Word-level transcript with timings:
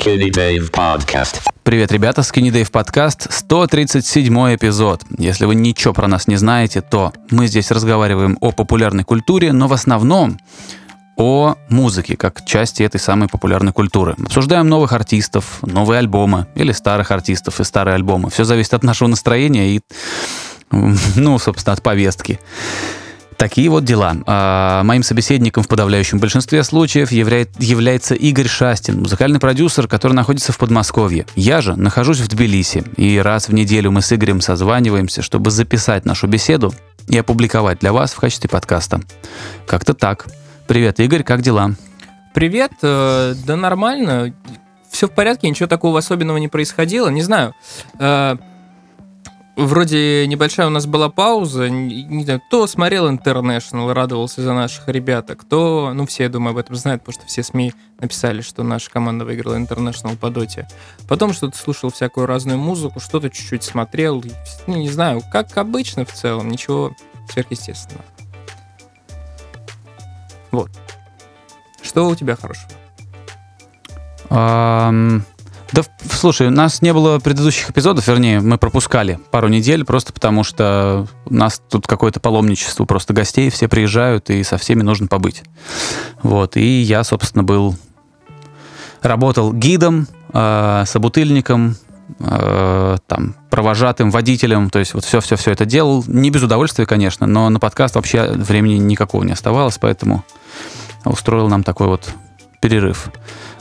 Skinny 0.00 0.30
Dave 0.30 0.70
Podcast. 0.70 1.42
Привет, 1.62 1.92
ребята, 1.92 2.22
Skinny 2.22 2.50
Dave 2.50 2.70
подкаст, 2.70 3.26
137 3.30 4.54
эпизод. 4.54 5.02
Если 5.18 5.44
вы 5.44 5.54
ничего 5.54 5.92
про 5.92 6.08
нас 6.08 6.26
не 6.26 6.36
знаете, 6.36 6.80
то 6.80 7.12
мы 7.30 7.46
здесь 7.46 7.70
разговариваем 7.70 8.38
о 8.40 8.52
популярной 8.52 9.04
культуре, 9.04 9.52
но 9.52 9.68
в 9.68 9.74
основном 9.74 10.38
о 11.16 11.56
музыке, 11.68 12.16
как 12.16 12.46
части 12.46 12.82
этой 12.82 12.98
самой 12.98 13.28
популярной 13.28 13.74
культуры. 13.74 14.16
Обсуждаем 14.24 14.68
новых 14.68 14.92
артистов, 14.92 15.58
новые 15.60 15.98
альбомы 15.98 16.46
или 16.54 16.72
старых 16.72 17.10
артистов 17.10 17.60
и 17.60 17.64
старые 17.64 17.94
альбомы. 17.94 18.30
Все 18.30 18.44
зависит 18.44 18.72
от 18.72 18.82
нашего 18.82 19.08
настроения 19.08 19.76
и, 19.76 19.80
ну, 20.70 21.38
собственно, 21.38 21.74
от 21.74 21.82
повестки. 21.82 22.40
Такие 23.40 23.70
вот 23.70 23.84
дела. 23.86 24.18
А, 24.26 24.82
моим 24.82 25.02
собеседником 25.02 25.62
в 25.62 25.68
подавляющем 25.68 26.18
большинстве 26.18 26.62
случаев 26.62 27.10
является 27.10 28.14
Игорь 28.14 28.48
Шастин, 28.48 29.00
музыкальный 29.00 29.40
продюсер, 29.40 29.88
который 29.88 30.12
находится 30.12 30.52
в 30.52 30.58
Подмосковье. 30.58 31.24
Я 31.36 31.62
же 31.62 31.74
нахожусь 31.74 32.20
в 32.20 32.28
Тбилиси, 32.28 32.84
и 32.98 33.16
раз 33.16 33.48
в 33.48 33.54
неделю 33.54 33.92
мы 33.92 34.02
с 34.02 34.12
Игорем 34.12 34.42
созваниваемся, 34.42 35.22
чтобы 35.22 35.50
записать 35.50 36.04
нашу 36.04 36.26
беседу 36.26 36.74
и 37.08 37.16
опубликовать 37.16 37.78
для 37.78 37.94
вас 37.94 38.12
в 38.12 38.20
качестве 38.20 38.50
подкаста. 38.50 39.00
Как-то 39.66 39.94
так. 39.94 40.26
Привет, 40.66 41.00
Игорь, 41.00 41.22
как 41.22 41.40
дела? 41.40 41.70
Привет, 42.34 42.72
э, 42.82 43.34
да 43.46 43.56
нормально, 43.56 44.34
все 44.90 45.08
в 45.08 45.12
порядке, 45.12 45.48
ничего 45.48 45.66
такого 45.66 45.98
особенного 45.98 46.36
не 46.36 46.48
происходило, 46.48 47.08
не 47.08 47.22
знаю. 47.22 47.54
Вроде 49.60 50.26
небольшая 50.26 50.68
у 50.68 50.70
нас 50.70 50.86
была 50.86 51.10
пауза. 51.10 51.68
Не, 51.68 52.24
знаю, 52.24 52.40
кто 52.48 52.66
смотрел 52.66 53.10
International, 53.10 53.92
радовался 53.92 54.40
за 54.40 54.54
наших 54.54 54.88
ребят, 54.88 55.30
а 55.30 55.36
кто, 55.36 55.92
ну 55.92 56.06
все, 56.06 56.22
я 56.22 56.28
думаю, 56.30 56.52
об 56.52 56.56
этом 56.56 56.76
знают, 56.76 57.02
потому 57.02 57.20
что 57.20 57.26
все 57.26 57.42
СМИ 57.42 57.74
написали, 57.98 58.40
что 58.40 58.62
наша 58.62 58.90
команда 58.90 59.26
выиграла 59.26 59.56
International 59.56 60.16
по 60.16 60.30
доте. 60.30 60.66
Потом 61.06 61.34
что-то 61.34 61.58
слушал 61.58 61.90
всякую 61.90 62.24
разную 62.24 62.58
музыку, 62.58 63.00
что-то 63.00 63.28
чуть-чуть 63.28 63.62
смотрел. 63.62 64.24
Ну, 64.66 64.76
не 64.76 64.88
знаю, 64.88 65.20
как 65.30 65.54
обычно 65.58 66.06
в 66.06 66.12
целом, 66.14 66.48
ничего 66.48 66.96
сверхъестественного. 67.28 68.06
Вот. 70.52 70.70
Что 71.82 72.08
у 72.08 72.14
тебя 72.14 72.34
хорошего? 72.34 72.70
Да, 75.72 75.82
слушай, 76.10 76.48
у 76.48 76.50
нас 76.50 76.82
не 76.82 76.92
было 76.92 77.18
предыдущих 77.18 77.70
эпизодов, 77.70 78.06
вернее, 78.08 78.40
мы 78.40 78.58
пропускали 78.58 79.18
пару 79.30 79.48
недель, 79.48 79.84
просто 79.84 80.12
потому 80.12 80.44
что 80.44 81.06
у 81.26 81.34
нас 81.34 81.62
тут 81.68 81.86
какое-то 81.86 82.20
паломничество, 82.20 82.84
просто 82.84 83.12
гостей, 83.12 83.50
все 83.50 83.68
приезжают, 83.68 84.30
и 84.30 84.42
со 84.42 84.58
всеми 84.58 84.82
нужно 84.82 85.06
побыть. 85.06 85.42
Вот, 86.22 86.56
и 86.56 86.80
я, 86.80 87.04
собственно, 87.04 87.44
был... 87.44 87.76
Работал 89.02 89.54
гидом, 89.54 90.08
э, 90.34 90.84
собутыльником, 90.86 91.76
э, 92.18 92.96
там, 93.06 93.34
провожатым, 93.48 94.10
водителем, 94.10 94.68
то 94.68 94.78
есть 94.78 94.92
вот 94.92 95.04
все-все-все 95.04 95.52
это 95.52 95.64
делал. 95.64 96.04
Не 96.06 96.30
без 96.30 96.42
удовольствия, 96.42 96.84
конечно, 96.84 97.26
но 97.26 97.48
на 97.48 97.58
подкаст 97.58 97.94
вообще 97.94 98.30
времени 98.32 98.74
никакого 98.74 99.24
не 99.24 99.32
оставалось, 99.32 99.78
поэтому 99.78 100.22
устроил 101.04 101.48
нам 101.48 101.62
такой 101.62 101.86
вот 101.86 102.12
перерыв. 102.60 103.10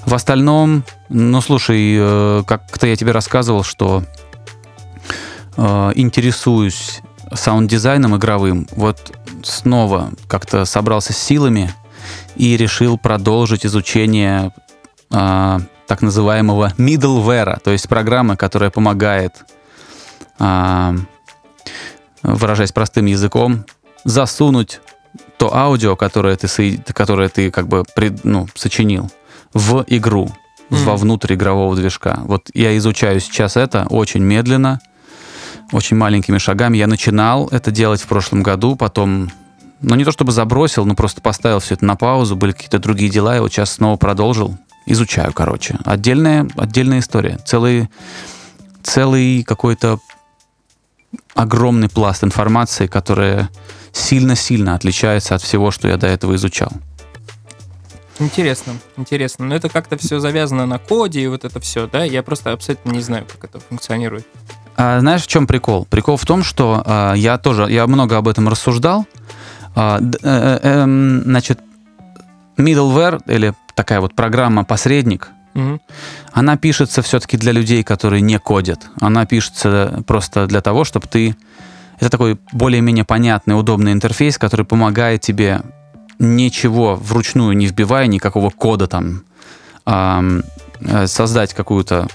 В 0.06 0.14
остальном, 0.14 0.84
ну 1.10 1.42
слушай, 1.42 1.96
э, 1.98 2.44
как-то 2.48 2.88
я 2.88 2.96
тебе 2.96 3.12
рассказывал, 3.12 3.64
что 3.64 4.04
э, 5.58 5.92
интересуюсь 5.96 7.02
саунд-дизайном 7.34 8.16
игровым. 8.18 8.68
Вот 8.72 9.16
снова 9.44 10.12
как-то 10.28 10.66
собрался 10.66 11.14
с 11.14 11.18
силами 11.18 11.74
и 12.36 12.58
решил 12.58 12.98
продолжить 12.98 13.66
изучение 13.66 14.52
э, 15.12 15.60
так 15.88 16.02
называемого 16.02 16.74
middleware, 16.78 17.60
то 17.60 17.72
есть 17.72 17.88
программы, 17.88 18.36
которая 18.38 18.70
помогает, 18.70 19.44
выражаясь 22.22 22.72
простым 22.72 23.08
языком, 23.08 23.66
засунуть 24.04 24.82
то 25.38 25.56
аудио, 25.56 25.96
которое 25.96 26.36
ты, 26.36 26.48
которое 26.94 27.30
ты 27.30 27.50
как 27.50 27.68
бы 27.68 27.86
ну, 28.24 28.48
сочинил, 28.56 29.10
в 29.54 29.84
игру, 29.88 30.30
mm-hmm. 30.70 30.84
во 30.84 30.96
внутрь 30.96 31.34
игрового 31.34 31.76
движка. 31.76 32.22
Вот 32.26 32.50
я 32.54 32.78
изучаю 32.78 33.20
сейчас 33.20 33.58
это 33.58 33.86
очень 33.90 34.22
медленно, 34.22 34.80
очень 35.72 35.98
маленькими 35.98 36.38
шагами. 36.38 36.78
Я 36.78 36.88
начинал 36.88 37.48
это 37.48 37.72
делать 37.72 38.02
в 38.02 38.08
прошлом 38.08 38.44
году, 38.44 38.76
потом, 38.76 39.32
ну 39.82 39.96
не 39.96 40.06
то 40.06 40.12
чтобы 40.12 40.32
забросил, 40.32 40.86
но 40.86 40.96
просто 40.96 41.22
поставил 41.22 41.60
все 41.60 41.76
это 41.76 41.86
на 41.86 41.96
паузу, 41.96 42.36
были 42.36 42.52
какие-то 42.52 42.80
другие 42.80 43.12
дела, 43.12 43.38
и 43.38 43.40
вот 43.40 43.52
сейчас 43.52 43.74
снова 43.74 43.98
продолжил. 43.98 44.58
Изучаю, 44.86 45.34
короче. 45.34 45.78
Отдельная, 45.86 46.48
отдельная 46.58 47.00
история. 47.00 47.38
Целый, 47.46 47.90
целый 48.82 49.44
какой-то 49.44 50.00
огромный 51.36 51.90
пласт 51.90 52.24
информации, 52.24 52.88
которая 52.88 53.50
сильно-сильно 53.92 54.76
отличается 54.76 55.36
от 55.36 55.42
всего, 55.42 55.70
что 55.72 55.88
я 55.88 55.98
до 55.98 56.08
этого 56.08 56.36
изучал. 56.36 56.72
Интересно, 58.20 58.74
интересно. 58.98 59.46
Но 59.46 59.56
это 59.56 59.70
как-то 59.70 59.98
все 59.98 60.20
завязано 60.20 60.66
на 60.66 60.78
коде 60.78 61.22
и 61.22 61.28
вот 61.28 61.46
это 61.46 61.60
все, 61.60 61.88
да? 61.88 62.04
Я 62.04 62.22
просто 62.22 62.52
абсолютно 62.52 62.92
не 62.92 63.02
знаю, 63.02 63.26
как 63.26 63.46
это 63.46 63.60
функционирует. 63.60 64.28
А, 64.76 65.00
знаешь, 65.00 65.24
в 65.24 65.28
чем 65.28 65.48
прикол? 65.48 65.86
Прикол 65.86 66.18
в 66.18 66.26
том, 66.26 66.44
что 66.44 66.84
а, 66.86 67.14
я 67.14 67.38
тоже, 67.38 67.68
я 67.70 67.88
много 67.88 68.18
об 68.18 68.28
этом 68.28 68.50
рассуждал. 68.50 69.06
А, 69.76 70.00
э, 70.00 70.12
э, 70.24 70.60
э, 70.62 71.22
значит, 71.24 71.60
middleware 72.58 73.22
или 73.28 73.54
такая 73.76 74.02
вот 74.02 74.14
программа-посредник, 74.16 75.30
угу. 75.54 75.80
она 76.34 76.58
пишется 76.58 77.02
все-таки 77.02 77.38
для 77.38 77.54
людей, 77.54 77.84
которые 77.84 78.22
не 78.22 78.40
кодят. 78.40 78.88
Она 79.00 79.26
пишется 79.26 80.04
просто 80.06 80.48
для 80.48 80.62
того, 80.62 80.84
чтобы 80.84 81.08
ты... 81.08 81.36
Это 82.00 82.10
такой 82.10 82.38
более-менее 82.54 83.04
понятный, 83.04 83.60
удобный 83.60 83.92
интерфейс, 83.92 84.38
который 84.38 84.66
помогает 84.66 85.22
тебе 85.22 85.62
ничего 86.20 86.96
вручную 86.96 87.56
не 87.56 87.66
вбивая, 87.66 88.08
никакого 88.08 88.50
кода 88.50 88.88
там, 88.88 89.24
э, 89.86 91.08
создать 91.08 91.54
какую-то 91.54 92.08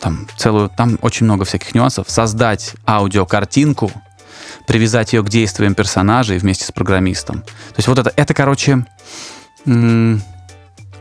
там 0.00 0.28
целую, 0.36 0.70
там 0.70 0.98
очень 1.02 1.26
много 1.26 1.44
всяких 1.44 1.74
нюансов, 1.74 2.08
создать 2.08 2.74
аудиокартинку, 2.86 3.90
привязать 4.66 5.12
ее 5.12 5.22
к 5.22 5.28
действиям 5.28 5.74
персонажей 5.74 6.38
вместе 6.38 6.64
с 6.64 6.72
программистом. 6.72 7.42
То 7.42 7.74
есть 7.78 7.88
вот 7.88 7.98
это, 7.98 8.12
это 8.14 8.32
короче, 8.34 8.86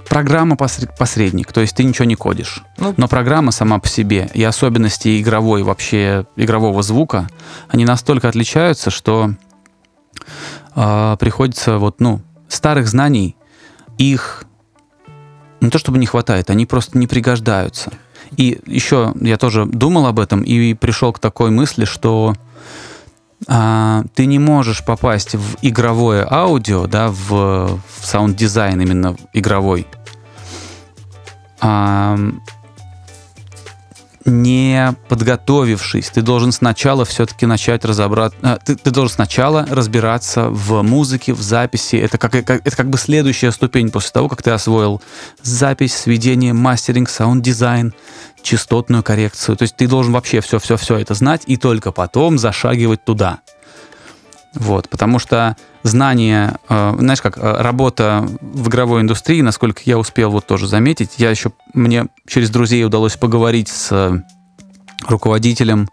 программа 0.10 0.56
посредник, 0.56 1.52
то 1.52 1.62
есть 1.62 1.76
ты 1.76 1.84
ничего 1.84 2.06
не 2.06 2.16
кодишь. 2.16 2.64
Ну, 2.78 2.94
но 2.98 3.08
программа 3.08 3.52
сама 3.52 3.80
по 3.80 3.88
себе 3.88 4.30
и 4.34 4.44
особенности 4.44 5.22
игровой 5.22 5.64
вообще 5.64 6.26
игрового 6.36 6.82
звука, 6.82 7.30
они 7.68 7.86
настолько 7.86 8.30
отличаются, 8.30 8.90
что 8.90 9.34
э, 10.78 11.18
приходится 11.20 11.78
вот, 11.78 12.00
ну, 12.00 12.22
старых 12.48 12.88
знаний, 12.88 13.36
их 13.98 14.46
не 15.60 15.70
то 15.70 15.80
чтобы 15.80 15.98
не 15.98 16.06
хватает, 16.06 16.50
они 16.50 16.66
просто 16.66 16.98
не 16.98 17.08
пригождаются. 17.08 17.92
И 18.36 18.60
еще 18.66 19.14
я 19.20 19.38
тоже 19.38 19.66
думал 19.66 20.06
об 20.06 20.20
этом 20.20 20.42
и 20.42 20.74
пришел 20.74 21.12
к 21.14 21.20
такой 21.20 21.50
мысли, 21.50 21.86
что 21.86 22.36
а, 23.48 24.04
ты 24.16 24.26
не 24.26 24.40
можешь 24.40 24.84
попасть 24.84 25.36
в 25.36 25.58
игровое 25.62 26.28
аудио, 26.30 26.88
да, 26.88 27.10
в, 27.10 27.30
в 27.78 28.06
саунд-дизайн 28.06 28.80
именно 28.82 29.16
игровой, 29.34 29.88
а, 31.60 32.18
не 34.28 34.94
подготовившись, 35.10 36.10
ты 36.10 36.22
должен 36.22 36.52
сначала 36.52 37.06
все-таки 37.06 37.46
начать 37.46 37.86
разобраться, 37.86 38.38
э, 38.42 38.58
ты, 38.64 38.76
ты 38.76 38.92
должен 38.92 39.16
сначала 39.16 39.66
разбираться 39.70 40.50
в 40.50 40.82
музыке, 40.84 41.34
в 41.34 41.42
записи. 41.42 41.96
Это 41.96 42.18
как, 42.18 42.32
как, 42.32 42.68
это 42.68 42.76
как 42.76 42.90
бы 42.90 42.98
следующая 42.98 43.52
ступень 43.52 43.90
после 43.90 44.12
того, 44.12 44.30
как 44.30 44.44
ты 44.44 44.52
освоил 44.52 45.02
запись, 45.42 45.96
сведение, 45.96 46.54
мастеринг, 46.54 47.10
саунд-дизайн, 47.10 47.94
частотную 48.42 49.04
коррекцию. 49.04 49.56
То 49.58 49.64
есть 49.64 49.76
ты 49.76 49.88
должен 49.88 50.14
вообще 50.14 50.42
все-все-все 50.42 50.98
это 50.98 51.14
знать 51.14 51.44
и 51.48 51.58
только 51.58 51.92
потом 51.92 52.38
зашагивать 52.38 53.04
туда. 53.04 53.40
Вот, 54.54 54.90
потому 54.90 55.20
что 55.20 55.56
знание, 55.88 56.56
э, 56.70 56.96
знаешь, 57.00 57.22
как 57.22 57.38
э, 57.38 57.62
работа 57.62 58.28
в 58.42 58.70
игровой 58.70 59.02
индустрии, 59.02 59.42
насколько 59.42 59.82
я 59.86 59.98
успел 59.98 60.32
вот 60.32 60.46
тоже 60.46 60.68
заметить, 60.68 61.12
я 61.18 61.30
еще, 61.30 61.52
мне 61.74 62.08
через 62.28 62.50
друзей 62.50 62.84
удалось 62.86 63.16
поговорить 63.16 63.70
с 63.70 64.24
руководителем, 65.08 65.90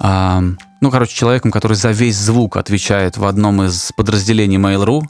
э, 0.00 0.40
ну, 0.80 0.90
короче, 0.90 1.14
человеком, 1.14 1.50
который 1.50 1.74
за 1.74 1.90
весь 1.90 2.16
звук 2.16 2.56
отвечает 2.56 3.16
в 3.16 3.24
одном 3.24 3.62
из 3.62 3.92
подразделений 3.96 4.58
Mail.ru. 4.58 5.02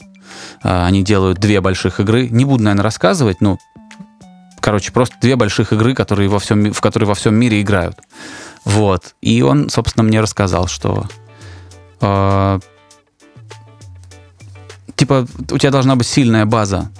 Э, 0.63 0.85
они 0.85 1.03
делают 1.03 1.39
две 1.39 1.61
больших 1.61 1.99
игры. 1.99 2.27
Не 2.29 2.45
буду, 2.45 2.63
наверное, 2.63 2.83
рассказывать, 2.83 3.41
ну, 3.41 3.57
короче, 4.59 4.91
просто 4.91 5.15
две 5.21 5.35
больших 5.35 5.73
игры, 5.73 5.93
которые 5.93 6.29
во 6.29 6.39
всем, 6.39 6.71
в 6.71 6.81
которые 6.81 7.07
во 7.07 7.15
всем 7.15 7.35
мире 7.35 7.61
играют. 7.61 7.99
Вот. 8.65 9.15
И 9.21 9.41
он, 9.41 9.69
собственно, 9.69 10.03
мне 10.03 10.21
рассказал, 10.21 10.67
что 10.67 11.05
э, 12.01 12.59
типа 15.09 15.27
у 15.51 15.57
тебя 15.57 15.71
должна 15.71 15.95
быть 15.95 16.07
сильная 16.07 16.45
база 16.45 16.91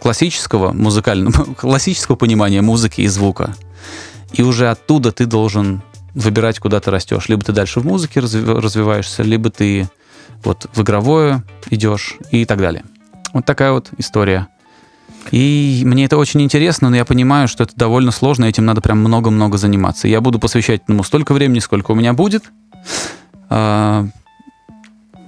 классического 0.00 0.72
музыкального, 0.72 1.54
классического 1.54 2.16
понимания 2.16 2.60
музыки 2.60 3.02
и 3.02 3.08
звука. 3.08 3.54
И 4.32 4.42
уже 4.42 4.70
оттуда 4.70 5.12
ты 5.12 5.26
должен 5.26 5.82
выбирать, 6.14 6.58
куда 6.58 6.80
ты 6.80 6.90
растешь. 6.90 7.28
Либо 7.28 7.44
ты 7.44 7.52
дальше 7.52 7.80
в 7.80 7.86
музыке 7.86 8.20
развиваешься, 8.20 9.22
либо 9.22 9.50
ты 9.50 9.88
вот 10.42 10.68
в 10.74 10.82
игровое 10.82 11.42
идешь 11.70 12.16
и 12.30 12.44
так 12.44 12.58
далее. 12.58 12.84
Вот 13.32 13.46
такая 13.46 13.72
вот 13.72 13.90
история. 13.98 14.48
И 15.30 15.82
мне 15.84 16.06
это 16.06 16.18
очень 16.18 16.42
интересно, 16.42 16.90
но 16.90 16.96
я 16.96 17.04
понимаю, 17.04 17.46
что 17.46 17.62
это 17.62 17.76
довольно 17.76 18.10
сложно, 18.10 18.46
этим 18.46 18.64
надо 18.64 18.80
прям 18.80 18.98
много-много 18.98 19.56
заниматься. 19.56 20.08
Я 20.08 20.20
буду 20.20 20.40
посвящать 20.40 20.82
ему 20.88 21.04
столько 21.04 21.32
времени, 21.32 21.60
сколько 21.60 21.92
у 21.92 21.94
меня 21.94 22.12
будет, 22.12 22.42
а, 23.48 24.08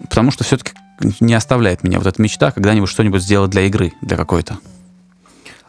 потому 0.08 0.32
что 0.32 0.42
все-таки 0.42 0.72
не 1.20 1.34
оставляет 1.34 1.82
меня 1.84 1.98
вот 1.98 2.06
эта 2.06 2.20
мечта 2.20 2.50
когда-нибудь 2.50 2.88
что-нибудь 2.88 3.22
сделать 3.22 3.50
для 3.50 3.62
игры, 3.62 3.92
для 4.00 4.16
какой-то. 4.16 4.58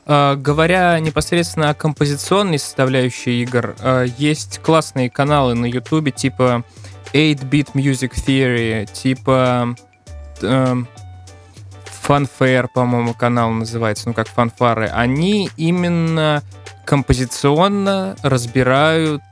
Uh, 0.06 0.36
говоря 0.36 1.00
непосредственно 1.00 1.70
о 1.70 1.74
композиционной 1.74 2.60
составляющей 2.60 3.42
игр, 3.42 3.76
uh, 3.80 4.14
есть 4.20 4.60
классные 4.60 5.10
каналы 5.10 5.56
на 5.56 5.66
Ютубе 5.66 6.12
типа 6.12 6.64
8-Bit 7.12 7.70
Music 7.74 8.12
Theory, 8.14 8.86
типа 8.92 9.76
uh, 10.42 10.86
Fanfare, 12.08 12.68
по-моему, 12.72 13.16
канал 13.16 13.50
называется, 13.50 14.08
ну 14.08 14.14
как 14.14 14.28
фанфары. 14.28 14.90
Они 14.90 15.50
именно 15.58 16.44
композиционно 16.86 18.16
разбирают 18.22 19.24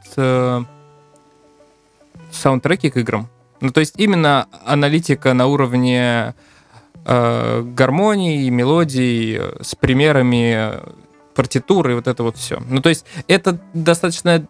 саундтреки 2.31 2.90
к 2.90 2.98
играм. 2.98 3.30
Ну, 3.63 3.71
то 3.71 3.80
есть 3.80 3.94
именно 3.95 4.48
аналитика 4.65 5.33
на 5.33 5.48
уровне 5.48 6.36
э, 7.06 7.62
гармонии, 7.62 8.50
мелодий, 8.50 9.39
с 9.62 9.74
примерами 9.75 10.81
партитуры, 11.33 11.95
вот 11.95 12.07
это 12.07 12.24
вот 12.24 12.36
все. 12.36 12.62
Ну, 12.68 12.81
то 12.81 12.89
есть 12.89 13.06
это 13.30 13.57
достаточно... 13.74 14.45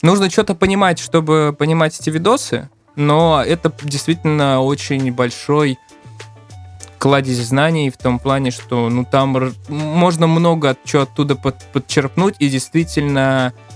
Нужно 0.00 0.30
что-то 0.30 0.54
понимать, 0.54 0.98
чтобы 0.98 1.54
понимать 1.56 2.00
эти 2.00 2.08
видосы, 2.08 2.70
но 2.96 3.42
это 3.46 3.70
действительно 3.82 4.62
очень 4.62 5.12
большой 5.12 5.76
кладезь 6.98 7.46
знаний 7.46 7.90
в 7.90 7.98
том 7.98 8.18
плане, 8.18 8.52
что 8.52 8.88
ну 8.88 9.04
там 9.04 9.52
можно 9.68 10.26
много 10.26 10.74
чего 10.84 11.02
оттуда 11.02 11.36
под, 11.36 11.62
подчерпнуть 11.74 12.36
и 12.38 12.48
действительно 12.48 13.52
Э, 13.52 13.67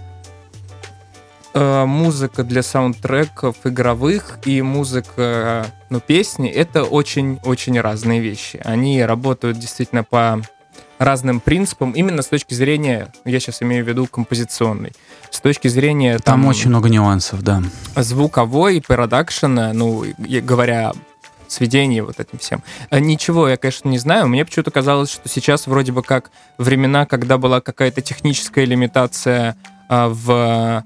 музыка 1.55 2.45
для 2.45 2.63
саундтреков 2.63 3.57
игровых 3.65 4.39
и 4.45 4.63
музыка, 4.63 5.67
ну, 5.91 6.01
песни— 6.01 6.49
это 6.51 6.85
очень-очень 6.85 7.81
разные 7.81 8.21
вещи. 8.21 8.61
Они 8.65 9.03
работают 9.03 9.59
действительно 9.59 10.05
по 10.05 10.41
разным 10.99 11.41
принципам, 11.41 11.93
именно 11.93 12.23
с 12.23 12.29
точки 12.29 12.55
зрения, 12.55 13.09
я 13.25 13.41
сейчас 13.41 13.63
имею 13.63 13.85
в 13.85 13.89
виду 13.89 14.07
композиционной, 14.07 14.93
с 15.31 15.41
точки 15.41 15.69
зрения... 15.69 16.19
Там, 16.19 16.43
там 16.43 16.47
очень 16.47 16.71
много 16.71 16.89
нюансов, 16.89 17.43
да. 17.43 17.63
Звуковой, 17.97 18.83
продакшена, 18.87 19.73
ну, 19.73 20.05
говоря 20.19 20.93
сведения 21.49 22.03
вот 22.03 22.19
этим 22.19 22.39
всем. 22.39 22.63
Э, 22.91 22.99
ничего 22.99 23.49
я, 23.49 23.57
конечно, 23.57 23.89
не 23.89 23.99
знаю. 23.99 24.27
Мне 24.29 24.45
почему-то 24.45 24.71
казалось, 24.71 25.11
что 25.11 25.29
сейчас 25.29 25.67
вроде 25.67 25.93
бы 25.93 26.03
как 26.03 26.31
времена, 26.57 27.05
когда 27.05 27.37
была 27.37 27.61
какая-то 27.61 28.01
техническая 28.01 28.65
лимитация 28.65 29.57
а, 29.89 30.09
в 30.09 30.83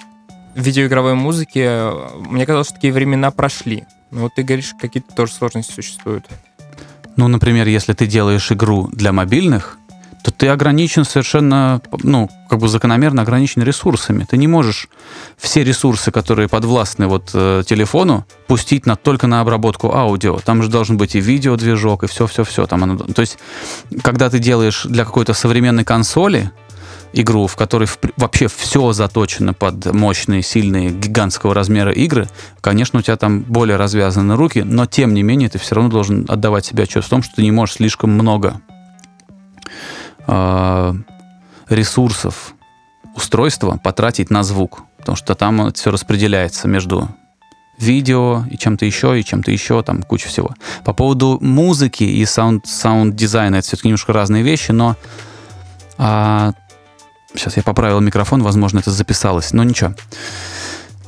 видеоигровой 0.56 1.14
музыке, 1.14 1.90
мне 2.14 2.46
казалось, 2.46 2.68
что 2.68 2.76
такие 2.76 2.92
времена 2.92 3.30
прошли. 3.30 3.84
Но 4.10 4.22
вот 4.22 4.34
ты 4.34 4.42
говоришь, 4.42 4.72
какие-то 4.80 5.14
тоже 5.14 5.32
сложности 5.32 5.72
существуют. 5.72 6.26
Ну, 7.16 7.28
например, 7.28 7.66
если 7.66 7.92
ты 7.92 8.06
делаешь 8.06 8.52
игру 8.52 8.88
для 8.92 9.12
мобильных, 9.12 9.78
то 10.26 10.32
ты 10.32 10.48
ограничен 10.48 11.04
совершенно, 11.04 11.80
ну, 12.02 12.28
как 12.50 12.58
бы 12.58 12.68
закономерно 12.68 13.22
ограничен 13.22 13.62
ресурсами. 13.62 14.26
Ты 14.28 14.36
не 14.36 14.48
можешь 14.48 14.88
все 15.38 15.62
ресурсы, 15.62 16.10
которые 16.10 16.48
подвластны 16.48 17.06
вот 17.06 17.30
э, 17.32 17.62
телефону, 17.64 18.26
пустить 18.48 18.86
на, 18.86 18.96
только 18.96 19.28
на 19.28 19.40
обработку 19.40 19.94
аудио. 19.94 20.40
Там 20.40 20.64
же 20.64 20.68
должен 20.68 20.96
быть 20.96 21.14
и 21.14 21.20
видеодвижок, 21.20 22.02
и 22.02 22.06
все-все-все. 22.08 22.66
Там 22.66 22.98
то 22.98 23.20
есть, 23.20 23.38
когда 24.02 24.28
ты 24.28 24.40
делаешь 24.40 24.82
для 24.84 25.04
какой-то 25.04 25.32
современной 25.32 25.84
консоли, 25.84 26.50
игру, 27.16 27.46
в 27.46 27.56
которой 27.56 27.88
вообще 28.16 28.46
все 28.46 28.92
заточено 28.92 29.54
под 29.54 29.92
мощные, 29.92 30.42
сильные, 30.42 30.90
гигантского 30.90 31.54
размера 31.54 31.90
игры, 31.90 32.28
конечно, 32.60 32.98
у 32.98 33.02
тебя 33.02 33.16
там 33.16 33.40
более 33.40 33.76
развязаны 33.76 34.36
руки, 34.36 34.60
но 34.60 34.86
тем 34.86 35.14
не 35.14 35.22
менее 35.22 35.48
ты 35.48 35.58
все 35.58 35.74
равно 35.74 35.90
должен 35.90 36.26
отдавать 36.28 36.66
себе 36.66 36.84
отчет 36.84 37.04
в 37.04 37.08
том, 37.08 37.22
что 37.22 37.36
ты 37.36 37.42
не 37.42 37.50
можешь 37.50 37.76
слишком 37.76 38.10
много 38.10 38.60
э, 40.26 40.94
ресурсов 41.70 42.54
устройства 43.14 43.80
потратить 43.82 44.28
на 44.28 44.42
звук, 44.42 44.82
потому 44.98 45.16
что 45.16 45.34
там 45.34 45.72
все 45.72 45.90
распределяется 45.90 46.68
между 46.68 47.08
видео 47.78 48.44
и 48.50 48.58
чем-то 48.58 48.84
еще, 48.84 49.18
и 49.18 49.24
чем-то 49.24 49.50
еще, 49.50 49.82
там 49.82 50.02
куча 50.02 50.28
всего. 50.28 50.50
По 50.84 50.92
поводу 50.92 51.38
музыки 51.40 52.04
и 52.04 52.24
саунд, 52.26 52.66
саунд-дизайна, 52.66 53.56
это 53.56 53.66
все-таки 53.66 53.88
немножко 53.88 54.12
разные 54.12 54.42
вещи, 54.42 54.72
но 54.72 54.96
а, 55.98 56.52
Сейчас 57.36 57.56
я 57.56 57.62
поправил 57.62 58.00
микрофон, 58.00 58.42
возможно, 58.42 58.80
это 58.80 58.90
записалось, 58.90 59.52
но 59.52 59.62
ничего. 59.64 59.94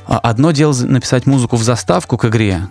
А, 0.05 0.19
одно 0.19 0.51
дело 0.51 0.73
написать 0.73 1.25
музыку 1.25 1.55
в 1.55 1.63
заставку 1.63 2.17
к 2.17 2.25
игре, 2.25 2.67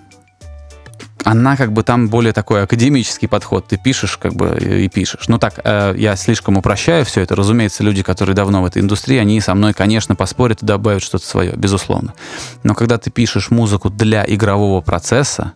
она 1.25 1.57
как 1.57 1.73
бы 1.73 1.83
там 1.83 2.09
более 2.09 2.33
такой 2.33 2.63
академический 2.63 3.29
подход. 3.29 3.67
Ты 3.67 3.77
пишешь 3.77 4.17
как 4.17 4.35
бы 4.35 4.57
и 4.59 4.89
пишешь. 4.89 5.29
Ну 5.29 5.39
так, 5.39 5.61
э, 5.63 5.95
я 5.97 6.17
слишком 6.17 6.57
упрощаю 6.57 7.05
все 7.05 7.21
это. 7.21 7.35
Разумеется, 7.37 7.83
люди, 7.83 8.03
которые 8.03 8.35
давно 8.35 8.63
в 8.63 8.65
этой 8.65 8.81
индустрии, 8.81 9.19
они 9.19 9.41
со 9.41 9.55
мной, 9.55 9.75
конечно, 9.75 10.15
поспорят 10.15 10.63
и 10.63 10.67
добавят 10.67 11.03
что-то 11.03 11.27
свое, 11.27 11.53
безусловно. 11.55 12.15
Но 12.63 12.75
когда 12.75 12.99
ты 12.99 13.11
пишешь 13.11 13.51
музыку 13.51 13.91
для 13.91 14.25
игрового 14.27 14.81
процесса, 14.81 15.53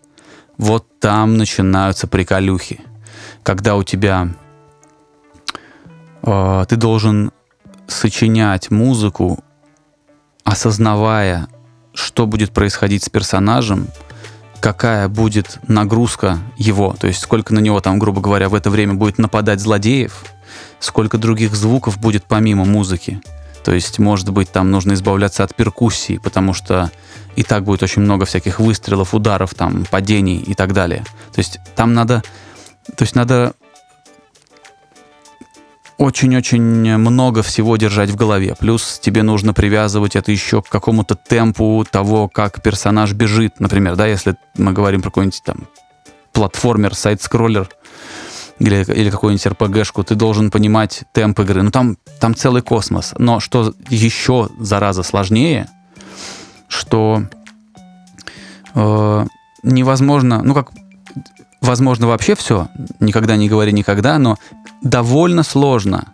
вот 0.59 0.87
там 1.01 1.37
начинаются 1.39 2.07
приколюхи. 2.07 2.81
Когда 3.43 3.77
у 3.77 3.83
тебя 3.83 4.29
э, 6.23 6.65
ты 6.69 6.77
должен 6.77 7.33
сочинять 7.93 8.71
музыку, 8.71 9.43
осознавая, 10.45 11.49
что 11.95 12.27
будет 12.27 12.53
происходить 12.53 13.05
с 13.05 13.09
персонажем, 13.09 13.89
какая 14.61 15.09
будет 15.09 15.59
нагрузка 15.67 16.39
его, 16.57 16.95
то 16.99 17.07
есть 17.07 17.21
сколько 17.21 17.53
на 17.53 17.59
него 17.59 17.81
там, 17.81 17.99
грубо 17.99 18.21
говоря, 18.21 18.49
в 18.49 18.55
это 18.55 18.71
время 18.71 18.95
будет 18.95 19.19
нападать 19.19 19.61
злодеев, 19.61 20.25
сколько 20.79 21.19
других 21.19 21.55
звуков 21.55 21.99
будет 21.99 22.25
помимо 22.25 22.65
музыки. 22.65 23.21
То 23.65 23.73
есть, 23.73 23.99
может 23.99 24.31
быть, 24.31 24.51
там 24.51 24.71
нужно 24.71 24.95
избавляться 24.95 25.45
от 25.45 25.55
перкуссии, 25.55 26.19
потому 26.19 26.53
что 26.53 26.91
и 27.37 27.43
так 27.43 27.65
будет 27.65 27.83
очень 27.83 28.03
много 28.03 28.25
всяких 28.25 28.61
выстрелов, 28.61 29.15
ударов, 29.15 29.55
там, 29.55 29.85
падений 29.91 30.39
и 30.39 30.55
так 30.55 30.73
далее. 30.73 31.05
То 31.33 31.39
есть 31.39 31.59
там 31.75 31.95
надо, 31.95 32.23
то 32.97 33.03
есть 33.03 33.15
надо 33.15 33.55
очень-очень 36.03 36.99
много 36.99 37.45
всего 37.45 37.77
держать 37.77 38.11
в 38.11 38.17
голове. 38.17 38.57
Плюс 38.59 38.99
тебе 38.99 39.23
нужно 39.23 39.55
привязывать 39.55 40.17
это 40.17 40.33
еще 40.33 40.61
к 40.61 40.69
какому-то 40.69 41.15
темпу 41.15 41.87
того, 41.89 42.29
как 42.29 42.61
персонаж 42.61 43.13
бежит. 43.13 43.61
Например, 43.61 43.95
да, 43.95 44.09
если 44.09 44.35
мы 44.57 44.73
говорим 44.73 45.01
про 45.01 45.11
какой-нибудь 45.11 45.43
там 45.45 45.69
платформер, 46.33 46.97
сайт-скроллер 46.97 47.69
или, 48.59 48.85
или 48.93 49.11
какую-нибудь 49.11 49.47
RPG-шку, 49.47 50.03
ты 50.03 50.17
должен 50.17 50.51
понимать 50.51 51.05
темп 51.13 51.39
игры. 51.41 51.63
Ну, 51.63 51.71
там, 51.71 51.97
там 52.19 52.35
целый 52.35 52.63
космос. 52.63 53.15
Но 53.19 53.39
что 53.39 53.73
еще, 53.89 54.49
зараза, 54.59 55.05
сложнее, 55.05 55.69
что 56.67 57.23
э, 58.75 59.27
невозможно, 59.63 60.43
ну, 60.43 60.53
как 60.55 60.73
возможно 61.61 62.09
вообще 62.09 62.35
все, 62.35 62.69
никогда 62.99 63.37
не 63.37 63.49
говори 63.49 63.73
никогда, 63.73 64.19
но 64.19 64.37
довольно 64.83 65.43
сложно 65.43 66.13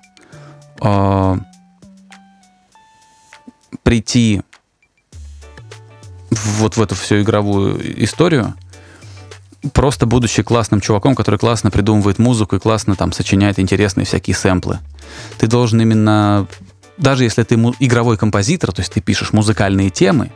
э, 0.80 1.36
прийти 3.82 4.42
вот 6.30 6.76
в 6.76 6.82
эту 6.82 6.94
всю 6.94 7.22
игровую 7.22 8.04
историю, 8.04 8.54
просто 9.72 10.06
будучи 10.06 10.42
классным 10.42 10.80
чуваком, 10.80 11.14
который 11.14 11.38
классно 11.38 11.70
придумывает 11.70 12.18
музыку 12.18 12.56
и 12.56 12.60
классно 12.60 12.96
там 12.96 13.12
сочиняет 13.12 13.58
интересные 13.58 14.04
всякие 14.04 14.36
сэмплы. 14.36 14.78
Ты 15.38 15.46
должен 15.46 15.80
именно, 15.80 16.46
даже 16.98 17.24
если 17.24 17.42
ты 17.42 17.54
игровой 17.54 18.16
композитор, 18.16 18.72
то 18.72 18.80
есть 18.80 18.92
ты 18.92 19.00
пишешь 19.00 19.32
музыкальные 19.32 19.90
темы, 19.90 20.30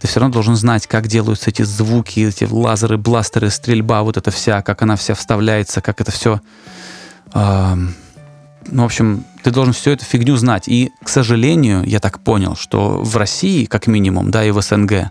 ты 0.00 0.06
все 0.06 0.20
равно 0.20 0.34
должен 0.34 0.54
знать, 0.54 0.86
как 0.86 1.06
делаются 1.06 1.48
эти 1.48 1.62
звуки, 1.62 2.20
эти 2.20 2.44
лазеры, 2.44 2.98
бластеры, 2.98 3.50
стрельба, 3.50 4.02
вот 4.02 4.18
эта 4.18 4.30
вся, 4.30 4.60
как 4.60 4.82
она 4.82 4.96
вся 4.96 5.14
вставляется, 5.14 5.80
как 5.80 6.00
это 6.00 6.10
все 6.10 6.40
ну, 7.34 8.82
в 8.82 8.84
общем, 8.84 9.24
ты 9.42 9.50
должен 9.50 9.72
всю 9.72 9.90
эту 9.90 10.04
фигню 10.04 10.36
знать. 10.36 10.68
И, 10.68 10.90
к 11.02 11.08
сожалению, 11.08 11.82
я 11.84 12.00
так 12.00 12.20
понял, 12.20 12.56
что 12.56 13.02
в 13.02 13.16
России, 13.16 13.64
как 13.64 13.86
минимум, 13.86 14.30
да, 14.30 14.44
и 14.44 14.50
в 14.50 14.60
СНГ, 14.60 15.08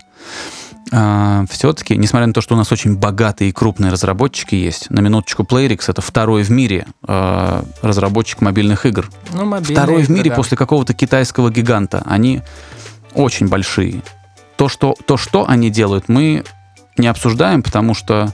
а, 0.94 1.44
все-таки, 1.48 1.96
несмотря 1.96 2.26
на 2.26 2.34
то, 2.34 2.42
что 2.42 2.54
у 2.54 2.58
нас 2.58 2.70
очень 2.70 2.96
богатые 2.96 3.50
и 3.50 3.52
крупные 3.52 3.90
разработчики 3.90 4.54
есть, 4.54 4.90
на 4.90 5.00
минуточку 5.00 5.42
Playrix 5.42 5.84
это 5.88 6.02
второй 6.02 6.42
в 6.42 6.50
мире 6.50 6.86
а, 7.02 7.64
разработчик 7.80 8.42
мобильных 8.42 8.84
игр. 8.84 9.08
Ну, 9.32 9.62
Второй 9.62 10.02
в 10.02 10.10
мире 10.10 10.30
да. 10.30 10.36
после 10.36 10.56
какого-то 10.56 10.92
китайского 10.92 11.50
гиганта. 11.50 12.02
Они 12.04 12.42
очень 13.14 13.48
большие. 13.48 14.02
То 14.56 14.68
что, 14.68 14.94
то, 15.06 15.16
что 15.16 15.48
они 15.48 15.70
делают, 15.70 16.08
мы 16.08 16.44
не 16.98 17.06
обсуждаем, 17.06 17.62
потому 17.62 17.94
что 17.94 18.32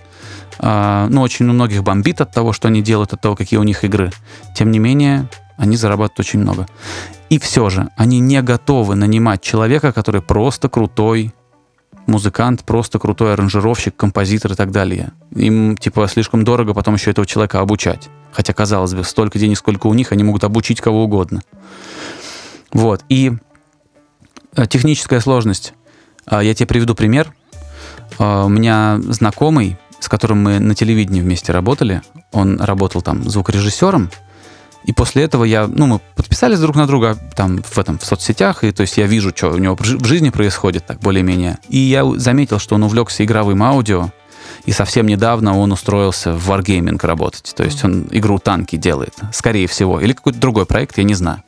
ну, 0.60 1.22
очень 1.22 1.48
у 1.48 1.52
многих 1.52 1.82
бомбит 1.82 2.20
от 2.20 2.32
того, 2.32 2.52
что 2.52 2.68
они 2.68 2.82
делают, 2.82 3.12
от 3.12 3.20
того, 3.20 3.36
какие 3.36 3.58
у 3.58 3.62
них 3.64 3.84
игры. 3.84 4.10
Тем 4.54 4.70
не 4.70 4.78
менее, 4.78 5.28
они 5.56 5.76
зарабатывают 5.76 6.20
очень 6.20 6.40
много. 6.40 6.66
И 7.30 7.38
все 7.38 7.68
же, 7.68 7.90
они 7.96 8.20
не 8.20 8.40
готовы 8.42 8.94
нанимать 8.94 9.42
человека, 9.42 9.92
который 9.92 10.22
просто 10.22 10.68
крутой 10.68 11.34
музыкант, 12.06 12.64
просто 12.64 12.98
крутой 12.98 13.34
аранжировщик, 13.34 13.94
композитор 13.94 14.52
и 14.52 14.54
так 14.54 14.70
далее. 14.70 15.12
Им, 15.34 15.76
типа, 15.76 16.08
слишком 16.08 16.42
дорого 16.42 16.72
потом 16.72 16.94
еще 16.94 17.10
этого 17.10 17.26
человека 17.26 17.60
обучать. 17.60 18.08
Хотя, 18.32 18.54
казалось 18.54 18.94
бы, 18.94 19.04
столько 19.04 19.38
денег, 19.38 19.58
сколько 19.58 19.86
у 19.88 19.94
них, 19.94 20.10
они 20.12 20.24
могут 20.24 20.42
обучить 20.44 20.80
кого 20.80 21.04
угодно. 21.04 21.42
Вот. 22.72 23.04
И 23.08 23.32
э, 24.56 24.66
техническая 24.66 25.20
сложность. 25.20 25.74
А, 26.24 26.42
Я 26.42 26.54
тебе 26.54 26.66
приведу 26.66 26.94
пример. 26.94 27.32
А, 28.18 28.46
У 28.46 28.48
меня 28.48 28.98
знакомый, 29.02 29.76
с 30.00 30.08
которым 30.08 30.42
мы 30.42 30.58
на 30.58 30.74
телевидении 30.74 31.20
вместе 31.20 31.52
работали, 31.52 32.02
он 32.32 32.60
работал 32.60 33.02
там 33.02 33.28
звукорежиссером, 33.28 34.10
и 34.84 34.92
после 34.92 35.24
этого 35.24 35.44
я, 35.44 35.66
ну, 35.66 35.86
мы 35.86 36.00
подписались 36.16 36.60
друг 36.60 36.76
на 36.76 36.86
друга 36.86 37.18
там 37.36 37.62
в 37.62 37.78
этом 37.78 37.98
в 37.98 38.04
соцсетях, 38.04 38.64
и 38.64 38.72
то 38.72 38.82
есть 38.82 38.96
я 38.96 39.06
вижу, 39.06 39.32
что 39.36 39.50
у 39.50 39.58
него 39.58 39.76
в 39.76 39.84
жи- 39.84 39.98
в 39.98 40.04
жизни 40.06 40.30
происходит, 40.30 40.86
так 40.86 41.00
более-менее. 41.00 41.58
И 41.68 41.78
я 41.78 42.04
заметил, 42.16 42.58
что 42.58 42.76
он 42.76 42.84
увлекся 42.84 43.24
игровым 43.24 43.62
аудио, 43.62 44.10
и 44.64 44.72
совсем 44.72 45.06
недавно 45.06 45.58
он 45.58 45.72
устроился 45.72 46.32
в 46.32 46.50
Wargaming 46.50 46.98
работать. 47.04 47.52
То 47.54 47.64
есть 47.64 47.84
он 47.84 48.08
игру 48.10 48.38
танки 48.38 48.76
делает, 48.76 49.14
скорее 49.32 49.66
всего. 49.66 50.00
Или 50.00 50.12
какой-то 50.12 50.38
другой 50.38 50.64
проект, 50.64 50.96
я 50.98 51.04
не 51.04 51.14
знаю. 51.14 51.42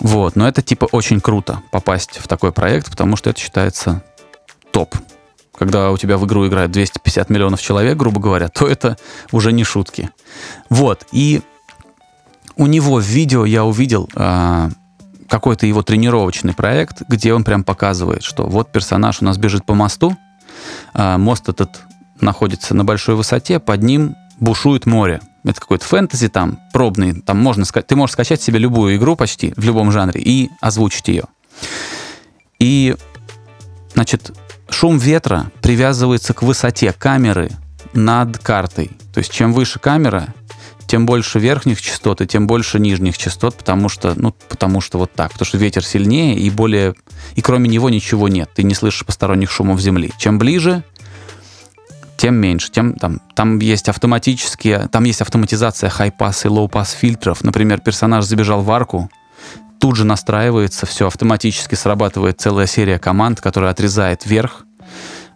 Вот, 0.00 0.36
но 0.36 0.46
это 0.46 0.60
типа 0.60 0.86
очень 0.92 1.20
круто 1.20 1.62
попасть 1.70 2.18
в 2.18 2.28
такой 2.28 2.52
проект, 2.52 2.90
потому 2.90 3.16
что 3.16 3.30
это 3.30 3.40
считается 3.40 4.02
топ. 4.70 4.94
Когда 5.56 5.92
у 5.92 5.96
тебя 5.96 6.18
в 6.18 6.26
игру 6.26 6.46
играет 6.46 6.70
250 6.72 7.30
миллионов 7.30 7.62
человек, 7.62 7.96
грубо 7.96 8.20
говоря, 8.20 8.48
то 8.48 8.66
это 8.66 8.96
уже 9.30 9.52
не 9.52 9.64
шутки. 9.64 10.10
Вот, 10.68 11.06
и 11.12 11.42
у 12.56 12.66
него 12.66 12.96
в 12.96 13.04
видео 13.04 13.44
я 13.44 13.64
увидел 13.64 14.08
а, 14.14 14.70
какой-то 15.28 15.66
его 15.66 15.82
тренировочный 15.82 16.54
проект, 16.54 17.02
где 17.08 17.34
он 17.34 17.44
прям 17.44 17.64
показывает, 17.64 18.22
что 18.22 18.46
вот 18.46 18.72
персонаж 18.72 19.22
у 19.22 19.24
нас 19.24 19.38
бежит 19.38 19.64
по 19.64 19.74
мосту, 19.74 20.16
а, 20.92 21.18
мост 21.18 21.48
этот 21.48 21.82
находится 22.20 22.74
на 22.74 22.84
большой 22.84 23.14
высоте, 23.14 23.58
под 23.58 23.82
ним 23.82 24.16
бушует 24.40 24.86
море. 24.86 25.20
Это 25.44 25.60
какой-то 25.60 25.84
фэнтези 25.84 26.28
там, 26.28 26.58
пробный, 26.72 27.20
там 27.20 27.38
можно 27.38 27.64
сказать, 27.64 27.86
ты 27.86 27.96
можешь 27.96 28.14
скачать 28.14 28.40
себе 28.42 28.58
любую 28.58 28.96
игру 28.96 29.14
почти 29.14 29.52
в 29.56 29.64
любом 29.64 29.92
жанре 29.92 30.20
и 30.20 30.50
озвучить 30.60 31.08
ее. 31.08 31.24
И, 32.58 32.96
значит, 33.92 34.32
шум 34.74 34.98
ветра 34.98 35.52
привязывается 35.62 36.34
к 36.34 36.42
высоте 36.42 36.92
камеры 36.92 37.50
над 37.92 38.38
картой. 38.38 38.90
То 39.14 39.18
есть 39.18 39.32
чем 39.32 39.52
выше 39.52 39.78
камера, 39.78 40.34
тем 40.86 41.06
больше 41.06 41.38
верхних 41.38 41.80
частот 41.80 42.20
и 42.20 42.26
тем 42.26 42.46
больше 42.46 42.80
нижних 42.80 43.16
частот, 43.16 43.56
потому 43.56 43.88
что, 43.88 44.14
ну, 44.16 44.34
потому 44.48 44.80
что 44.80 44.98
вот 44.98 45.12
так, 45.12 45.32
потому 45.32 45.46
что 45.46 45.58
ветер 45.58 45.84
сильнее 45.84 46.36
и 46.36 46.50
более, 46.50 46.94
и 47.36 47.40
кроме 47.40 47.68
него 47.68 47.88
ничего 47.88 48.28
нет, 48.28 48.50
ты 48.54 48.64
не 48.64 48.74
слышишь 48.74 49.06
посторонних 49.06 49.50
шумов 49.50 49.80
земли. 49.80 50.12
Чем 50.18 50.38
ближе, 50.38 50.82
тем 52.16 52.34
меньше, 52.34 52.70
тем 52.70 52.94
там, 52.94 53.20
там 53.34 53.60
есть 53.60 53.88
автоматические, 53.88 54.88
там 54.90 55.04
есть 55.04 55.22
автоматизация 55.22 55.88
high-pass 55.88 56.46
и 56.46 56.48
low-pass 56.48 56.96
фильтров. 56.96 57.44
Например, 57.44 57.80
персонаж 57.80 58.24
забежал 58.24 58.62
в 58.62 58.70
арку, 58.72 59.08
тут 59.84 59.96
же 59.96 60.06
настраивается, 60.06 60.86
все 60.86 61.08
автоматически 61.08 61.74
срабатывает 61.74 62.40
целая 62.40 62.66
серия 62.66 62.98
команд, 62.98 63.42
которая 63.42 63.70
отрезает 63.70 64.24
верх 64.24 64.64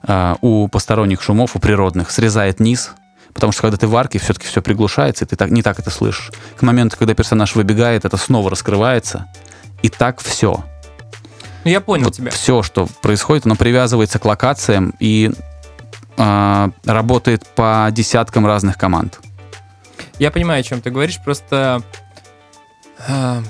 э, 0.04 0.36
у 0.40 0.68
посторонних 0.68 1.20
шумов, 1.20 1.54
у 1.54 1.58
природных, 1.58 2.10
срезает 2.10 2.58
низ, 2.58 2.92
потому 3.34 3.52
что 3.52 3.60
когда 3.60 3.76
ты 3.76 3.86
в 3.86 3.94
арке, 3.94 4.18
все-таки 4.18 4.46
все 4.46 4.62
приглушается, 4.62 5.26
и 5.26 5.28
ты 5.28 5.36
так, 5.36 5.50
не 5.50 5.60
так 5.60 5.78
это 5.78 5.90
слышишь. 5.90 6.32
К 6.56 6.62
моменту, 6.62 6.96
когда 6.96 7.12
персонаж 7.12 7.56
выбегает, 7.56 8.06
это 8.06 8.16
снова 8.16 8.48
раскрывается, 8.48 9.30
и 9.82 9.90
так 9.90 10.18
все. 10.22 10.64
Ну, 11.64 11.70
я 11.70 11.82
понял 11.82 12.06
Вот 12.06 12.14
тебя. 12.14 12.30
все, 12.30 12.62
что 12.62 12.88
происходит, 13.02 13.44
оно 13.44 13.54
привязывается 13.54 14.18
к 14.18 14.24
локациям 14.24 14.94
и 14.98 15.30
а, 16.16 16.70
работает 16.86 17.46
по 17.48 17.86
десяткам 17.92 18.46
разных 18.46 18.78
команд. 18.78 19.20
Я 20.18 20.30
понимаю, 20.30 20.60
о 20.60 20.62
чем 20.62 20.80
ты 20.80 20.88
говоришь, 20.88 21.18
просто... 21.22 21.82
э, 23.06 23.42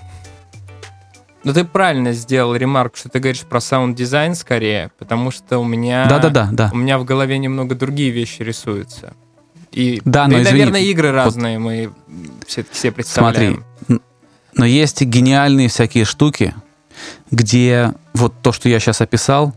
Ну, 1.45 1.52
ты 1.54 1.64
правильно 1.64 2.12
сделал 2.12 2.54
ремарк, 2.57 2.97
что 2.97 3.09
ты 3.09 3.21
говоришь 3.21 3.42
про 3.42 3.61
саунд-дизайн 3.61 4.35
скорее, 4.35 4.90
потому 4.99 5.30
что 5.30 5.59
у 5.59 5.64
меня... 5.64 6.07
Да-да-да, 6.07 6.49
да. 6.52 6.71
У 6.73 6.76
меня 6.76 6.99
в 6.99 7.04
голове 7.04 7.38
немного 7.38 7.75
другие 7.75 8.11
вещи 8.11 8.42
рисуются. 8.42 9.14
И, 9.71 10.00
Да, 10.04 10.25
да 10.25 10.28
но 10.28 10.38
и, 10.38 10.42
извини, 10.42 10.59
наверное, 10.59 10.80
игры 10.83 11.09
вот 11.09 11.14
разные 11.16 11.59
мы 11.59 11.90
все-таки 12.47 12.76
себе 12.76 12.92
Смотри, 12.92 12.95
представляем. 12.95 13.64
н- 13.88 14.00
но 14.54 14.64
есть 14.66 15.00
гениальные 15.02 15.68
всякие 15.68 16.04
штуки, 16.04 16.54
где 17.30 17.92
вот 18.14 18.35
то, 18.42 18.50
что 18.52 18.68
я 18.68 18.80
сейчас 18.80 19.00
описал, 19.00 19.54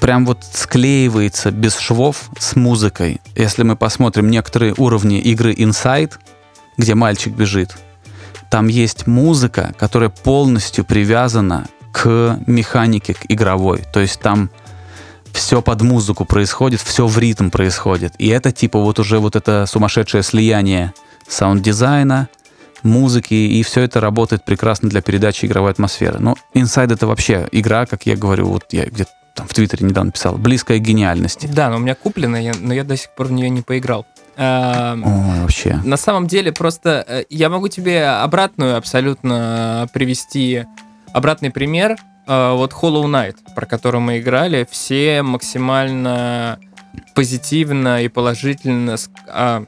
прям 0.00 0.26
вот 0.26 0.38
склеивается 0.52 1.50
без 1.50 1.78
швов 1.78 2.30
с 2.38 2.56
музыкой. 2.56 3.20
Если 3.36 3.62
мы 3.62 3.76
посмотрим 3.76 4.28
некоторые 4.30 4.74
уровни 4.76 5.20
игры 5.20 5.52
Inside, 5.52 6.12
где 6.78 6.94
мальчик 6.94 7.32
бежит, 7.34 7.76
там 8.50 8.66
есть 8.68 9.06
музыка, 9.06 9.74
которая 9.78 10.10
полностью 10.10 10.84
привязана 10.84 11.66
к 11.92 12.38
механике, 12.46 13.14
к 13.14 13.20
игровой. 13.28 13.84
То 13.92 14.00
есть 14.00 14.20
там 14.20 14.50
все 15.32 15.62
под 15.62 15.82
музыку 15.82 16.24
происходит, 16.24 16.80
все 16.80 17.06
в 17.06 17.16
ритм 17.18 17.50
происходит. 17.50 18.12
И 18.18 18.28
это 18.28 18.52
типа 18.52 18.80
вот 18.80 18.98
уже 18.98 19.18
вот 19.20 19.36
это 19.36 19.66
сумасшедшее 19.66 20.22
слияние 20.22 20.92
саунд-дизайна, 21.28 22.28
музыки, 22.82 23.34
и 23.34 23.62
все 23.62 23.82
это 23.82 24.00
работает 24.00 24.44
прекрасно 24.44 24.88
для 24.88 25.00
передачи 25.02 25.46
игровой 25.46 25.70
атмосферы. 25.70 26.18
Но 26.18 26.34
Inside 26.54 26.94
это 26.94 27.06
вообще 27.06 27.48
игра, 27.52 27.86
как 27.86 28.06
я 28.06 28.16
говорю, 28.16 28.48
вот 28.48 28.64
я 28.72 28.86
где-то 28.86 29.10
там 29.34 29.46
в 29.46 29.54
Твиттере 29.54 29.86
недавно 29.86 30.10
писал, 30.12 30.36
близкая 30.36 30.78
к 30.78 30.82
гениальности. 30.82 31.46
Да, 31.52 31.70
но 31.70 31.76
у 31.76 31.78
меня 31.78 31.94
куплено, 31.94 32.36
я- 32.36 32.54
но 32.60 32.74
я 32.74 32.82
до 32.84 32.96
сих 32.96 33.10
пор 33.14 33.26
в 33.28 33.32
нее 33.32 33.48
не 33.48 33.62
поиграл. 33.62 34.06
Ой, 34.40 35.40
вообще. 35.40 35.78
На 35.84 35.96
самом 35.96 36.26
деле, 36.26 36.52
просто 36.52 37.04
э, 37.06 37.24
я 37.28 37.48
могу 37.50 37.68
тебе 37.68 38.06
обратную 38.06 38.76
абсолютно 38.76 39.88
привести 39.92 40.64
обратный 41.12 41.50
пример. 41.50 41.96
Э, 42.26 42.52
Вот 42.54 42.72
Hollow 42.72 43.04
Knight, 43.04 43.36
про 43.54 43.66
который 43.66 44.00
мы 44.00 44.18
играли, 44.18 44.66
все 44.70 45.22
максимально 45.22 46.58
позитивно 47.14 48.02
и 48.02 48.08
положительно 48.08 48.96
а, 49.28 49.64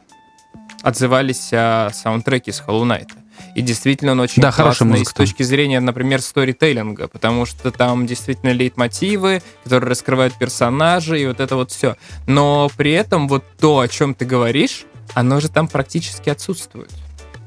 отзывались 0.82 1.50
о 1.52 1.90
саундтреке 1.92 2.52
с 2.52 2.62
Hollow 2.66 2.84
Knight. 2.84 3.10
И 3.54 3.60
действительно 3.60 4.12
он 4.12 4.20
очень 4.20 4.40
Да, 4.40 4.50
классный 4.50 4.86
музыка 4.86 5.10
с 5.10 5.14
точки 5.14 5.42
зрения, 5.42 5.80
например, 5.80 6.22
сторителлинга, 6.22 7.08
потому 7.08 7.44
что 7.44 7.70
там 7.70 8.06
действительно 8.06 8.50
лейтмотивы, 8.50 9.42
которые 9.64 9.90
раскрывают 9.90 10.34
персонажей, 10.34 11.22
и 11.22 11.26
вот 11.26 11.40
это 11.40 11.56
вот 11.56 11.70
все. 11.70 11.96
Но 12.26 12.70
при 12.76 12.92
этом 12.92 13.28
вот 13.28 13.44
то, 13.58 13.80
о 13.80 13.88
чем 13.88 14.14
ты 14.14 14.24
говоришь, 14.24 14.86
оно 15.14 15.40
же 15.40 15.48
там 15.48 15.68
практически 15.68 16.30
отсутствует. 16.30 16.90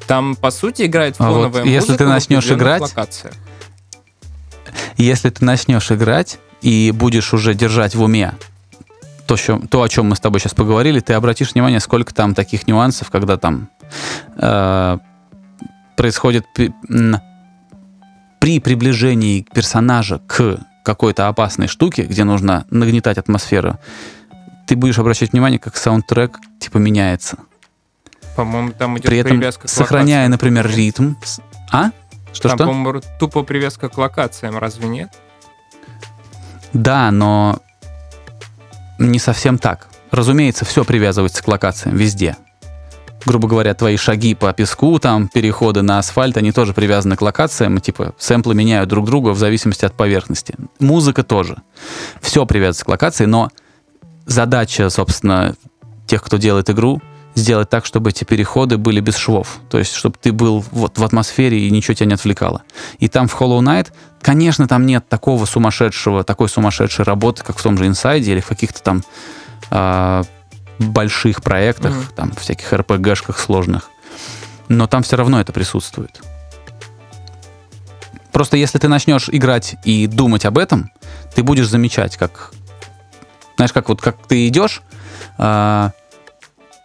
Там, 0.07 0.35
по 0.35 0.51
сути, 0.51 0.83
играет 0.83 1.15
А 1.17 1.23
вот 1.23 1.33
фоновая 1.33 1.63
музыка. 1.63 1.69
если 1.69 1.97
ты 1.97 2.05
начнешь 2.05 2.51
играть, 2.51 2.81
локациях. 2.81 3.33
Если 4.97 5.29
ты 5.29 5.43
начнешь 5.43 5.91
играть 5.91 6.37
и 6.61 6.91
будешь 6.91 7.33
уже 7.33 7.55
держать 7.55 7.95
в 7.95 8.03
уме 8.03 8.33
то, 9.25 9.37
что, 9.37 9.59
то, 9.69 9.81
о 9.81 9.89
чем 9.89 10.07
мы 10.07 10.15
с 10.15 10.19
тобой 10.19 10.39
сейчас 10.39 10.53
поговорили, 10.53 10.99
ты 10.99 11.13
обратишь 11.13 11.53
внимание, 11.53 11.79
сколько 11.79 12.13
там 12.13 12.35
таких 12.35 12.67
нюансов, 12.67 13.09
когда 13.09 13.37
там 13.37 13.69
э, 14.37 14.97
происходит 15.97 16.45
при, 16.53 16.73
приближении 18.59 19.45
персонажа 19.53 20.19
к 20.19 20.59
какой-то 20.83 21.27
опасной 21.27 21.67
штуке, 21.67 22.03
где 22.03 22.23
нужно 22.23 22.65
нагнетать 22.69 23.17
атмосферу, 23.17 23.79
ты 24.67 24.75
будешь 24.75 24.99
обращать 24.99 25.31
внимание, 25.31 25.59
как 25.59 25.77
саундтрек 25.77 26.39
типа 26.59 26.77
меняется. 26.77 27.37
По-моему, 28.35 28.71
там 28.71 28.97
идет 28.97 29.07
При 29.07 29.17
этом 29.17 29.37
привязка 29.37 29.67
к 29.67 29.69
сохраняя, 29.69 30.27
локациям. 30.27 30.31
например, 30.31 30.75
ритм. 30.75 31.13
А? 31.71 31.91
Что 32.33 32.49
Там, 32.49 32.57
что? 32.57 32.67
по-моему, 32.67 33.01
тупо 33.19 33.43
привязка 33.43 33.89
к 33.89 33.97
локациям, 33.97 34.57
разве 34.57 34.87
нет? 34.87 35.09
Да, 36.73 37.09
но 37.11 37.59
не 38.99 39.19
совсем 39.19 39.57
так. 39.57 39.87
Разумеется, 40.11 40.65
все 40.65 40.83
привязывается 40.83 41.41
к 41.41 41.47
локациям 41.47 41.95
везде. 41.95 42.35
Грубо 43.25 43.47
говоря, 43.47 43.73
твои 43.73 43.97
шаги 43.97 44.35
по 44.35 44.53
песку, 44.53 44.99
там, 44.99 45.27
переходы 45.27 45.81
на 45.81 45.99
асфальт, 45.99 46.37
они 46.37 46.51
тоже 46.51 46.73
привязаны 46.73 47.15
к 47.15 47.21
локациям, 47.21 47.79
типа, 47.79 48.13
сэмплы 48.17 48.55
меняют 48.55 48.89
друг 48.89 49.05
друга 49.05 49.29
в 49.29 49.37
зависимости 49.37 49.85
от 49.85 49.93
поверхности. 49.93 50.55
Музыка 50.79 51.23
тоже. 51.23 51.57
Все 52.21 52.45
привязывается 52.45 52.85
к 52.85 52.89
локации, 52.89 53.25
но 53.25 53.49
задача, 54.25 54.89
собственно, 54.89 55.55
тех, 56.07 56.23
кто 56.23 56.37
делает 56.37 56.69
игру, 56.69 57.01
сделать 57.33 57.69
так, 57.69 57.85
чтобы 57.85 58.11
эти 58.11 58.23
переходы 58.23 58.77
были 58.77 59.01
без 59.01 59.17
швов. 59.17 59.59
То 59.69 59.77
есть, 59.77 59.93
чтобы 59.93 60.15
ты 60.21 60.31
был 60.31 60.63
вот 60.71 60.97
в 60.97 61.03
атмосфере 61.03 61.67
и 61.67 61.69
ничего 61.69 61.93
тебя 61.93 62.07
не 62.07 62.13
отвлекало. 62.13 62.63
И 62.99 63.09
там 63.09 63.27
в 63.27 63.39
Hollow 63.39 63.59
Knight, 63.59 63.91
конечно, 64.21 64.67
там 64.67 64.85
нет 64.85 65.09
такого 65.09 65.45
сумасшедшего, 65.45 66.23
такой 66.23 66.47
сумасшедшей 66.47 67.03
работы, 67.03 67.43
как 67.43 67.57
в 67.57 67.63
том 67.63 67.77
же 67.77 67.85
Inside 67.85 68.21
или 68.21 68.39
в 68.39 68.47
каких-то 68.47 68.81
там 68.81 69.03
э, 69.69 70.23
больших 70.79 71.41
проектах, 71.41 71.93
Мгм. 71.93 72.05
там, 72.15 72.31
всяких 72.33 72.71
РПГшках 72.73 73.39
сложных. 73.39 73.89
Но 74.67 74.87
там 74.87 75.03
все 75.03 75.15
равно 75.15 75.39
это 75.39 75.53
присутствует. 75.53 76.21
Просто 78.31 78.57
если 78.57 78.79
ты 78.79 78.87
начнешь 78.87 79.29
играть 79.31 79.75
и 79.85 80.07
думать 80.07 80.45
об 80.45 80.57
этом, 80.57 80.91
ты 81.33 81.43
будешь 81.43 81.67
замечать, 81.69 82.17
как... 82.17 82.51
Знаешь, 83.55 83.71
как 83.71 83.87
вот 83.87 84.01
как 84.01 84.17
ты 84.27 84.47
идешь, 84.47 84.81
а, 85.37 85.91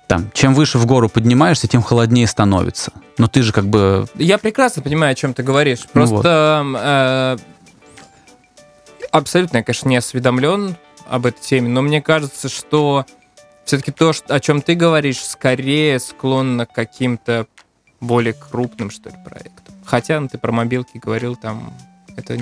там, 0.07 0.31
чем 0.33 0.55
выше 0.55 0.79
в 0.79 0.87
гору 0.87 1.09
поднимаешься, 1.09 1.67
тем 1.67 1.83
холоднее 1.83 2.29
становится. 2.29 2.93
Но 3.19 3.27
ты 3.27 3.43
же 3.43 3.53
как 3.53 3.67
бы... 3.67 4.07
Я 4.15 4.39
прекрасно 4.39 4.83
понимаю, 4.83 5.13
о 5.13 5.15
чем 5.15 5.35
ты 5.35 5.43
говоришь. 5.43 5.81
Ну 5.83 5.89
Просто 5.93 6.65
э, 6.77 7.37
абсолютно, 9.11 9.59
я, 9.59 9.63
конечно, 9.65 9.89
не 9.89 9.97
осведомлен 9.97 10.77
об 11.09 11.27
этой 11.27 11.41
теме, 11.41 11.69
но 11.69 11.83
мне 11.83 12.01
кажется, 12.01 12.49
что 12.49 13.05
все-таки 13.71 13.93
то, 13.93 14.13
о 14.29 14.41
чем 14.41 14.63
ты 14.63 14.75
говоришь, 14.75 15.23
скорее 15.25 16.01
склонно 16.01 16.67
к 16.67 16.73
каким-то 16.73 17.47
более 18.01 18.33
крупным, 18.33 18.91
что 18.91 19.11
ли, 19.11 19.17
проектам. 19.25 19.77
Хотя 19.85 20.19
ну, 20.19 20.27
ты 20.27 20.39
про 20.39 20.51
мобилки 20.51 20.99
говорил, 20.99 21.37
там 21.37 21.73
это 22.17 22.37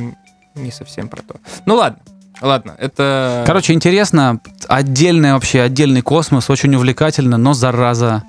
не 0.55 0.71
совсем 0.71 1.11
про 1.11 1.21
то. 1.21 1.37
Ну 1.67 1.75
ладно, 1.75 1.99
ладно, 2.41 2.75
это... 2.79 3.45
Короче, 3.47 3.75
интересно, 3.75 4.41
отдельный 4.69 5.35
вообще, 5.35 5.61
отдельный 5.61 6.01
космос, 6.01 6.49
очень 6.49 6.75
увлекательно, 6.75 7.37
но 7.37 7.53
зараза. 7.53 8.25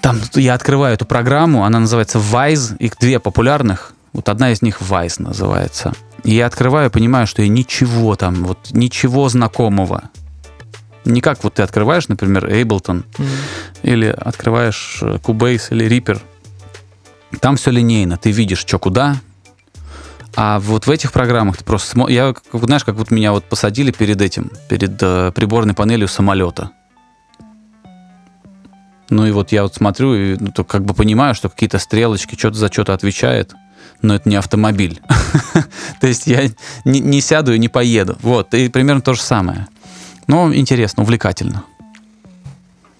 Там 0.00 0.20
я 0.34 0.54
открываю 0.54 0.94
эту 0.94 1.04
программу, 1.04 1.64
она 1.64 1.80
называется 1.80 2.18
Wise, 2.18 2.76
их 2.78 2.96
две 3.00 3.18
популярных. 3.18 3.92
Вот 4.12 4.28
одна 4.28 4.52
из 4.52 4.62
них 4.62 4.80
Wise 4.80 5.20
называется. 5.20 5.94
И 6.22 6.32
я 6.32 6.46
открываю, 6.46 6.92
понимаю, 6.92 7.26
что 7.26 7.42
я 7.42 7.48
ничего 7.48 8.14
там, 8.14 8.44
вот 8.44 8.70
ничего 8.70 9.28
знакомого. 9.28 10.10
Не 11.06 11.20
как 11.20 11.42
вот 11.44 11.54
ты 11.54 11.62
открываешь, 11.62 12.08
например, 12.08 12.46
Ableton, 12.46 13.04
Мгм. 13.18 13.28
или 13.82 14.06
открываешь 14.06 14.98
э, 15.02 15.16
Cubase 15.22 15.68
или 15.70 15.86
Reaper. 15.88 16.20
Там 17.40 17.56
все 17.56 17.70
линейно, 17.70 18.16
ты 18.18 18.30
видишь, 18.30 18.58
что 18.58 18.78
куда. 18.78 19.16
А 20.34 20.60
вот 20.60 20.86
в 20.86 20.90
этих 20.90 21.12
программах 21.12 21.56
ты 21.56 21.64
просто 21.64 21.96
смо- 21.96 22.10
Я, 22.12 22.34
как, 22.34 22.62
знаешь, 22.64 22.84
как 22.84 22.96
вот 22.96 23.10
меня 23.10 23.32
вот 23.32 23.44
посадили 23.44 23.90
перед 23.90 24.20
этим, 24.20 24.50
перед 24.68 25.02
э, 25.02 25.32
приборной 25.34 25.72
панелью 25.74 26.08
самолета. 26.08 26.70
Ну 29.08 29.24
и 29.26 29.30
вот 29.30 29.52
я 29.52 29.62
вот 29.62 29.74
смотрю 29.74 30.14
и 30.14 30.36
ну, 30.38 30.50
то 30.50 30.64
как 30.64 30.84
бы 30.84 30.92
понимаю, 30.92 31.34
что 31.34 31.48
какие-то 31.48 31.78
стрелочки 31.78 32.34
что-то 32.36 32.58
за 32.58 32.66
что-то 32.72 32.92
отвечает, 32.92 33.54
но 34.02 34.16
это 34.16 34.28
не 34.28 34.36
автомобиль. 34.36 35.00
То 36.00 36.06
есть 36.08 36.26
я 36.26 36.50
не 36.84 37.20
сяду 37.20 37.54
и 37.54 37.58
не 37.58 37.68
поеду. 37.68 38.16
Вот, 38.20 38.52
и 38.54 38.68
примерно 38.68 39.00
то 39.02 39.14
же 39.14 39.22
самое. 39.22 39.68
Но 40.26 40.52
интересно, 40.54 41.02
увлекательно. 41.02 41.64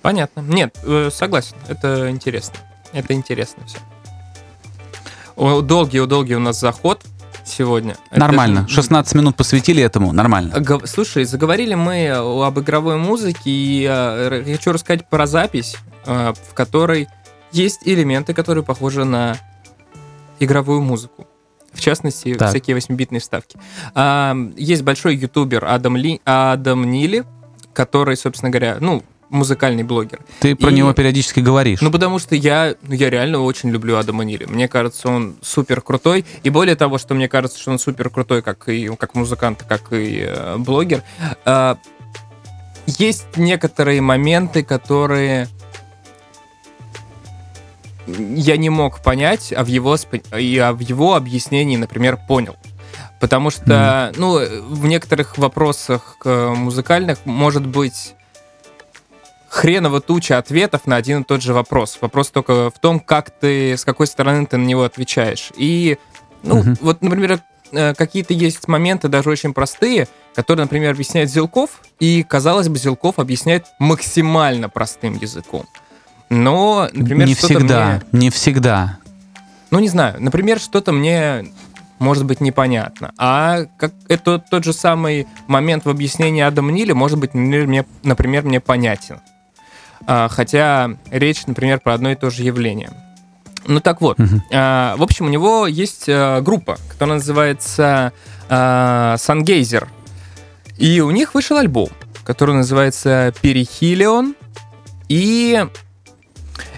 Понятно. 0.03 0.41
Нет, 0.41 0.79
э, 0.85 1.11
согласен. 1.13 1.57
Это 1.69 2.11
интересно. 2.11 2.55
Это 2.93 3.13
интересно 3.15 3.65
все. 3.67 3.79
Долгий, 5.63 6.05
долгий 6.07 6.35
у 6.37 6.39
нас 6.41 6.61
заход 6.61 7.05
сегодня. 7.45 7.97
Это 8.11 8.21
Нормально. 8.21 8.67
же- 8.69 8.75
16 8.77 9.15
минут 9.15 9.37
посвятили 9.37 9.83
этому, 9.83 10.13
нормально. 10.13 10.59
Гов- 10.61 10.87
Слушай, 10.89 11.25
заговорили 11.25 11.75
мы 11.75 12.09
об 12.11 12.59
игровой 12.61 12.97
музыке, 12.97 13.43
и 13.51 13.87
э, 13.89 14.43
хочу 14.45 14.73
рассказать 14.73 15.09
про 15.09 15.27
запись, 15.27 15.77
э, 16.07 16.33
в 16.51 16.55
которой 16.55 17.09
есть 17.53 17.81
элементы, 17.85 18.33
которые 18.35 18.65
похожи 18.65 19.05
на 19.05 19.37
игровую 20.41 20.81
музыку. 20.83 21.27
В 21.77 21.81
частности, 21.81 22.35
Так. 22.35 22.49
всякие 22.49 22.75
8-битные 22.77 23.21
вставки. 23.21 23.59
А, 23.95 24.35
Есть 24.57 24.83
большой 24.83 25.15
ютубер 25.17 25.65
Адам, 25.67 25.97
Ли, 25.97 26.21
Адам 26.25 26.91
Нили, 26.91 27.25
который, 27.75 28.17
собственно 28.17 28.51
говоря, 28.51 28.79
ну, 28.81 29.03
музыкальный 29.29 29.83
блогер. 29.83 30.21
Ты 30.41 30.55
про 30.57 30.71
И- 30.71 30.75
него 30.75 30.93
периодически 30.93 31.41
говоришь. 31.41 31.81
Ну, 31.83 31.91
потому 31.91 32.19
что 32.19 32.35
я, 32.37 32.77
ну, 32.83 32.95
я 32.95 33.11
реально 33.11 33.41
очень 33.41 33.71
люблю 33.71 33.97
Адама 33.97 34.25
Нили. 34.25 34.45
Мне 34.47 34.69
кажется, 34.69 35.09
он 35.09 35.35
супер 35.43 35.81
крутой. 35.81 36.25
И 36.45 36.51
более 36.51 36.77
того, 36.77 36.97
что 36.97 37.15
мне 37.15 37.29
кажется, 37.29 37.59
что 37.59 37.73
он 37.73 37.79
супер 37.81 38.09
крутой, 38.09 38.41
как 38.43 38.69
и 38.69 38.89
как 38.97 39.15
музыкант, 39.15 39.65
как 39.69 39.93
и 39.93 40.25
э, 40.27 40.57
блогер. 40.59 41.03
э, 41.45 41.75
есть 42.87 43.37
некоторые 43.37 44.01
моменты, 44.01 44.63
которые 44.63 45.49
я 48.07 48.57
не 48.57 48.71
мог 48.71 49.03
понять, 49.03 49.53
а 49.53 49.65
в 49.65 49.67
его, 49.67 49.97
и 50.37 50.59
а 50.59 50.73
в 50.73 50.81
его 50.81 51.15
объяснении, 51.15 51.77
например, 51.77 52.19
понял. 52.29 52.57
Потому 53.21 53.51
что, 53.51 54.13
ну, 54.17 54.39
в 54.69 54.87
некоторых 54.87 55.39
вопросах 55.39 56.17
э, 56.25 56.49
музыкальных 56.55 57.19
может 57.25 57.67
быть 57.67 58.15
хреново 59.49 60.01
туча 60.01 60.37
ответов 60.37 60.87
на 60.87 60.97
один 60.97 61.23
и 61.23 61.25
тот 61.25 61.43
же 61.43 61.55
вопрос. 61.55 61.99
Вопрос 62.01 62.29
только 62.29 62.71
в 62.71 62.79
том, 62.79 63.01
как 63.01 63.31
ты, 63.31 63.77
с 63.77 63.85
какой 63.85 64.07
стороны 64.07 64.47
ты 64.47 64.59
на 64.59 64.67
него 64.67 64.85
отвечаешь. 64.85 65.51
И, 65.57 65.97
ну, 66.43 66.57
Мгм. 66.57 66.79
вот, 66.83 67.01
например, 67.01 67.41
э, 67.73 67.95
какие-то 67.95 68.35
есть 68.35 68.69
моменты, 68.69 69.09
даже 69.09 69.31
очень 69.31 69.55
простые, 69.55 70.09
которые, 70.35 70.65
например, 70.65 70.91
объясняет 70.91 71.31
Зелков, 71.31 71.81
и, 71.99 72.23
казалось 72.23 72.69
бы, 72.69 72.77
Зелков 72.77 73.19
объясняет 73.19 73.65
максимально 73.79 74.69
простым 74.69 75.15
языком. 75.15 75.65
Но, 76.29 76.89
например, 76.93 77.27
не 77.29 77.35
всегда, 77.35 78.01
мне- 78.13 78.21
не 78.25 78.31
всегда. 78.31 78.99
ну, 79.71 79.79
не 79.79 79.89
знаю, 79.89 80.17
например, 80.19 80.59
что-то 80.59 80.93
мне 80.93 81.47
может 81.99 82.25
быть 82.25 82.41
непонятно. 82.41 83.13
А 83.17 83.65
как 83.79 83.93
это 84.09 84.39
тот 84.39 84.65
же 84.65 84.73
самый 84.73 85.27
момент 85.47 85.85
в 85.85 85.89
объяснении 85.89 86.43
Адама 86.43 86.73
Ниля 86.73 86.95
может 86.95 87.19
быть, 87.19 87.33
мне, 87.35 87.85
например, 88.03 88.43
мне 88.45 88.61
понятен. 88.61 89.21
А, 90.07 90.29
хотя 90.29 90.91
речь, 91.11 91.47
например, 91.47 91.81
про 91.81 91.95
одно 91.95 92.11
и 92.11 92.15
то 92.17 92.29
же 92.31 92.43
явление. 92.43 92.91
Ну 93.67 93.81
так 93.81 94.01
вот, 94.01 94.19
Мгм. 94.19 94.43
а, 94.53 94.95
в 94.97 95.03
общем, 95.03 95.27
у 95.27 95.29
него 95.29 95.67
есть 95.67 96.05
а, 96.09 96.41
группа, 96.43 96.77
которая 96.91 97.17
называется 97.17 98.13
а, 98.49 99.17
Сангейзер. 99.19 99.89
И 100.79 101.01
у 101.01 101.11
них 101.11 101.35
вышел 101.35 101.57
альбом, 101.57 101.89
который 102.25 102.55
называется 102.55 103.33
Перихилион. 103.41 104.35
И 105.09 105.65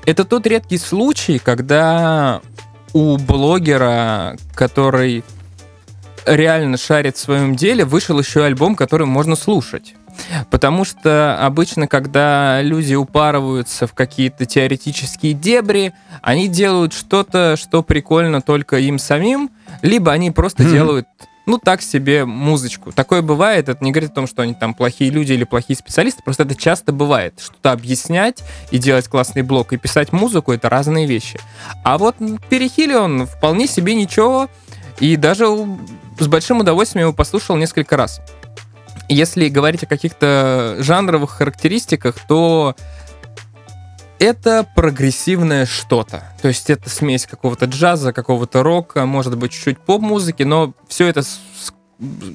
это 0.07 0.25
тот 0.25 0.47
редкий 0.47 0.79
случай, 0.79 1.39
когда 1.39 2.41
у 2.93 3.17
блогера, 3.19 4.37
который 4.55 5.25
реально 6.27 6.77
шарит 6.77 7.17
в 7.17 7.21
своем 7.21 7.55
деле, 7.57 7.85
вышел 7.85 8.19
еще 8.19 8.45
альбом, 8.45 8.75
который 8.75 9.07
можно 9.07 9.37
слушать. 9.37 9.95
Потому 10.51 10.85
что 10.85 11.39
обычно, 11.41 11.87
когда 11.87 12.61
люди 12.61 12.95
упарываются 12.95 13.87
в 13.87 13.93
какие-то 13.95 14.47
теоретические 14.47 15.33
дебри, 15.33 15.93
они 16.23 16.49
делают 16.49 16.93
что-то, 16.93 17.57
что 17.57 17.83
прикольно 17.85 18.41
только 18.43 18.79
им 18.79 18.99
самим, 18.99 19.51
либо 19.83 20.11
они 20.13 20.31
просто 20.33 20.65
Мгм. 20.65 20.73
делают, 20.73 21.07
ну, 21.49 21.59
так 21.59 21.81
себе 21.81 22.27
музычку. 22.27 22.93
Такое 22.93 23.23
бывает, 23.23 23.71
это 23.71 23.83
не 23.83 23.91
говорит 23.91 24.11
о 24.11 24.15
том, 24.15 24.27
что 24.27 24.43
они 24.43 24.53
там 24.53 24.75
плохие 24.75 25.11
люди 25.11 25.33
или 25.33 25.45
плохие 25.45 25.77
специалисты, 25.77 26.23
просто 26.23 26.43
это 26.43 26.55
часто 26.55 26.93
бывает. 26.93 27.41
Что-то 27.41 27.73
объяснять 27.73 28.45
и 28.71 28.77
делать 28.77 29.09
классный 29.09 29.41
блог, 29.43 29.73
и 29.73 29.79
писать 29.79 30.13
музыку— 30.13 30.53
это 30.53 30.69
разные 30.69 31.07
вещи. 31.07 31.41
А 31.85 31.97
вот 31.97 32.17
Перехили 32.51 32.95
он 32.95 33.27
вполне 33.27 33.67
себе 33.67 33.95
ничего, 33.95 34.49
и 35.01 35.17
даже 35.17 35.47
с 36.19 36.27
большим 36.27 36.61
удовольствием 36.61 37.07
его 37.07 37.15
послушал 37.15 37.57
несколько 37.57 37.97
раз. 37.97 38.21
Если 39.09 39.49
говорить 39.49 39.83
о 39.85 39.87
каких-то 39.87 40.77
жанровых 40.81 41.31
характеристиках, 41.31 42.17
то 42.29 42.77
это 44.19 44.67
прогрессивное 44.75 45.67
что-то. 45.67 46.25
То 46.43 46.49
есть 46.49 46.71
это 46.71 46.91
смесь 46.91 47.27
какого-то 47.27 47.67
джаза, 47.67 48.13
какого-то 48.13 48.63
рока, 48.63 49.07
может 49.07 49.37
быть, 49.37 49.53
чуть-чуть 49.53 49.79
поп-музыки, 49.79 50.43
но 50.43 50.75
все 50.89 51.07
это 51.07 51.23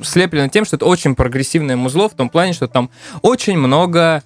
слеплено 0.04 0.50
тем, 0.50 0.66
что 0.66 0.76
это 0.76 0.86
очень 0.86 1.16
прогрессивное 1.16 1.76
музло 1.76 2.10
в 2.10 2.14
том 2.14 2.30
плане, 2.30 2.54
что 2.54 2.68
там 2.68 2.90
очень 3.22 3.58
много 3.58 4.24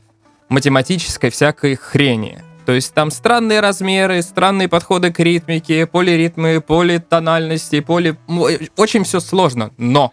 математической 0.50 1.30
всякой 1.30 1.76
хрени. 1.76 2.44
То 2.66 2.74
есть 2.74 2.94
там 2.94 3.12
странные 3.12 3.62
размеры, 3.62 4.22
странные 4.22 4.68
подходы 4.68 5.12
к 5.12 5.20
ритмике, 5.20 5.86
полиритмы, 5.86 6.60
политональности, 6.60 7.80
поли... 7.80 8.18
ну, 8.28 8.48
э, 8.50 8.68
Очень 8.76 9.04
все 9.06 9.22
сложно, 9.22 9.72
но 9.78 10.12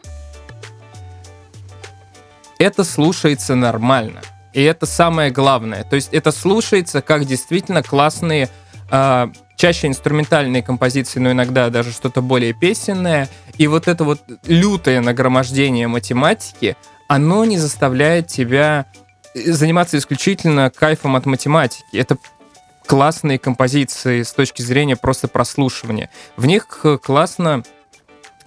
это 2.59 2.85
слушается 2.85 3.57
нормально. 3.57 4.21
И 4.55 4.63
это 4.63 4.87
самое 4.87 5.31
главное. 5.31 5.85
То 5.85 5.97
есть 5.97 6.11
это 6.13 6.31
слушается 6.31 7.03
как 7.03 7.27
действительно 7.27 7.83
классные, 7.83 8.49
э, 8.91 9.29
чаще 9.57 9.89
инструментальные 9.89 10.63
композиции, 10.63 11.19
но 11.19 11.33
иногда 11.33 11.69
даже 11.71 11.93
что-то 11.93 12.23
более 12.23 12.53
песенное. 12.55 13.29
И 13.59 13.67
вот 13.67 13.89
это 13.89 14.05
вот 14.05 14.21
лютое 14.47 15.01
нагромождение 15.01 15.89
математики, 15.89 16.77
оно 17.09 17.45
не 17.45 17.59
заставляет 17.59 18.29
тебя 18.29 18.87
заниматься 19.35 19.99
исключительно 19.99 20.71
кайфом 20.71 21.17
от 21.17 21.27
математики. 21.27 21.85
Это 21.93 22.17
классные 22.87 23.41
композиции 23.41 24.23
с 24.23 24.33
точки 24.33 24.63
зрения 24.63 24.95
просто 24.95 25.27
прослушивания. 25.27 26.11
В 26.37 26.47
них 26.47 26.67
классно 27.03 27.65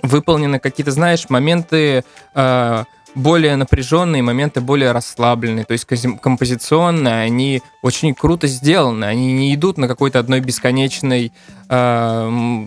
выполнены 0.02 0.60
какие-то, 0.60 0.92
знаешь, 0.92 1.30
моменты 1.30 2.06
э, 2.34 2.84
более 3.18 3.56
напряженные, 3.56 4.22
моменты 4.22 4.62
более 4.62 4.92
расслабленные. 4.92 5.66
То 5.66 5.74
есть 5.74 5.86
композиционно 6.22 7.22
они 7.22 7.62
очень 7.82 8.14
круто 8.14 8.48
сделаны. 8.48 9.06
Они 9.06 9.34
не 9.34 9.54
идут 9.56 9.78
на 9.78 9.88
какой-то 9.88 10.20
одной 10.20 10.40
бесконечной 10.40 11.34
э, 11.70 12.66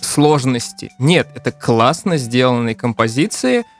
сложности. 0.00 0.92
Нет, 0.98 1.28
это 1.34 1.52
классно 1.52 2.16
сделанные 2.16 2.74
композиции— 2.74 3.64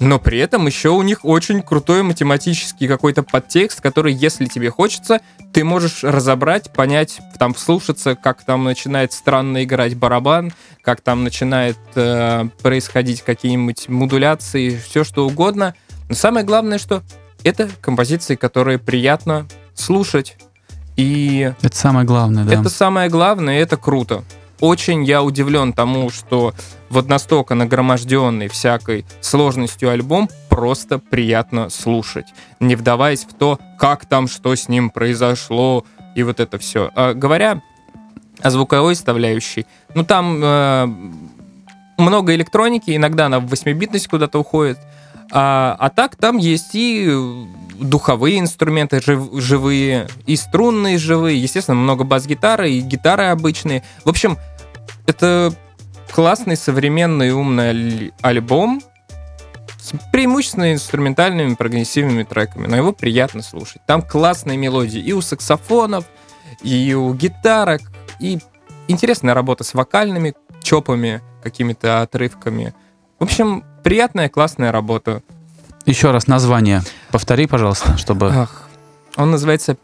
но 0.00 0.20
при 0.20 0.38
этом 0.38 0.66
еще 0.66 0.90
у 0.90 1.02
них 1.02 1.24
очень 1.24 1.60
крутой 1.60 2.02
математический 2.02 2.86
какой-то 2.86 3.22
подтекст, 3.22 3.80
который, 3.80 4.12
если 4.12 4.46
тебе 4.46 4.70
хочется, 4.70 5.20
ты 5.52 5.64
можешь 5.64 6.04
разобрать, 6.04 6.72
понять, 6.72 7.20
там 7.38 7.52
вслушаться, 7.52 8.14
как 8.14 8.44
там 8.44 8.64
начинает 8.64 9.12
странно 9.12 9.64
играть 9.64 9.96
барабан, 9.96 10.52
как 10.82 11.00
там 11.00 11.24
начинает 11.24 11.78
э, 11.96 12.48
происходить 12.62 13.22
какие-нибудь 13.22 13.88
модуляции, 13.88 14.76
все 14.76 15.02
что 15.02 15.26
угодно. 15.26 15.74
Но 16.08 16.14
самое 16.14 16.46
главное, 16.46 16.78
что 16.78 17.02
это 17.42 17.68
композиции, 17.80 18.36
которые 18.36 18.78
приятно 18.78 19.46
слушать. 19.74 20.36
И 20.96 21.52
это 21.60 21.76
самое 21.76 22.06
главное, 22.06 22.44
да. 22.44 22.52
Это 22.54 22.68
самое 22.68 23.08
главное, 23.08 23.58
и 23.58 23.62
это 23.62 23.76
круто 23.76 24.24
очень 24.60 25.04
я 25.04 25.22
удивлен 25.22 25.72
тому, 25.72 26.10
что 26.10 26.54
вот 26.90 27.08
настолько 27.08 27.54
нагроможденный 27.54 28.48
всякой 28.48 29.04
сложностью 29.20 29.90
альбом 29.90 30.28
просто 30.48 30.98
приятно 30.98 31.70
слушать, 31.70 32.26
не 32.60 32.76
вдаваясь 32.76 33.24
в 33.24 33.34
то, 33.34 33.58
как 33.78 34.06
там, 34.06 34.28
что 34.28 34.54
с 34.54 34.68
ним 34.68 34.90
произошло, 34.90 35.84
и 36.14 36.22
вот 36.22 36.40
это 36.40 36.58
все. 36.58 36.90
А, 36.94 37.14
говоря 37.14 37.62
о 38.40 38.50
звуковой 38.50 38.94
составляющей, 38.94 39.66
ну 39.94 40.04
там 40.04 40.40
э, 40.42 40.86
много 41.98 42.34
электроники, 42.34 42.94
иногда 42.96 43.26
она 43.26 43.40
в 43.40 43.52
8-битность 43.52 44.08
куда-то 44.08 44.38
уходит, 44.38 44.78
а, 45.30 45.76
а 45.78 45.90
так 45.90 46.16
там 46.16 46.36
есть 46.38 46.74
и 46.74 47.10
духовые 47.78 48.40
инструменты 48.40 49.00
жив, 49.00 49.28
живые, 49.34 50.08
и 50.26 50.36
струнные 50.36 50.98
живые, 50.98 51.40
естественно, 51.40 51.76
много 51.76 52.04
бас-гитары, 52.04 52.70
и 52.70 52.80
гитары 52.80 53.24
обычные. 53.24 53.84
В 54.04 54.08
общем, 54.08 54.38
это 55.06 55.54
классный, 56.10 56.56
современный, 56.56 57.32
умный 57.32 58.12
альбом 58.20 58.82
с 59.80 59.92
преимущественно 60.12 60.72
инструментальными 60.72 61.54
прогрессивными 61.54 62.24
треками, 62.24 62.66
но 62.66 62.76
его 62.76 62.92
приятно 62.92 63.42
слушать. 63.42 63.82
Там 63.86 64.02
классные 64.02 64.58
мелодии 64.58 65.00
и 65.00 65.12
у 65.12 65.20
саксофонов, 65.20 66.04
и 66.62 66.94
у 66.94 67.14
гитарок, 67.14 67.82
и 68.18 68.38
интересная 68.88 69.34
работа 69.34 69.64
с 69.64 69.74
вокальными 69.74 70.34
чопами, 70.62 71.22
какими-то 71.42 72.02
отрывками. 72.02 72.74
В 73.18 73.24
общем, 73.24 73.64
приятная, 73.88 74.28
классная 74.28 74.70
работа. 74.70 75.22
Еще 75.86 76.10
раз 76.10 76.26
название. 76.26 76.82
Повтори, 77.10 77.46
пожалуйста, 77.46 77.96
чтобы... 77.96 78.30
Ах, 78.30 78.68
он 79.16 79.30
называется 79.30 79.78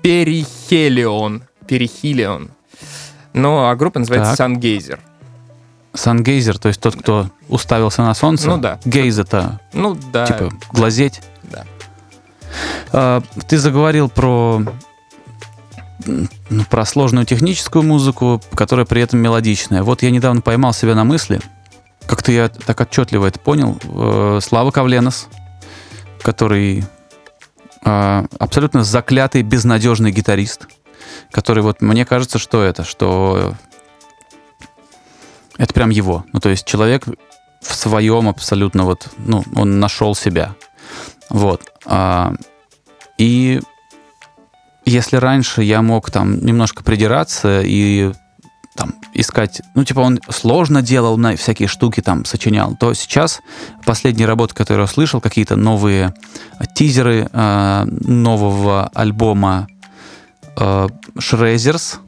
Перихелион. 0.00 1.42
Перихилион. 1.66 2.52
Но 3.34 3.68
а 3.68 3.76
группа 3.76 3.98
называется 3.98 4.34
Сангейзер. 4.34 4.98
Сангейзер, 5.92 6.58
то 6.58 6.68
есть 6.68 6.80
тот, 6.80 6.96
кто 6.96 7.28
уставился 7.48 8.00
на 8.00 8.14
солнце? 8.14 8.48
Ну 8.48 8.56
да. 8.56 8.80
Гейз 8.86 9.18
это... 9.18 9.60
Ну 9.74 9.94
да. 10.10 10.24
Типа 10.24 10.48
глазеть? 10.72 11.20
Да. 11.42 11.66
А, 12.92 13.22
ты 13.46 13.58
заговорил 13.58 14.08
про 14.08 14.62
ну, 16.06 16.64
про 16.70 16.86
сложную 16.86 17.26
техническую 17.26 17.82
музыку, 17.82 18.40
которая 18.54 18.86
при 18.86 19.02
этом 19.02 19.18
мелодичная. 19.18 19.82
Вот 19.82 20.02
я 20.02 20.10
недавно 20.10 20.40
поймал 20.40 20.72
себя 20.72 20.94
на 20.94 21.04
мысли, 21.04 21.40
как-то 22.10 22.32
я 22.32 22.48
так 22.48 22.80
отчетливо 22.80 23.26
это 23.26 23.38
понял. 23.38 23.78
Э, 23.84 24.40
Слава 24.42 24.72
Кавленос, 24.72 25.28
который 26.22 26.84
э, 27.84 28.26
абсолютно 28.36 28.82
заклятый, 28.82 29.42
безнадежный 29.42 30.10
гитарист, 30.10 30.66
который 31.30 31.62
вот 31.62 31.80
мне 31.80 32.04
кажется, 32.04 32.40
что 32.40 32.64
это, 32.64 32.82
что 32.82 33.54
это 35.56 35.72
прям 35.72 35.90
его. 35.90 36.24
Ну, 36.32 36.40
то 36.40 36.48
есть 36.48 36.66
человек 36.66 37.04
в 37.62 37.74
своем 37.76 38.28
абсолютно 38.28 38.82
вот, 38.82 39.08
ну, 39.18 39.44
он 39.54 39.78
нашел 39.78 40.16
себя. 40.16 40.56
Вот. 41.28 41.62
А, 41.86 42.34
и 43.18 43.60
если 44.84 45.14
раньше 45.14 45.62
я 45.62 45.80
мог 45.80 46.10
там 46.10 46.44
немножко 46.44 46.82
придираться 46.82 47.60
и 47.62 48.10
там 48.80 48.94
искать, 49.12 49.60
ну, 49.74 49.84
типа 49.84 50.00
он 50.00 50.18
сложно 50.30 50.80
делал 50.80 51.18
на 51.18 51.36
всякие 51.36 51.68
штуки, 51.68 52.00
там, 52.00 52.24
сочинял, 52.24 52.74
то 52.80 52.94
сейчас 52.94 53.40
последние 53.84 54.26
работы, 54.26 54.54
которые 54.54 54.84
я 54.84 54.86
слышал, 54.86 55.20
какие-то 55.20 55.56
новые 55.56 56.14
тизеры 56.74 57.28
э, 57.30 57.84
нового 57.84 58.90
альбома 58.94 59.68
э, 60.56 60.88
Шрезерс, 61.18 62.00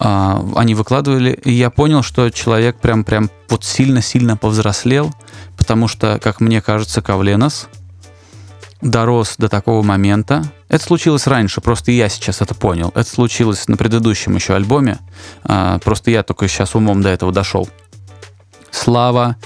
э, 0.00 0.38
они 0.56 0.74
выкладывали, 0.74 1.38
и 1.44 1.52
я 1.52 1.68
понял, 1.68 2.02
что 2.02 2.30
человек 2.30 2.80
прям, 2.80 3.04
прям 3.04 3.28
вот 3.50 3.62
сильно-сильно 3.62 4.38
повзрослел, 4.38 5.12
потому 5.58 5.88
что, 5.88 6.18
как 6.22 6.40
мне 6.40 6.62
кажется, 6.62 7.02
Кавленос 7.02 7.68
дорос 8.80 9.34
до 9.38 9.48
такого 9.48 9.82
момента, 9.82 10.44
это 10.68 10.82
случилось 10.82 11.26
раньше, 11.26 11.60
просто 11.60 11.90
я 11.90 12.08
сейчас 12.08 12.40
это 12.40 12.54
понял. 12.54 12.92
Это 12.94 13.08
случилось 13.08 13.68
на 13.68 13.76
предыдущем 13.76 14.34
еще 14.34 14.54
альбоме. 14.54 14.98
А, 15.44 15.78
просто 15.78 16.10
я 16.10 16.22
только 16.22 16.48
сейчас 16.48 16.74
умом 16.74 17.02
до 17.02 17.08
этого 17.08 17.32
дошел. 17.32 17.68
Слава 18.70 19.36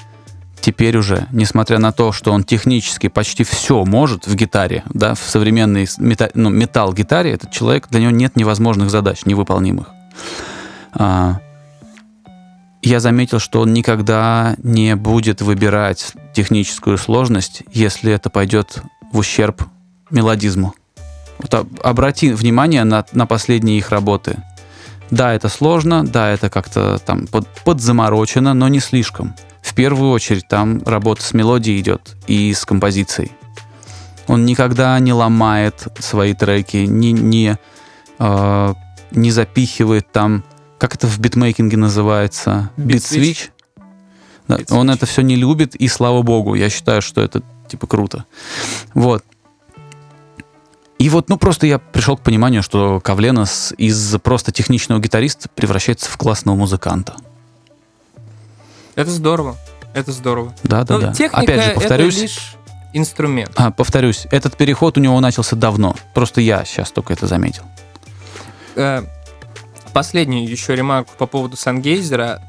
теперь 0.61 0.97
уже, 0.97 1.27
несмотря 1.31 1.79
на 1.79 1.93
то, 1.93 2.13
что 2.13 2.33
он 2.33 2.43
технически 2.43 3.09
почти 3.09 3.45
все 3.45 3.85
может 3.85 4.27
в 4.27 4.35
гитаре, 4.35 4.83
да, 4.93 5.15
в 5.15 5.19
современной 5.19 5.87
мета, 5.99 6.31
ну, 6.35 6.49
металл-гитаре, 6.49 7.33
этот 7.33 7.51
человек, 7.51 7.89
для 7.91 8.01
него 8.01 8.11
нет 8.13 8.37
невозможных 8.37 8.91
задач, 8.91 9.27
невыполнимых. 9.27 9.89
А, 10.93 11.41
я 12.83 13.01
заметил, 13.01 13.39
что 13.39 13.61
он 13.61 13.73
никогда 13.73 14.57
не 14.63 14.95
будет 14.95 15.41
выбирать 15.41 16.13
техническую 16.35 16.99
сложность, 16.99 17.63
если 17.73 18.13
это 18.13 18.29
пойдет 18.29 18.83
в 19.15 19.19
ущерб 19.19 19.63
мелодизму. 20.11 20.75
Вот 21.39 21.67
обрати 21.83 22.33
внимание 22.33 22.85
на, 22.85 23.07
на 23.13 23.27
последние 23.27 23.79
их 23.79 23.91
работы. 23.91 24.43
Да, 25.11 25.33
это 25.33 25.49
сложно, 25.49 26.05
да, 26.05 26.31
это 26.31 26.51
как-то 26.51 26.99
там 26.99 27.27
под, 27.29 27.47
подзаморочено, 27.65 28.55
но 28.55 28.69
не 28.69 28.81
слишком. 28.81 29.35
В 29.63 29.75
первую 29.75 30.11
очередь 30.11 30.49
там 30.49 30.83
работа 30.85 31.23
с 31.23 31.33
мелодией 31.33 31.81
идет 31.81 32.17
и 32.27 32.53
с 32.53 32.65
композицией. 32.65 33.33
Он 34.27 34.45
никогда 34.45 34.99
не 34.99 35.13
ломает 35.13 35.87
свои 36.01 36.35
треки, 36.35 36.79
не, 36.79 37.13
не, 37.13 37.59
э, 38.19 38.75
не 39.13 39.31
запихивает 39.31 40.11
там, 40.11 40.43
как 40.79 40.95
это 40.95 41.07
в 41.07 41.19
битмейкинге 41.21 41.77
называется, 41.77 42.71
бит-свич. 42.77 43.51
Да, 44.49 44.59
он 44.71 44.91
это 44.91 45.07
все 45.07 45.23
не 45.23 45.37
любит, 45.37 45.75
и 45.75 45.89
слава 45.89 46.23
богу, 46.23 46.55
я 46.55 46.69
считаю, 46.69 47.01
что 47.01 47.21
это 47.21 47.43
типа 47.75 47.87
круто. 47.87 48.25
Вот. 48.95 49.25
И 50.99 51.09
вот, 51.09 51.29
ну, 51.29 51.37
просто 51.37 51.67
я 51.67 51.79
пришел 51.79 52.17
к 52.17 52.21
пониманию, 52.21 52.63
что 52.63 53.01
Кавленос 53.01 53.75
из 53.77 54.17
просто 54.23 54.53
техничного 54.53 55.01
гитариста 55.01 55.49
превращается 55.55 56.09
в 56.09 56.17
классного 56.17 56.57
музыканта. 56.57 57.17
Это 58.95 59.11
здорово. 59.11 59.57
Это 59.93 60.13
здорово. 60.13 60.55
Да, 60.63 60.85
да, 60.85 60.95
Но 60.95 61.01
да. 61.01 61.13
Техника 61.13 61.43
Опять 61.43 61.65
же, 61.65 61.75
повторюсь. 61.75 62.15
Это 62.15 62.23
лишь 62.23 62.57
инструмент. 62.93 63.51
А, 63.57 63.73
повторюсь, 63.73 64.27
этот 64.31 64.57
переход 64.57 64.97
у 64.97 65.01
него 65.01 65.19
начался 65.19 65.57
давно. 65.57 65.97
Просто 66.15 66.41
я 66.41 66.65
сейчас 66.65 66.93
только 66.93 67.13
это 67.13 67.27
заметил. 67.27 67.65
Э, 68.77 69.03
последнюю 69.93 70.49
еще 70.49 70.77
ремарку 70.77 71.13
по 71.19 71.27
поводу 71.27 71.57
Сангейзера. 71.57 72.41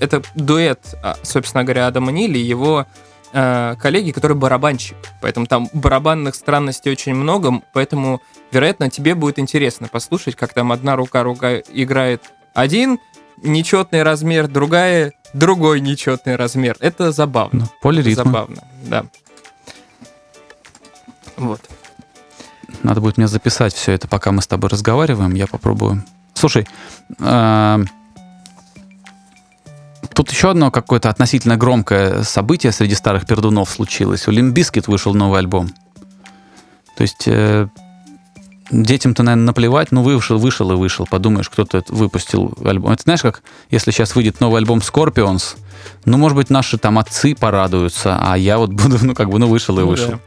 Это 0.00 0.22
дуэт, 0.34 0.96
а, 1.02 1.16
собственно 1.22 1.62
говоря, 1.62 1.86
Адама 1.86 2.10
Нили 2.10 2.38
и 2.38 2.42
его 2.42 2.86
э, 3.32 3.76
коллеги, 3.80 4.10
который 4.10 4.36
барабанщик. 4.36 4.96
Поэтому 5.20 5.46
там 5.46 5.68
барабанных 5.72 6.34
странностей 6.34 6.90
очень 6.90 7.14
много, 7.14 7.62
поэтому, 7.72 8.20
вероятно, 8.50 8.90
тебе 8.90 9.14
будет 9.14 9.38
интересно 9.38 9.88
послушать, 9.88 10.36
как 10.36 10.52
там 10.54 10.72
одна 10.72 10.96
рука, 10.96 11.22
рука 11.22 11.58
играет 11.58 12.32
один 12.54 12.98
нечетный 13.42 14.02
размер, 14.02 14.48
другая 14.48 15.12
другой 15.32 15.80
нечетный 15.80 16.36
размер. 16.36 16.76
Это 16.80 17.12
забавно. 17.12 17.60
Ну, 17.60 17.66
полиритма. 17.80 18.24
Забавно, 18.24 18.64
да. 18.84 19.04
Вот. 21.36 21.60
Надо 22.82 23.00
будет 23.00 23.16
мне 23.16 23.28
записать 23.28 23.74
все 23.74 23.92
это, 23.92 24.08
пока 24.08 24.32
мы 24.32 24.42
с 24.42 24.46
тобой 24.46 24.70
разговариваем. 24.70 25.34
Я 25.34 25.46
попробую. 25.46 26.04
Слушай, 26.34 26.66
э, 27.18 27.84
тут 30.14 30.30
еще 30.30 30.50
одно 30.50 30.70
какое-то 30.70 31.08
относительно 31.08 31.56
громкое 31.56 32.22
событие 32.22 32.72
среди 32.72 32.94
старых 32.94 33.26
пердунов 33.26 33.70
случилось. 33.70 34.28
У 34.28 34.30
Limp 34.30 34.53
Bizkit 34.53 34.88
вышел 34.88 35.14
новый 35.14 35.40
альбом. 35.40 35.72
То 36.96 37.02
есть 37.02 37.24
э, 37.26 37.68
детям-то, 38.70 39.22
наверное, 39.22 39.46
наплевать, 39.46 39.92
ну 39.92 40.02
вышел, 40.02 40.38
вышел 40.38 40.70
и 40.72 40.74
вышел. 40.74 41.06
Подумаешь, 41.06 41.48
кто-то 41.48 41.84
выпустил 41.88 42.56
альбом. 42.64 42.92
Это 42.92 43.02
знаешь, 43.04 43.22
как 43.22 43.42
если 43.70 43.90
сейчас 43.90 44.14
выйдет 44.14 44.40
новый 44.40 44.58
альбом 44.58 44.78
Scorpions, 44.78 45.56
ну, 46.04 46.18
может 46.18 46.36
быть, 46.36 46.50
наши 46.50 46.78
там 46.78 46.98
отцы 46.98 47.34
порадуются, 47.34 48.18
а 48.20 48.36
я 48.36 48.58
вот 48.58 48.70
буду, 48.70 48.98
ну, 49.02 49.14
как 49.14 49.30
бы, 49.30 49.38
ну, 49.38 49.48
вышел 49.48 49.78
и 49.78 49.82
Ну 49.82 49.88
вышел. 49.88 50.20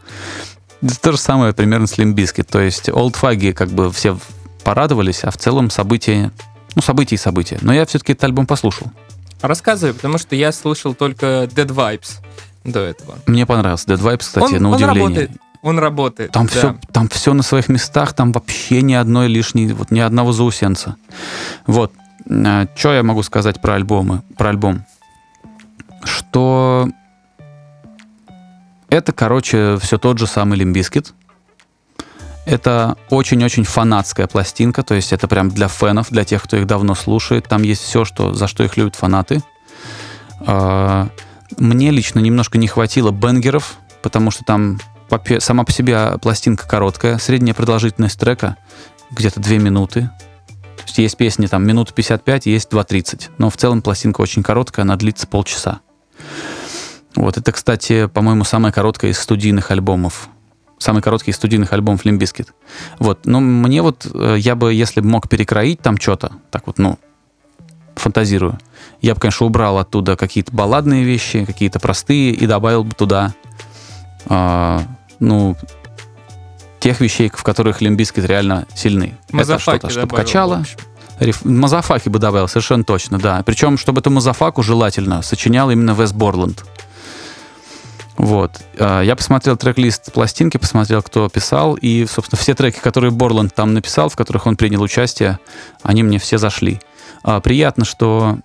Это 0.82 1.00
то 1.00 1.12
же 1.12 1.18
самое 1.18 1.54
примерно 1.54 1.88
с 1.88 1.98
Лимбиски. 1.98 2.44
То 2.44 2.60
есть 2.60 2.90
олдфаги 2.90 3.52
как 3.52 3.70
бы 3.70 3.92
все 3.92 4.18
порадовались, 4.64 5.24
а 5.24 5.32
в 5.32 5.38
целом 5.38 5.70
события, 5.70 6.32
ну, 6.76 6.82
события 6.82 7.16
и 7.16 7.20
события. 7.20 7.58
Но 7.62 7.74
я 7.74 7.86
все-таки 7.86 8.14
этот 8.14 8.26
альбом 8.26 8.46
послушал. 8.46 8.92
Рассказывай, 9.48 9.94
потому 9.94 10.18
что 10.18 10.36
я 10.36 10.52
слышал 10.52 10.94
только 10.94 11.26
Dead 11.46 11.68
Vibes 11.68 12.20
до 12.64 12.80
этого. 12.80 13.18
Мне 13.28 13.46
понравился 13.46 13.88
Dead 13.88 14.00
Vibes, 14.00 14.20
кстати, 14.20 14.56
он, 14.56 14.64
на 14.64 14.70
он 14.70 14.76
удивление. 14.76 15.04
работает. 15.04 15.32
Он 15.62 15.80
работает. 15.80 16.32
Там 16.32 16.46
да. 16.46 16.52
все, 16.52 16.76
там 16.92 17.10
все 17.10 17.34
на 17.34 17.44
своих 17.44 17.70
местах, 17.70 18.14
там 18.14 18.32
вообще 18.32 18.82
ни 18.82 18.94
одной 18.94 19.28
лишней, 19.28 19.74
вот 19.74 19.90
ни 19.92 20.00
одного 20.00 20.32
заусенца. 20.32 20.96
Вот. 21.66 21.92
Что 22.26 22.94
я 22.94 23.04
могу 23.04 23.24
сказать 23.24 23.62
про 23.62 23.76
альбомы, 23.76 24.22
про 24.38 24.50
альбом? 24.50 24.86
Что 26.04 26.88
это, 28.90 29.12
короче, 29.12 29.78
все 29.82 29.98
тот 29.98 30.20
же 30.20 30.28
самый 30.28 30.58
Limp 30.58 30.78
Bizkit. 30.78 31.14
Это 32.46 32.96
очень-очень 33.10 33.64
фанатская 33.64 34.28
пластинка, 34.28 34.84
то 34.84 34.94
есть 34.94 35.12
это 35.12 35.28
прям 35.28 35.50
для 35.50 35.68
фенов, 35.68 36.10
для 36.12 36.24
тех, 36.24 36.44
кто 36.44 36.58
их 36.58 36.68
давно 36.68 36.94
слушает. 36.94 37.48
Там 37.48 37.64
есть 37.64 37.82
все, 37.82 38.06
что, 38.06 38.34
за 38.34 38.48
что 38.48 38.64
их 38.64 38.78
любят 38.78 38.96
фанаты. 38.96 39.42
А, 40.42 41.10
Мне 41.58 41.90
лично 41.90 42.20
немножко 42.20 42.58
не 42.58 42.68
хватило 42.68 43.12
бенгеров, 43.12 43.78
потому 44.04 44.30
что 44.30 44.44
там 44.44 44.80
сама 45.40 45.64
по 45.64 45.72
себе 45.72 46.18
пластинка 46.22 46.68
короткая, 46.68 47.18
средняя 47.18 47.56
продолжительность 47.56 48.20
трека 48.20 48.58
где-то 49.12 49.40
2 49.40 49.58
минуты. 49.58 50.10
То 50.78 50.84
есть 50.84 50.98
есть 50.98 51.18
песни 51.18 51.48
там 51.48 51.66
минуту 51.66 51.94
55, 51.94 52.46
есть 52.46 52.70
2.30. 52.72 53.32
Но 53.38 53.50
в 53.50 53.58
целом 53.58 53.82
пластинка 53.82 54.22
очень 54.22 54.44
короткая, 54.44 54.84
она 54.84 54.98
длится 54.98 55.26
полчаса. 55.26 55.80
Вот, 57.16 57.38
это, 57.38 57.52
кстати, 57.52 58.08
по-моему, 58.08 58.44
самая 58.44 58.72
короткая 58.72 59.12
из 59.12 59.20
студийных 59.20 59.72
альбомов. 59.72 60.30
Самый 60.86 61.02
короткий 61.02 61.32
из 61.32 61.38
студийных 61.38 61.74
альбомов 61.74 62.06
Limp 62.06 62.23
Bizkit. 62.23 62.54
Вот, 63.00 63.26
но 63.26 63.40
мне 63.40 63.82
вот, 63.82 64.06
э, 64.14 64.36
я 64.38 64.56
бы, 64.56 64.72
если 64.72 65.02
бы 65.02 65.08
мог 65.08 65.28
перекроить 65.28 65.80
там 65.80 65.98
что-то, 65.98 66.34
так 66.52 66.68
вот, 66.68 66.78
ну, 66.78 67.00
фантазирую, 67.96 68.60
я 69.02 69.16
бы, 69.16 69.20
конечно, 69.20 69.48
убрал 69.48 69.80
оттуда 69.80 70.16
какие-то 70.16 70.54
балладные 70.54 71.04
вещи, 71.04 71.44
какие-то 71.44 71.80
простые, 71.80 72.34
и 72.34 72.46
добавил 72.46 72.84
бы 72.84 72.94
туда, 72.94 73.34
а, 74.28 74.84
ну, 75.20 75.58
тех 76.80 77.02
вещей, 77.02 77.32
в 77.34 77.42
которых 77.42 77.82
Limp 77.82 77.98
Bizkit 77.98 78.24
реально 78.26 78.68
сильны. 78.76 79.18
это 79.30 79.38
Мазафаки 79.38 79.80
что-то, 79.80 79.90
чтобы 79.90 80.10
добавил, 80.10 80.24
качало. 80.24 80.56
в 80.58 80.62
общем. 80.62 80.78
Риф... 81.20 81.44
Мазафаки 81.44 82.10
бы 82.10 82.20
добавил, 82.20 82.48
совершенно 82.48 82.84
точно, 82.84 83.18
да. 83.18 83.42
Причем, 83.44 83.80
чтобы 83.80 84.02
эту 84.02 84.12
Мазафаку 84.12 84.62
желательно 84.62 85.24
сочинял 85.24 85.72
именно 85.72 85.96
Вес 85.96 86.14
Борланд. 86.14 86.64
Вот. 88.18 88.52
А, 88.80 89.02
Я 89.02 89.16
посмотрел 89.16 89.58
трек-лист 89.58 90.12
пластинки, 90.14 90.58
посмотрел, 90.58 91.02
кто 91.02 91.28
писал, 91.30 91.76
и, 91.76 92.06
собственно, 92.06 92.40
все 92.40 92.56
треки, 92.56 92.80
которые 92.80 93.12
Борланд 93.12 93.54
там 93.54 93.74
написал, 93.74 94.10
в 94.10 94.16
которых 94.16 94.46
он 94.46 94.56
принял 94.56 94.82
участие, 94.82 95.40
они 95.84 96.04
мне 96.04 96.20
все 96.20 96.38
зашли. 96.38 96.80
А, 97.24 97.40
Приятно, 97.42 97.86
что, 97.86 98.38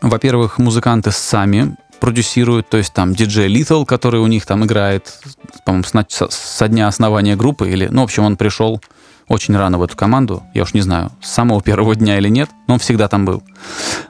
во-первых, 0.00 0.58
музыканты 0.58 1.12
сами 1.12 1.76
продюсируют, 2.00 2.68
то 2.68 2.76
есть 2.76 2.92
там 2.92 3.14
диджей 3.14 3.52
Lethal, 3.52 3.84
который 3.84 4.20
у 4.20 4.26
них 4.26 4.46
там 4.46 4.64
играет, 4.64 5.20
по-моему, 5.64 5.84
со 6.08 6.68
дня 6.68 6.86
основания 6.86 7.36
группы, 7.36 7.68
или, 7.68 7.88
ну, 7.90 8.02
в 8.02 8.04
общем, 8.04 8.24
он 8.24 8.36
пришел 8.36 8.80
очень 9.28 9.56
рано 9.56 9.78
в 9.78 9.82
эту 9.82 9.96
команду, 9.96 10.42
я 10.54 10.62
уж 10.62 10.74
не 10.74 10.80
знаю, 10.80 11.12
с 11.20 11.30
самого 11.30 11.60
первого 11.60 11.94
дня 11.94 12.18
или 12.18 12.28
нет, 12.28 12.50
но 12.66 12.74
он 12.74 12.80
всегда 12.80 13.08
там 13.08 13.24
был. 13.24 13.42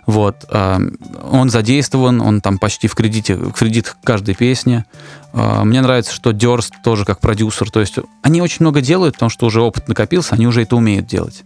Вот. 0.06 0.44
а, 0.50 0.78
Он 1.30 1.50
задействован, 1.50 2.20
он 2.20 2.40
там 2.40 2.58
почти 2.58 2.88
в 2.88 2.94
кредите, 2.94 3.34
в 3.36 3.52
кредит 3.52 3.96
каждой 4.04 4.34
песни. 4.34 4.84
А, 5.32 5.64
Мне 5.64 5.80
нравится, 5.80 6.12
что 6.12 6.32
Дёрст 6.32 6.74
тоже 6.84 7.04
как 7.04 7.20
продюсер, 7.20 7.70
то 7.70 7.80
есть 7.80 7.96
они 8.22 8.40
очень 8.40 8.58
много 8.60 8.80
делают, 8.80 9.14
потому 9.14 9.30
что 9.30 9.46
уже 9.46 9.60
опыт 9.60 9.88
накопился, 9.88 10.34
они 10.34 10.46
уже 10.46 10.62
это 10.62 10.76
умеют 10.76 11.06
делать. 11.06 11.44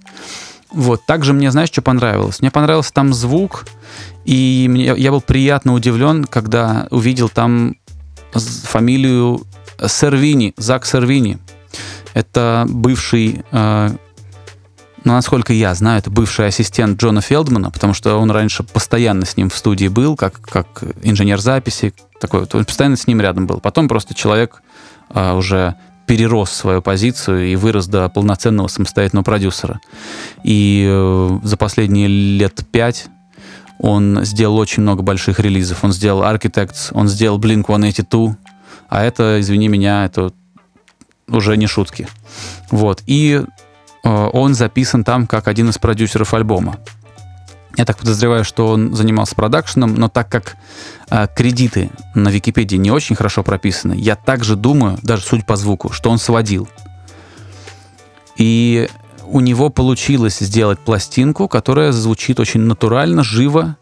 Вот. 0.71 1.05
Также 1.07 1.33
мне, 1.33 1.51
знаешь, 1.51 1.69
что 1.69 1.83
понравилось? 1.83 2.41
Мне 2.41 2.51
понравился 2.51 2.93
там 2.93 3.13
звук, 3.13 3.67
и 4.25 4.67
мне, 4.69 4.95
я 4.97 5.11
был 5.11 5.21
приятно 5.21 5.75
удивлен, 5.75 6.25
когда 6.25 6.87
увидел 6.91 7.29
там 7.29 7.77
фамилию 8.33 9.43
Сервини, 9.87 10.55
Зак 10.57 10.87
Сервини. 10.87 11.39
Это 12.15 12.67
бывший, 12.69 13.45
э, 13.51 13.91
ну, 15.05 15.13
насколько 15.13 15.53
я 15.53 15.75
знаю, 15.75 15.99
это 15.99 16.11
бывший 16.11 16.47
ассистент 16.47 17.01
Джона 17.01 17.21
Фелдмана, 17.21 17.71
потому 17.71 17.95
что 17.95 18.17
он 18.17 18.31
раньше 18.31 18.63
постоянно 18.63 19.25
с 19.25 19.37
ним 19.37 19.51
в 19.51 19.57
студии 19.57 19.89
был, 19.89 20.17
как, 20.17 20.41
как 20.41 20.85
инженер 21.03 21.41
записи, 21.41 21.95
такой 22.21 22.41
вот, 22.41 22.55
он 22.55 22.65
постоянно 22.65 22.97
с 22.97 23.07
ним 23.07 23.21
рядом 23.21 23.47
был. 23.47 23.61
Потом 23.61 23.89
просто 23.89 24.15
человек 24.15 24.63
э, 25.11 25.33
уже 25.35 25.77
перерос 26.07 26.51
свою 26.51 26.83
позицию 26.83 27.49
и 27.49 27.57
вырос 27.57 27.87
до 27.87 28.09
полноценного 28.09 28.69
самостоятельного 28.69 29.25
продюсера. 29.25 29.81
И 30.45 30.87
э, 30.89 31.39
за 31.43 31.57
последние 31.57 32.09
лет 32.09 32.67
пять 32.71 33.07
он 33.79 34.25
сделал 34.25 34.59
очень 34.59 34.83
много 34.83 35.03
больших 35.03 35.41
релизов. 35.41 35.83
Он 35.83 35.93
сделал 35.93 36.23
Architects, 36.23 36.91
он 36.93 37.09
сделал 37.09 37.41
Blink-182, 37.41 38.35
а 38.89 39.03
это, 39.03 39.41
извини 39.41 39.69
меня, 39.69 40.05
это 40.05 40.33
уже 41.33 41.57
не 41.57 41.67
шутки. 41.67 42.09
Вот. 42.71 43.03
И 43.07 43.43
э, 44.05 44.29
он 44.33 44.55
записан 44.55 45.05
там 45.05 45.27
как 45.27 45.49
один 45.49 45.71
из 45.71 45.79
продюсеров 45.79 46.35
альбома. 46.35 46.79
Я 47.77 47.87
так 47.87 47.97
подозреваю, 47.97 48.45
что 48.45 48.69
он 48.69 48.95
занимался 48.95 49.35
продакшеном, 49.35 49.95
но 49.95 50.09
так 50.09 50.29
как 50.29 50.57
э, 51.11 51.27
кредиты 51.35 51.91
на 52.15 52.29
Википедии 52.29 52.77
не 52.77 52.91
очень 52.91 53.17
хорошо 53.17 53.43
прописаны, 53.43 53.95
я 53.95 54.15
также 54.15 54.57
думаю, 54.57 54.99
даже 55.03 55.23
суть 55.23 55.47
по 55.47 55.57
звуку, 55.57 55.91
что 55.93 56.11
он 56.11 56.19
сводил. 56.19 56.69
И 58.37 58.89
у 59.25 59.41
него 59.41 59.71
получилось 59.71 60.39
сделать 60.41 60.79
пластинку, 60.81 61.49
которая 61.49 61.93
звучит 61.93 62.41
очень 62.41 62.61
натурально, 62.61 63.25
живо 63.25 63.77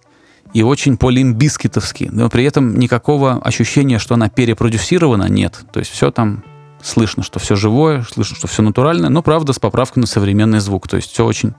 и 0.52 0.62
очень 0.62 0.96
по-лимбискитовски. 0.96 2.08
Но 2.12 2.28
при 2.28 2.44
этом 2.44 2.78
никакого 2.78 3.40
ощущения, 3.42 3.98
что 3.98 4.14
она 4.14 4.28
перепродюсирована, 4.28 5.28
нет. 5.28 5.60
То 5.72 5.80
есть 5.80 5.90
все 5.90 6.10
там 6.10 6.44
слышно, 6.82 7.22
что 7.22 7.38
все 7.38 7.56
живое, 7.56 8.04
слышно, 8.10 8.36
что 8.36 8.46
все 8.46 8.62
натуральное, 8.62 9.10
но 9.10 9.22
правда 9.22 9.52
с 9.52 9.58
поправкой 9.58 10.00
на 10.00 10.06
современный 10.06 10.60
звук. 10.60 10.88
То 10.88 10.96
есть 10.96 11.10
все 11.12 11.24
очень 11.24 11.54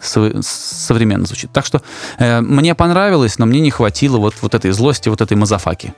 со- 0.00 0.42
современно 0.42 1.26
звучит. 1.26 1.52
Так 1.52 1.66
что 1.66 1.82
э, 2.18 2.40
мне 2.40 2.74
понравилось, 2.74 3.38
но 3.38 3.46
мне 3.46 3.60
не 3.60 3.70
хватило 3.70 4.18
вот, 4.18 4.34
вот 4.42 4.54
этой 4.54 4.70
злости, 4.70 5.08
вот 5.08 5.20
этой 5.20 5.36
мазафаки. 5.36 5.94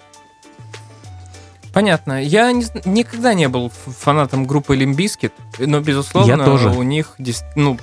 Понятно. 1.73 2.23
Я 2.23 2.51
не 2.53 2.67
никогда 2.85 3.35
не 3.35 3.49
был 3.49 3.71
фанатом 3.71 4.47
группы 4.47 4.75
Limp 4.75 4.96
Bizkit, 4.96 5.33
но, 5.59 5.81
безусловно, 5.81 6.33
Я 6.33 6.45
тоже. 6.45 6.71
у 6.71 6.83
них 6.83 7.15
ну, 7.55 7.79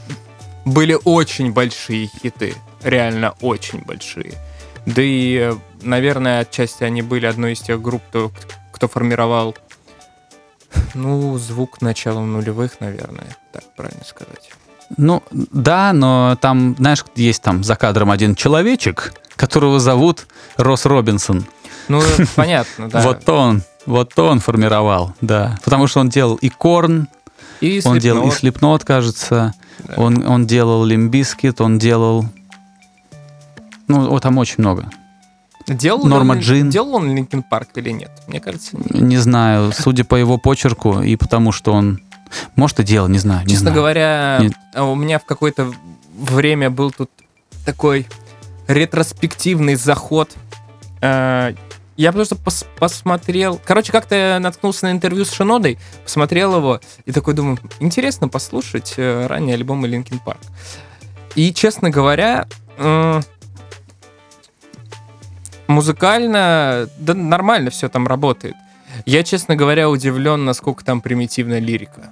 были 0.65 0.97
очень 1.03 1.53
большие 1.53 2.07
хиты. 2.07 2.55
Реально 2.83 3.35
очень 3.41 3.81
большие. 3.83 4.33
Да 4.85 5.01
и, 5.01 5.37
э, 5.51 5.55
наверное, 5.81 6.41
отчасти 6.41 6.83
они 6.83 7.01
были 7.01 7.25
одной 7.25 7.53
из 7.53 7.61
тех 7.61 7.81
групп, 7.81 8.03
кто, 8.09 8.31
кто 8.71 8.87
формировал 8.87 9.55
ну, 10.93 11.37
звук 11.37 11.81
начала 11.81 12.19
нулевых, 12.21 12.79
наверное, 12.79 13.35
так 13.51 13.63
правильно 13.75 14.03
сказать. 14.03 14.51
Ну, 14.97 15.23
да, 15.31 15.93
но 15.93 16.37
там, 16.39 16.75
знаешь, 16.77 17.03
есть 17.15 17.41
там 17.41 17.63
за 17.63 17.75
кадром 17.75 18.11
один 18.11 18.35
человечек, 18.35 19.13
которого 19.35 19.79
зовут 19.79 20.27
Росс 20.57 20.85
Робинсон. 20.85 21.45
Ну, 21.87 22.01
понятно, 22.35 22.89
да. 22.89 23.01
Вот 23.01 23.27
он, 23.29 23.63
вот 23.85 24.17
он 24.17 24.39
формировал, 24.39 25.13
да. 25.21 25.57
Потому 25.63 25.87
что 25.87 25.99
он 25.99 26.09
делал 26.09 26.35
и 26.35 26.49
Korn, 26.49 27.07
И 27.61 27.81
он 27.83 27.99
делал 27.99 28.27
и. 28.27 28.31
Slipknot, 28.31 28.83
кажется, 28.83 29.53
он, 29.97 30.25
он 30.25 30.45
делал 30.45 30.85
Limp 30.85 31.13
Bizkit, 31.13 31.61
он 31.61 31.77
делал... 31.79 32.25
Ну, 33.87 34.09
вот 34.09 34.23
там 34.23 34.37
очень 34.37 34.55
много. 34.57 34.89
Делал 35.67 36.05
Норма 36.05 36.33
он, 36.33 36.39
Джин. 36.39 36.69
Делал 36.69 36.95
он 36.95 37.15
Линкен 37.15 37.41
Парк 37.43 37.69
или 37.75 37.89
нет? 37.89 38.11
Мне 38.27 38.39
кажется, 38.39 38.77
нет. 38.77 38.91
Не 38.91 39.17
знаю, 39.17 39.71
судя 39.71 40.03
по 40.03 40.15
его 40.15 40.37
почерку 40.37 41.01
и 41.01 41.15
потому, 41.15 41.51
что 41.51 41.73
он... 41.73 42.01
Может, 42.55 42.79
и 42.81 42.83
делал, 42.83 43.07
не 43.07 43.17
знаю. 43.19 43.41
не 43.41 43.49
Честно 43.49 43.69
знаю. 43.69 43.75
говоря, 43.75 44.37
Нет. 44.41 44.53
а 44.73 44.83
у 44.83 44.95
меня 44.95 45.19
в 45.19 45.25
какое-то 45.25 45.71
время 46.17 46.69
был 46.69 46.91
тут 46.91 47.09
такой 47.65 48.07
ретроспективный 48.67 49.75
заход. 49.75 50.31
Э, 51.01 51.53
я 51.97 52.11
просто 52.11 52.35
пос- 52.35 52.65
посмотрел... 52.77 53.59
Короче, 53.63 53.91
как-то 53.91 54.15
я 54.15 54.39
наткнулся 54.39 54.87
на 54.87 54.91
интервью 54.91 55.23
с 55.23 55.31
Шинодой, 55.31 55.77
посмотрел 56.03 56.57
его, 56.57 56.81
и 57.05 57.11
такой 57.11 57.33
думаю, 57.35 57.57
интересно 57.79 58.27
послушать 58.27 58.95
э, 58.97 59.27
ранний 59.27 59.53
альбом 59.53 59.85
Linkin 59.85 60.19
Park. 60.25 60.39
И, 61.35 61.53
честно 61.53 61.89
говоря, 61.89 62.47
музыкально, 65.67 66.89
да 66.97 67.13
нормально 67.13 67.69
все 67.69 67.89
там 67.89 68.07
работает. 68.07 68.55
Я, 69.05 69.23
честно 69.23 69.55
говоря, 69.55 69.89
удивлен, 69.89 70.45
насколько 70.45 70.85
там 70.85 71.01
примитивная 71.01 71.59
лирика. 71.59 72.11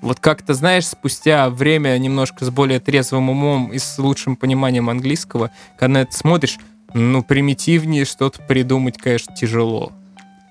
Вот 0.00 0.18
как-то, 0.18 0.54
знаешь, 0.54 0.86
спустя 0.86 1.48
время 1.48 1.96
немножко 1.98 2.44
с 2.44 2.50
более 2.50 2.80
трезвым 2.80 3.30
умом 3.30 3.72
и 3.72 3.78
с 3.78 3.98
лучшим 3.98 4.36
пониманием 4.36 4.90
английского, 4.90 5.50
когда 5.78 6.00
это 6.00 6.12
смотришь, 6.12 6.58
ну, 6.92 7.22
примитивнее 7.22 8.04
что-то 8.04 8.42
придумать, 8.42 8.98
конечно, 8.98 9.34
тяжело. 9.34 9.92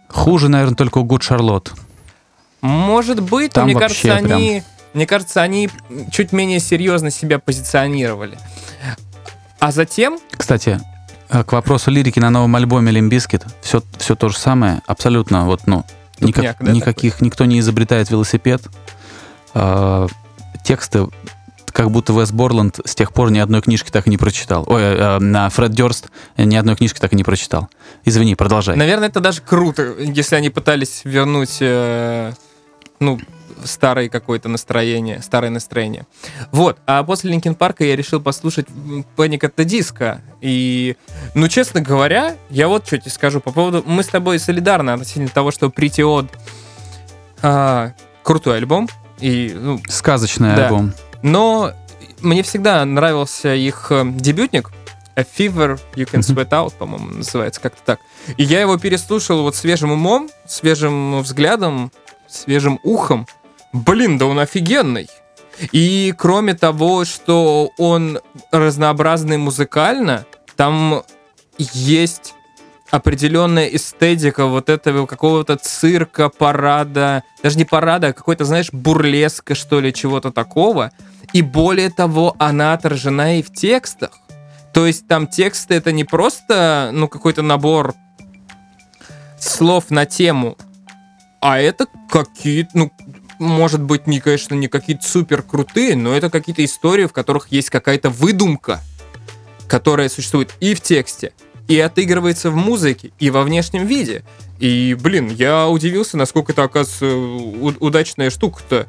Хуже, 0.08 0.50
наверное, 0.50 0.76
только 0.76 1.00
у 1.00 1.06
Good 1.06 1.20
Charlotte. 1.20 1.72
Может 2.62 3.22
быть, 3.22 3.56
но 3.56 3.62
Там 3.62 3.66
мне 3.66 3.76
вообще 3.76 4.10
кажется, 4.10 4.36
они, 4.36 4.64
мне 4.94 5.06
кажется, 5.06 5.42
они 5.42 5.70
чуть 6.12 6.32
менее 6.32 6.60
серьезно 6.60 7.12
себя 7.12 7.40
позиционировали. 7.40 8.38
А 9.60 9.72
затем, 9.72 10.20
Кстати, 10.32 10.80
к 11.32 11.52
вопросу 11.54 11.92
лирики 11.92 12.20
на 12.20 12.30
новом 12.30 12.56
альбоме 12.56 12.92
Limp 12.92 13.11
Bizkit, 13.11 13.46
все, 13.62 13.82
все 13.98 14.16
то 14.16 14.30
же 14.30 14.38
самое, 14.38 14.82
абсолютно, 14.86 15.46
вот, 15.46 15.66
ну, 15.66 15.86
никак- 16.20 16.36
Тупняк, 16.36 16.58
да, 16.60 16.72
никаких, 16.72 17.22
никто 17.22 17.46
не 17.46 17.60
изобретает 17.60 18.10
велосипед. 18.10 18.62
Э, 19.54 20.08
тексты, 20.64 21.08
как 21.72 21.90
будто 21.90 22.14
Вес 22.14 22.32
Борланд 22.32 22.80
с 22.86 22.96
тех 22.96 23.14
пор 23.14 23.32
ни 23.32 23.40
одной 23.40 23.62
книжки 23.62 23.90
так 23.90 24.08
и 24.08 24.10
не 24.10 24.18
прочитал. 24.18 24.66
Ой, 24.68 24.82
э, 24.82 25.20
на 25.20 25.50
Фред 25.50 25.72
Дёрст 25.72 26.10
ни 26.38 26.56
одной 26.56 26.76
книжки 26.76 27.00
так 27.00 27.14
и 27.14 27.16
не 27.16 27.24
прочитал. 27.24 27.70
Извини, 28.04 28.36
продолжай. 28.36 28.76
наверное, 28.76 29.08
это 29.08 29.20
даже 29.22 29.42
круто, 29.42 29.94
если 30.00 30.36
они 30.36 30.50
пытались 30.50 31.02
вернуть, 31.06 31.58
э, 31.62 32.34
ну, 33.00 33.20
старое 33.66 34.10
какое-то 34.10 34.50
настроение, 34.50 35.22
старое 35.22 35.50
настроение. 35.50 36.06
Вот, 36.52 36.78
а 36.86 37.04
после 37.04 37.32
Линкин 37.32 37.56
Парка 37.56 37.84
я 37.84 37.96
решил 37.96 38.22
послушать 38.22 38.68
Panic 39.16 39.40
at 39.42 39.56
the 39.56 39.66
Disco. 39.66 40.20
И, 40.42 40.96
ну, 41.34 41.48
честно 41.48 41.82
говоря, 41.82 42.36
я 42.50 42.68
вот 42.68 42.86
что 42.88 42.98
тебе 42.98 43.12
скажу 43.12 43.40
по 43.42 43.52
поводу... 43.52 43.84
Мы 43.86 44.04
с 44.04 44.08
тобой 44.08 44.40
солидарны 44.40 44.92
относительно 44.92 45.30
того, 45.30 45.52
что 45.52 45.68
Pretty 45.68 46.04
Odd 46.04 46.30
а, 47.42 47.94
крутой 48.24 48.58
альбом. 48.58 48.88
И, 49.20 49.52
ну, 49.56 49.80
Сказочный 49.88 50.56
Да. 50.56 50.66
альбом. 50.68 50.94
но 51.22 51.72
мне 52.22 52.44
всегда 52.44 52.84
нравился 52.86 53.54
их 53.54 53.88
э, 53.92 54.04
дебютник 54.06 54.72
A 55.16 55.22
Fever 55.22 55.80
You 55.96 56.06
Can 56.10 56.20
Sweat 56.22 56.50
Out, 56.50 56.74
по-моему, 56.78 57.08
называется 57.18 57.60
как-то 57.62 57.82
так. 57.84 58.00
И 58.38 58.44
я 58.44 58.62
его 58.62 58.78
переслушал 58.78 59.42
вот 59.44 59.56
свежим 59.56 59.92
умом, 59.92 60.30
свежим 60.48 61.20
взглядом, 61.22 61.92
свежим 62.28 62.80
ухом. 62.84 63.28
Блин, 63.74 64.18
да 64.18 64.26
он 64.26 64.40
офигенный. 64.40 65.08
И 65.72 66.14
кроме 66.18 66.54
того, 66.54 67.06
что 67.06 67.72
он 67.78 68.20
разнообразный 68.52 69.38
музыкально, 69.38 70.26
там 70.56 71.04
есть 71.58 72.34
определенная 72.90 73.68
эстетика 73.68 74.46
вот 74.48 74.70
этого 74.70 75.06
какого-то 75.06 75.56
цирка, 75.56 76.30
парада, 76.30 77.24
даже 77.42 77.58
не 77.58 77.66
парада, 77.66 78.08
а 78.08 78.14
какой-то, 78.14 78.44
знаешь, 78.44 78.72
бурлеска, 78.72 79.56
что 79.56 79.80
ли, 79.80 79.94
чего-то 79.94 80.32
такого. 80.32 80.92
И 81.32 81.42
более 81.42 81.90
того, 81.90 82.36
она 82.38 82.74
отражена 82.74 83.40
и 83.40 83.44
в 83.44 83.54
текстах. 83.54 84.12
То 84.74 84.86
есть 84.86 85.08
там 85.08 85.28
тексты 85.28 85.76
это 85.76 85.92
не 85.92 86.04
просто, 86.04 86.92
ну, 86.94 87.08
какой-то 87.08 87.42
набор 87.42 87.94
слов 89.40 89.90
на 89.90 90.06
тему, 90.06 90.58
а 91.42 91.60
это 91.60 91.88
какие-то, 92.10 92.70
ну, 92.74 92.92
может 93.42 93.82
быть, 93.82 94.08
не, 94.08 94.20
конечно, 94.20 94.54
не 94.54 94.68
какие-то 94.68 95.06
супер 95.06 95.42
крутые, 95.42 95.96
но 95.96 96.16
это 96.16 96.30
какие-то 96.30 96.64
истории, 96.64 97.08
в 97.08 97.12
которых 97.12 97.48
есть 97.52 97.70
какая-то 97.70 98.10
выдумка, 98.10 98.80
которая 99.68 100.10
существует 100.10 100.54
и 100.60 100.76
в 100.76 100.82
тексте, 100.82 101.34
и 101.68 101.80
отыгрывается 101.80 102.52
в 102.52 102.56
музыке, 102.56 103.12
и 103.20 103.30
во 103.30 103.44
внешнем 103.44 103.86
виде. 103.86 104.24
И, 104.60 104.96
блин, 105.02 105.30
я 105.30 105.68
удивился, 105.68 106.18
насколько 106.18 106.52
это, 106.52 106.64
оказывается, 106.64 107.16
удачная 107.80 108.30
штука-то. 108.30 108.86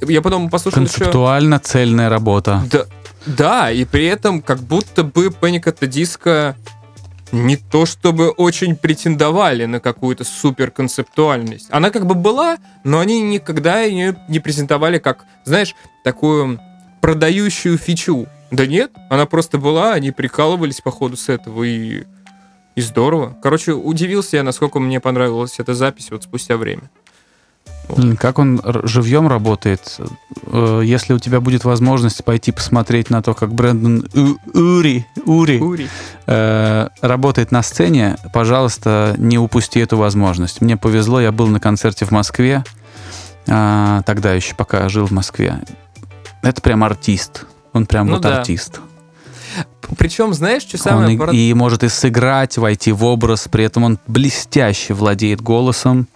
Я 0.00 0.22
потом 0.22 0.48
послушал 0.48 0.82
еще... 0.82 0.94
Концептуально 0.94 1.58
цельная 1.58 2.08
работа. 2.08 2.62
Да, 2.70 2.86
да, 3.26 3.70
и 3.72 3.84
при 3.84 4.06
этом 4.06 4.42
как 4.42 4.60
будто 4.60 5.02
бы 5.02 5.26
Panic 5.26 5.64
at 5.64 5.78
the 5.80 5.88
Disco 5.88 6.54
не 7.32 7.56
то 7.56 7.86
чтобы 7.86 8.30
очень 8.30 8.76
претендовали 8.76 9.64
на 9.66 9.80
какую-то 9.80 10.24
супер 10.24 10.70
концептуальность. 10.70 11.68
Она 11.70 11.90
как 11.90 12.06
бы 12.06 12.14
была, 12.14 12.58
но 12.84 13.00
они 13.00 13.20
никогда 13.20 13.82
ее 13.82 14.16
не 14.28 14.40
презентовали 14.40 14.98
как, 14.98 15.24
знаешь, 15.44 15.74
такую 16.04 16.60
продающую 17.00 17.78
фичу. 17.78 18.26
Да 18.50 18.66
нет, 18.66 18.92
она 19.10 19.26
просто 19.26 19.58
была, 19.58 19.92
они 19.92 20.10
прикалывались 20.10 20.80
по 20.80 20.90
ходу 20.90 21.16
с 21.16 21.28
этого, 21.28 21.64
и, 21.64 22.04
и 22.74 22.80
здорово. 22.80 23.36
Короче, 23.42 23.72
удивился 23.72 24.38
я, 24.38 24.42
насколько 24.42 24.80
мне 24.80 25.00
понравилась 25.00 25.58
эта 25.58 25.74
запись 25.74 26.10
вот 26.10 26.22
спустя 26.22 26.56
время. 26.56 26.90
Как 28.18 28.38
он 28.38 28.60
живьем 28.84 29.28
работает. 29.28 29.98
Э, 30.46 30.82
Если 30.84 31.12
у 31.14 31.18
тебя 31.18 31.40
будет 31.40 31.64
возможность 31.64 32.24
пойти 32.24 32.52
посмотреть 32.52 33.10
на 33.10 33.22
то, 33.22 33.34
как 33.34 33.52
Брэндон 33.54 34.08
Ури, 34.54 35.06
Ури 35.24 35.58
Ури. 35.58 35.88
э, 36.26 36.88
работает 37.00 37.50
на 37.52 37.62
сцене, 37.62 38.16
пожалуйста, 38.32 39.14
не 39.18 39.38
упусти 39.38 39.80
эту 39.80 39.96
возможность. 39.96 40.60
Мне 40.60 40.76
повезло, 40.76 41.20
я 41.20 41.32
был 41.32 41.46
на 41.46 41.60
концерте 41.60 42.04
в 42.04 42.10
Москве, 42.10 42.62
а, 43.46 44.02
тогда 44.02 44.34
еще 44.34 44.54
пока 44.54 44.88
жил 44.88 45.06
в 45.06 45.10
Москве. 45.10 45.60
Это 46.42 46.60
прям 46.60 46.84
артист. 46.84 47.46
Он 47.72 47.86
прям 47.86 48.06
Ну 48.08 48.14
вот 48.14 48.22
да. 48.22 48.38
артист. 48.38 48.80
Причем, 49.96 50.34
знаешь, 50.34 50.62
что 50.62 50.76
Он 50.76 50.82
самое... 50.82 51.14
и, 51.14 51.18
парад- 51.18 51.34
и 51.34 51.54
может 51.54 51.82
и 51.82 51.88
сыграть, 51.88 52.58
войти 52.58 52.92
в 52.92 53.04
образ, 53.04 53.48
при 53.50 53.64
этом 53.64 53.84
он 53.84 53.98
блестяще 54.06 54.92
владеет 54.92 55.40
голосом, 55.40 56.06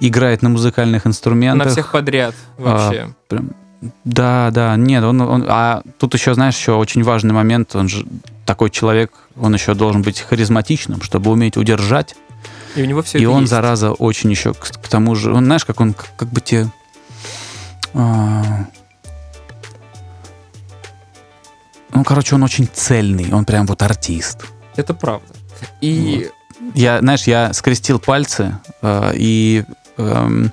играет 0.00 0.42
на 0.42 0.48
музыкальных 0.48 1.06
инструментах. 1.06 1.66
на 1.66 1.72
всех 1.72 1.92
подряд 1.92 2.34
вообще. 2.58 3.14
Прям- 3.28 3.52
да, 4.04 4.50
да, 4.52 4.74
нет, 4.76 5.04
он, 5.04 5.20
он- 5.20 5.44
а 5.48 5.82
тут 5.98 6.14
еще, 6.14 6.34
знаешь, 6.34 6.56
еще 6.56 6.72
очень 6.72 7.02
важный 7.02 7.34
момент, 7.34 7.76
он 7.76 7.88
же 7.88 8.06
такой 8.46 8.70
человек, 8.70 9.12
он 9.38 9.52
еще 9.54 9.74
должен 9.74 10.02
быть 10.02 10.20
харизматичным, 10.20 11.02
чтобы 11.02 11.30
уметь 11.30 11.56
удержать, 11.56 12.16
И 12.74 12.82
у 12.82 12.86
него 12.86 13.02
все 13.02 13.18
и 13.18 13.26
он, 13.26 13.40
есть. 13.42 13.50
зараза, 13.50 13.92
очень 13.92 14.30
еще 14.30 14.54
к, 14.54 14.60
к 14.60 14.88
тому 14.88 15.14
же, 15.14 15.32
он, 15.32 15.44
знаешь, 15.44 15.64
как 15.64 15.80
он, 15.80 15.92
как, 15.92 16.08
как 16.16 16.28
бы 16.30 16.40
те... 16.40 16.68
а, 17.94 18.66
ну, 21.94 22.04
короче, 22.04 22.34
он 22.34 22.42
очень 22.42 22.68
цельный, 22.72 23.32
он 23.32 23.44
прям 23.44 23.66
вот 23.66 23.82
артист. 23.82 24.46
Это 24.76 24.94
правда. 24.94 25.26
И 25.80 26.30
Я, 26.74 27.00
знаешь, 27.00 27.24
я 27.24 27.52
скрестил 27.52 27.98
пальцы 27.98 28.58
э, 28.82 29.12
и 29.14 29.64
эм, 29.98 30.50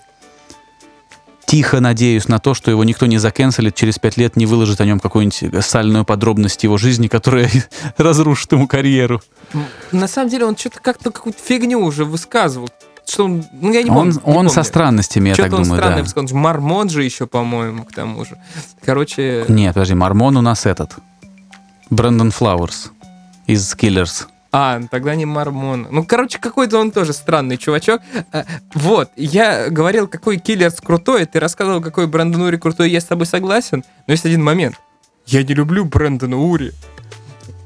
тихо 1.45 1.80
надеюсь 1.80 2.28
на 2.28 2.39
то, 2.39 2.54
что 2.54 2.71
его 2.71 2.84
никто 2.84 3.06
не 3.06 3.17
закенселит, 3.17 3.76
через 3.76 3.99
пять 3.99 4.17
лет 4.17 4.36
не 4.36 4.45
выложит 4.45 4.82
о 4.82 4.86
нем 4.86 4.99
какую-нибудь 4.99 5.63
сальную 5.65 6.06
подробность 6.06 6.63
его 6.63 6.78
жизни, 6.78 7.08
которая 7.08 7.49
разрушит 7.97 8.52
ему 8.52 8.67
карьеру. 8.67 9.21
м, 9.54 9.65
на 9.91 10.08
самом 10.08 10.30
деле 10.30 10.45
он 10.45 10.58
что-то 10.58 10.80
как-то 10.80 11.12
какую-то 11.12 11.39
фигню 11.43 11.80
уже 11.80 12.06
высказывал. 12.06 12.69
Что 13.06 13.26
он, 13.26 13.43
ну 13.52 13.73
я 13.73 13.84
не 13.84 13.89
он 13.89 14.13
помню. 14.13 14.13
не 14.26 14.38
он 14.38 14.49
со 14.49 14.63
странностями, 14.63 15.30
я 15.30 15.36
так 15.36 15.52
он 15.52 15.63
думаю, 15.63 15.82
странное 15.82 16.04
да. 16.04 16.12
Он 16.15 16.28
же 16.28 16.36
Мормон 16.36 16.89
же 16.89 17.04
еще, 17.04 17.28
по-моему, 17.28 17.84
к 17.84 17.91
тому 17.91 18.23
же. 18.23 18.38
Короче, 18.84 19.43
Нет, 19.49 19.73
подожди, 19.73 19.93
Мормон 19.93 20.38
у 20.38 20.41
нас 20.41 20.65
этот. 20.65 20.95
Брэндон 21.89 22.32
Флауэрс 22.32 22.91
из 23.45 23.76
Killers. 23.76 24.28
А, 24.56 24.80
тогда 24.92 25.16
не 25.16 25.26
Мормон. 25.26 25.88
Ну, 25.89 26.06
короче, 26.06 26.38
какой-то 26.38 26.78
он 26.78 26.92
тоже 26.92 27.12
странный 27.12 27.58
чувачок. 27.58 28.02
А, 28.32 28.46
Вот, 28.76 29.10
я 29.16 29.72
говорил, 29.72 30.08
какой 30.08 30.38
Киллерс 30.38 30.80
крутой, 30.80 31.26
ты 31.26 31.39
рассказывал, 31.39 31.82
какой 31.82 32.06
Брэндон 32.06 32.44
Ури 32.44 32.58
крутой, 32.58 32.92
я 32.92 33.02
с 33.02 33.06
тобой 33.06 33.26
согласен, 33.26 33.84
но 34.06 34.13
есть 34.13 34.28
один 34.28 34.44
момент. 34.44 34.76
Я 35.26 35.42
не 35.42 35.56
люблю 35.56 35.86
Брэндона 35.86 36.38
Ури. 36.38 36.72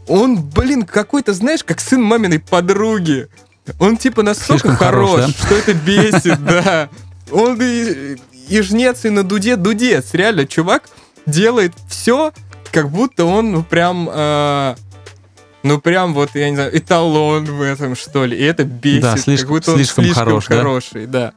Он, 0.08 0.42
блин, 0.42 0.84
какой-то, 0.84 1.34
знаешь, 1.34 1.62
как 1.66 1.82
сын 1.82 2.02
маминой 2.02 2.40
подруги. 2.40 3.28
Он 3.80 3.98
типа 3.98 4.24
настолько 4.24 4.70
Слишком 4.70 4.78
хорош, 4.78 5.10
хорош, 5.10 5.26
да? 5.26 5.46
что 5.46 5.56
это 5.56 5.74
бесит, 5.74 6.46
да. 6.46 6.90
Он 7.32 7.60
и, 7.62 8.16
и 8.48 8.62
жнец, 8.62 9.04
и 9.04 9.10
на 9.10 9.24
дуде 9.24 9.58
дудец. 9.58 10.14
Реально, 10.14 10.48
чувак 10.48 10.84
делает 11.26 11.74
все, 11.90 12.32
как 12.72 12.90
будто 12.90 13.26
он, 13.26 13.66
прям... 13.66 14.10
э, 14.10 14.76
ну, 15.64 15.80
прям 15.80 16.14
вот, 16.14 16.32
я 16.36 16.50
не 16.50 16.56
знаю, 16.56 16.78
эталон 16.78 17.46
в 17.46 17.62
этом, 17.62 17.96
что 17.96 18.26
ли. 18.26 18.38
И 18.38 18.44
это 18.44 18.64
бесит. 18.64 19.02
Да, 19.02 19.14
как 19.14 19.22
слишком- 19.22 19.50
будто 19.50 19.72
он 19.72 19.78
слишком 19.78 20.10
хорош, 20.10 20.48
да? 20.48 20.58
хороший, 20.58 21.06
да. 21.08 21.34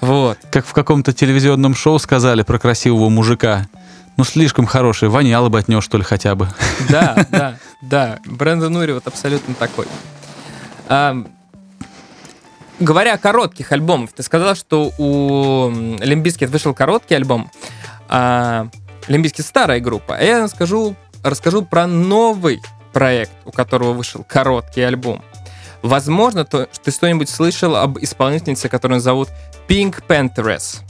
Вот. 0.00 0.38
Как 0.50 0.66
в 0.66 0.72
каком-то 0.72 1.12
телевизионном 1.12 1.74
шоу 1.74 1.98
сказали 1.98 2.42
про 2.42 2.58
красивого 2.58 3.08
мужика. 3.08 3.68
Ну, 4.16 4.24
слишком 4.24 4.66
хороший. 4.66 5.08
Воняло 5.08 5.48
бы 5.48 5.58
от 5.58 5.68
него, 5.68 5.80
что 5.80 5.98
ли, 5.98 6.04
хотя 6.04 6.34
бы. 6.34 6.48
Да, 6.88 7.26
да, 7.30 7.58
да. 7.82 8.18
Брэндон 8.26 8.76
Ури 8.76 8.92
вот 8.92 9.06
абсолютно 9.06 9.54
такой. 9.54 9.86
Говоря 12.80 13.14
о 13.14 13.18
коротких 13.18 13.70
альбомах, 13.72 14.12
ты 14.12 14.22
сказал, 14.22 14.56
что 14.56 14.92
у 14.98 15.70
Limp 16.00 16.20
Bizkit 16.20 16.50
вышел 16.50 16.74
короткий 16.74 17.14
альбом, 17.14 17.50
а 18.08 18.68
Limp 19.06 19.22
Bizkit 19.22 19.46
старая 19.46 19.80
группа. 19.80 20.16
А 20.16 20.22
я 20.22 20.48
скажу, 20.48 20.96
расскажу 21.22 21.62
про 21.62 21.86
новый 21.86 22.60
проект, 22.94 23.32
у 23.44 23.50
которого 23.50 23.92
вышел 23.92 24.24
короткий 24.26 24.80
альбом. 24.80 25.22
Возможно, 25.82 26.46
то, 26.46 26.66
ты 26.82 26.90
что-нибудь 26.90 27.28
слышал 27.28 27.76
об 27.76 27.98
исполнительнице, 27.98 28.70
которую 28.70 29.00
зовут 29.00 29.28
PinkPantheress. 29.68 30.80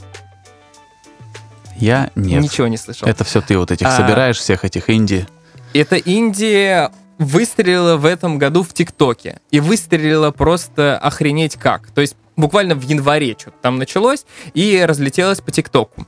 Я 1.75 2.11
нет. 2.15 2.41
Ничего 2.41 2.67
не 2.67 2.77
слышал. 2.77 3.05
Это 3.05 3.25
все 3.25 3.41
ты 3.41 3.57
вот 3.57 3.71
этих 3.71 3.91
собираешь, 3.91 4.37
всех 4.37 4.63
этих 4.63 4.89
инди. 4.89 5.27
Это 5.73 5.97
инди, 5.97 6.75
а 6.75 6.91
выстрелила 7.17 7.97
в 7.97 8.05
этом 8.05 8.37
году 8.37 8.63
в 8.63 8.73
ТикТоке. 8.73 9.41
И 9.51 9.59
выстрелила 9.59 10.31
просто 10.31 10.97
охренеть 10.97 11.57
как. 11.57 11.91
То 11.91 11.99
есть 11.99 12.15
буквально 12.37 12.75
в 12.75 12.81
январе 12.83 13.35
что-то 13.37 13.57
там 13.61 13.77
началось 13.77 14.25
и 14.53 14.83
разлетелось 14.85 15.41
по 15.41 15.51
ТикТоку. 15.51 16.07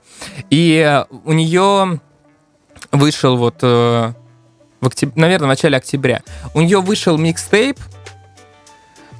И 0.49 1.03
у 1.25 1.33
нее 1.33 1.99
вышел 2.91 3.37
вот, 3.37 3.57
э, 3.61 4.13
в 4.81 4.87
октяб- 4.87 5.13
наверное, 5.15 5.45
в 5.45 5.49
начале 5.49 5.77
октября, 5.77 6.21
у 6.53 6.61
нее 6.61 6.81
вышел 6.81 7.17
микстейп 7.17 7.79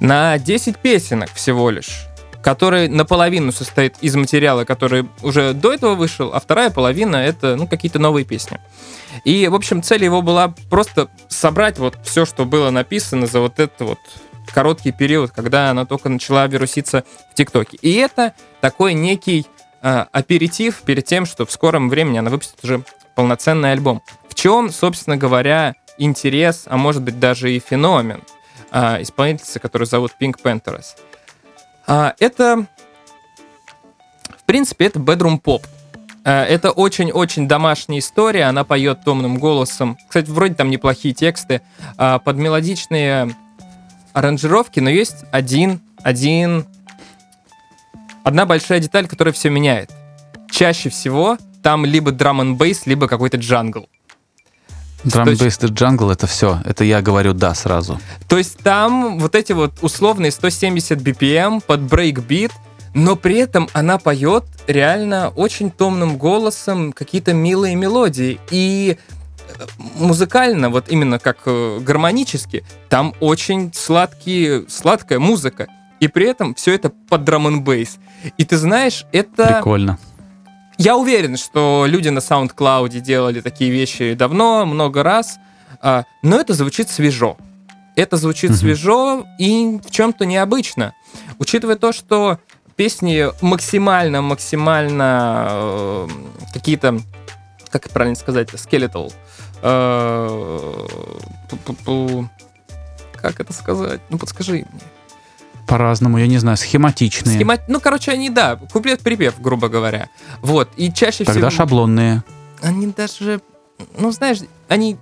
на 0.00 0.38
10 0.38 0.78
песенок 0.78 1.30
всего 1.32 1.70
лишь 1.70 2.08
который 2.42 2.88
наполовину 2.88 3.52
состоит 3.52 3.96
из 4.00 4.16
материала, 4.16 4.64
который 4.64 5.06
уже 5.22 5.52
до 5.52 5.72
этого 5.72 5.94
вышел, 5.94 6.30
а 6.32 6.40
вторая 6.40 6.70
половина 6.70 7.16
это 7.16 7.56
ну, 7.56 7.66
какие-то 7.66 7.98
новые 7.98 8.24
песни. 8.24 8.58
И, 9.24 9.48
в 9.48 9.54
общем, 9.54 9.82
цель 9.82 10.04
его 10.04 10.22
была 10.22 10.54
просто 10.70 11.08
собрать 11.28 11.78
вот 11.78 11.98
все, 12.04 12.24
что 12.24 12.44
было 12.44 12.70
написано 12.70 13.26
за 13.26 13.40
вот 13.40 13.58
этот 13.58 13.80
вот 13.80 13.98
короткий 14.54 14.92
период, 14.92 15.30
когда 15.30 15.70
она 15.70 15.84
только 15.84 16.08
начала 16.08 16.46
вируситься 16.46 17.04
в 17.30 17.34
ТикТоке. 17.34 17.76
И 17.82 17.94
это 17.94 18.32
такой 18.60 18.94
некий 18.94 19.46
э, 19.82 20.06
аперитив 20.10 20.82
перед 20.82 21.04
тем, 21.04 21.26
что 21.26 21.44
в 21.44 21.52
скором 21.52 21.88
времени 21.88 22.18
она 22.18 22.30
выпустит 22.30 22.62
уже 22.62 22.82
полноценный 23.14 23.72
альбом. 23.72 24.02
Чем, 24.38 24.70
собственно 24.70 25.16
говоря, 25.16 25.74
интерес, 25.98 26.66
а 26.66 26.76
может 26.76 27.02
быть 27.02 27.18
даже 27.18 27.52
и 27.52 27.58
феномен 27.58 28.22
э, 28.70 29.02
исполнительницы, 29.02 29.58
которую 29.58 29.88
зовут 29.88 30.12
Pink 30.20 30.36
Panthers. 30.40 30.94
А, 31.88 32.14
это, 32.20 32.68
в 34.40 34.44
принципе, 34.44 34.86
это 34.86 35.00
bedroom 35.00 35.40
поп. 35.40 35.66
А, 36.24 36.44
Это 36.44 36.70
очень-очень 36.70 37.48
домашняя 37.48 37.98
история. 37.98 38.44
Она 38.44 38.62
поет 38.62 39.02
томным 39.04 39.38
голосом. 39.38 39.98
Кстати, 40.06 40.30
вроде 40.30 40.54
там 40.54 40.70
неплохие 40.70 41.14
тексты. 41.14 41.60
а, 41.96 42.20
Под 42.20 42.36
мелодичные 42.36 43.34
аранжировки, 44.12 44.78
но 44.78 44.88
есть 44.88 45.24
один, 45.32 45.80
один, 46.04 46.64
одна 48.22 48.46
большая 48.46 48.78
деталь, 48.78 49.08
которая 49.08 49.32
все 49.32 49.50
меняет. 49.50 49.90
Чаще 50.48 50.90
всего 50.90 51.38
там 51.64 51.84
либо 51.84 52.12
драм 52.12 52.40
н 52.40 52.56
бейс, 52.56 52.86
либо 52.86 53.08
какой-то 53.08 53.36
джангл. 53.36 53.88
Drum. 55.04 55.26
Based 55.26 55.68
Jungle 55.70 56.12
это 56.12 56.26
все. 56.26 56.60
Это 56.64 56.84
я 56.84 57.00
говорю 57.02 57.32
да 57.32 57.54
сразу. 57.54 58.00
То 58.26 58.38
есть 58.38 58.58
там 58.58 59.18
вот 59.18 59.34
эти 59.34 59.52
вот 59.52 59.74
условные 59.80 60.32
170 60.32 60.98
BPM 60.98 61.62
под 61.64 61.82
брейкбит, 61.82 62.52
но 62.94 63.16
при 63.16 63.36
этом 63.36 63.68
она 63.72 63.98
поет 63.98 64.44
реально 64.66 65.28
очень 65.30 65.70
томным 65.70 66.16
голосом 66.16 66.92
какие-то 66.92 67.32
милые 67.32 67.76
мелодии. 67.76 68.40
И 68.50 68.98
э, 69.58 69.66
музыкально, 69.96 70.68
вот 70.68 70.86
именно 70.88 71.18
как 71.18 71.38
э, 71.46 71.78
гармонически, 71.80 72.64
там 72.88 73.14
очень 73.20 73.72
сладкие, 73.72 74.64
сладкая 74.68 75.20
музыка. 75.20 75.68
И 76.00 76.08
при 76.08 76.26
этом 76.26 76.54
все 76.54 76.74
это 76.74 76.90
под 76.90 77.24
драм 77.24 77.46
н 77.46 77.62
бейс. 77.62 77.98
И 78.36 78.44
ты 78.44 78.56
знаешь, 78.56 79.04
это... 79.12 79.54
Прикольно. 79.54 79.98
Я 80.78 80.96
уверен, 80.96 81.36
что 81.36 81.84
люди 81.88 82.08
на 82.08 82.18
SoundCloud 82.20 83.00
делали 83.00 83.40
такие 83.40 83.70
вещи 83.70 84.14
давно, 84.14 84.64
много 84.64 85.02
раз, 85.02 85.38
а, 85.82 86.04
но 86.22 86.38
это 86.40 86.54
звучит 86.54 86.88
свежо. 86.88 87.36
Это 87.96 88.16
звучит 88.16 88.50
Мгм. 88.50 88.58
свежо 88.58 89.24
и 89.38 89.80
в 89.84 89.90
чем-то 89.90 90.24
необычно. 90.24 90.94
Учитывая 91.40 91.74
то, 91.76 91.92
что 91.92 92.38
песни 92.76 93.26
максимально, 93.42 94.22
максимально 94.22 95.46
э, 95.50 96.08
какие-то, 96.54 97.00
как 97.70 97.90
правильно 97.90 98.14
сказать, 98.16 98.48
skeletal. 98.50 99.12
э. 99.62 100.86
Как 103.16 103.40
это 103.40 103.52
сказать? 103.52 104.00
Ну, 104.10 104.18
подскажи 104.18 104.52
мне. 104.70 104.80
По-разному, 105.68 106.18
я 106.18 106.26
не 106.26 106.38
знаю, 106.38 106.56
схематичные. 106.56 107.38
Схема- 107.38 107.60
Ну, 107.68 107.78
короче, 107.80 108.10
они, 108.10 108.30
да, 108.30 108.56
куплет-припев, 108.56 109.40
грубо 109.40 109.68
говоря. 109.68 110.08
Вот, 110.40 110.70
и 110.76 110.90
чаще 110.92 111.24
Тогда 111.24 111.50
всего... 111.50 111.58
шаблонные. 111.64 112.24
они 112.62 112.86
даже, 112.88 113.40
ну, 113.98 114.10
знаешь, 114.10 114.38
они, 114.68 114.96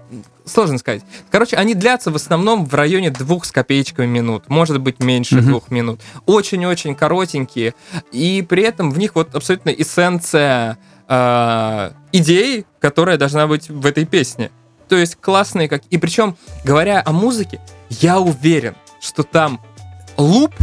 сложно 0.45 0.79
сказать. 0.79 1.03
Короче, 1.31 1.57
они 1.57 1.75
длятся 1.75 2.11
в 2.11 2.17
основном 2.17 2.67
в 2.67 2.75
районе 2.75 3.11
двух 3.11 3.45
с 3.45 3.53
копеечками 3.53 4.07
минут, 4.07 4.49
может 4.49 4.81
быть, 4.81 5.01
меньше 5.01 5.37
Мгм. 5.37 5.47
двух 5.47 5.71
минут. 5.71 6.01
Очень-очень 6.27 6.95
коротенькие, 6.97 7.75
и 8.13 8.45
при 8.47 8.63
этом 8.65 8.91
в 8.91 8.99
них 8.99 9.15
вот 9.15 9.35
абсолютно 9.35 9.71
эссенция 9.71 10.79
э, 11.09 11.91
идеи, 12.13 12.67
которая 12.81 13.17
должна 13.17 13.47
быть 13.47 13.69
в 13.71 13.87
этой 13.87 14.05
песне. 14.05 14.51
То 14.89 14.97
есть 14.97 15.17
классные 15.17 15.69
как... 15.69 15.83
И 15.91 15.99
причем, 15.99 16.37
говоря 16.65 17.03
о 17.05 17.13
музыке, 17.13 17.61
я 17.91 18.19
уверен, 18.21 18.75
что 19.01 19.23
там 19.23 19.61
луп 20.17 20.55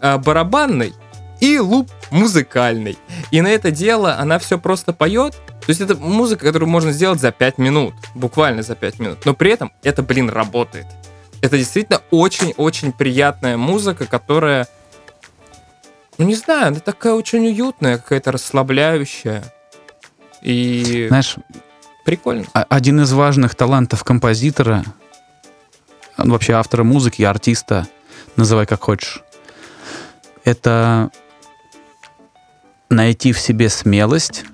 э, 0.00 0.18
барабанный 0.18 0.92
и 1.40 1.58
луп 1.58 1.90
музыкальный. 2.10 2.96
И 3.30 3.40
на 3.40 3.48
это 3.48 3.70
дело 3.70 4.16
она 4.16 4.38
все 4.38 4.58
просто 4.58 4.92
поет. 4.92 5.34
То 5.34 5.70
есть 5.70 5.80
это 5.80 5.96
музыка, 5.96 6.46
которую 6.46 6.68
можно 6.68 6.92
сделать 6.92 7.20
за 7.20 7.32
5 7.32 7.58
минут. 7.58 7.94
Буквально 8.14 8.62
за 8.62 8.74
5 8.74 8.98
минут. 9.00 9.18
Но 9.24 9.34
при 9.34 9.50
этом 9.50 9.72
это, 9.82 10.02
блин, 10.02 10.30
работает. 10.30 10.86
Это 11.40 11.58
действительно 11.58 12.00
очень-очень 12.10 12.92
приятная 12.92 13.56
музыка, 13.56 14.06
которая... 14.06 14.68
Ну, 16.18 16.26
не 16.26 16.36
знаю, 16.36 16.68
она 16.68 16.80
такая 16.80 17.14
очень 17.14 17.46
уютная, 17.46 17.98
какая-то 17.98 18.32
расслабляющая. 18.32 19.42
И 20.42 21.06
Знаешь, 21.08 21.36
прикольно. 22.04 22.44
один 22.52 23.00
из 23.00 23.12
важных 23.12 23.56
талантов 23.56 24.04
композитора, 24.04 24.84
вообще 26.16 26.52
автора 26.52 26.84
музыки, 26.84 27.22
артиста, 27.22 27.88
называй 28.36 28.66
как 28.66 28.82
хочешь, 28.82 29.22
это 30.44 31.10
найти 32.90 33.32
в 33.32 33.38
себе 33.38 33.68
смелость 33.68 34.44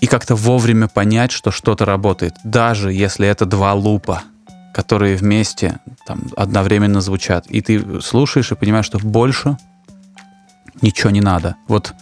и 0.00 0.06
как-то 0.06 0.34
вовремя 0.34 0.88
понять, 0.88 1.32
что 1.32 1.50
что-то 1.50 1.84
работает, 1.84 2.34
даже 2.44 2.92
если 2.92 3.26
это 3.28 3.46
два 3.46 3.74
лупа, 3.74 4.22
которые 4.74 5.16
вместе 5.16 5.78
там, 6.06 6.22
одновременно 6.36 7.00
звучат. 7.00 7.46
И 7.46 7.60
ты 7.62 8.00
слушаешь 8.00 8.52
и 8.52 8.56
понимаешь, 8.56 8.86
что 8.86 8.98
больше 8.98 9.56
ничего 10.82 11.10
не 11.10 11.20
надо. 11.20 11.56
Вот 11.68 11.94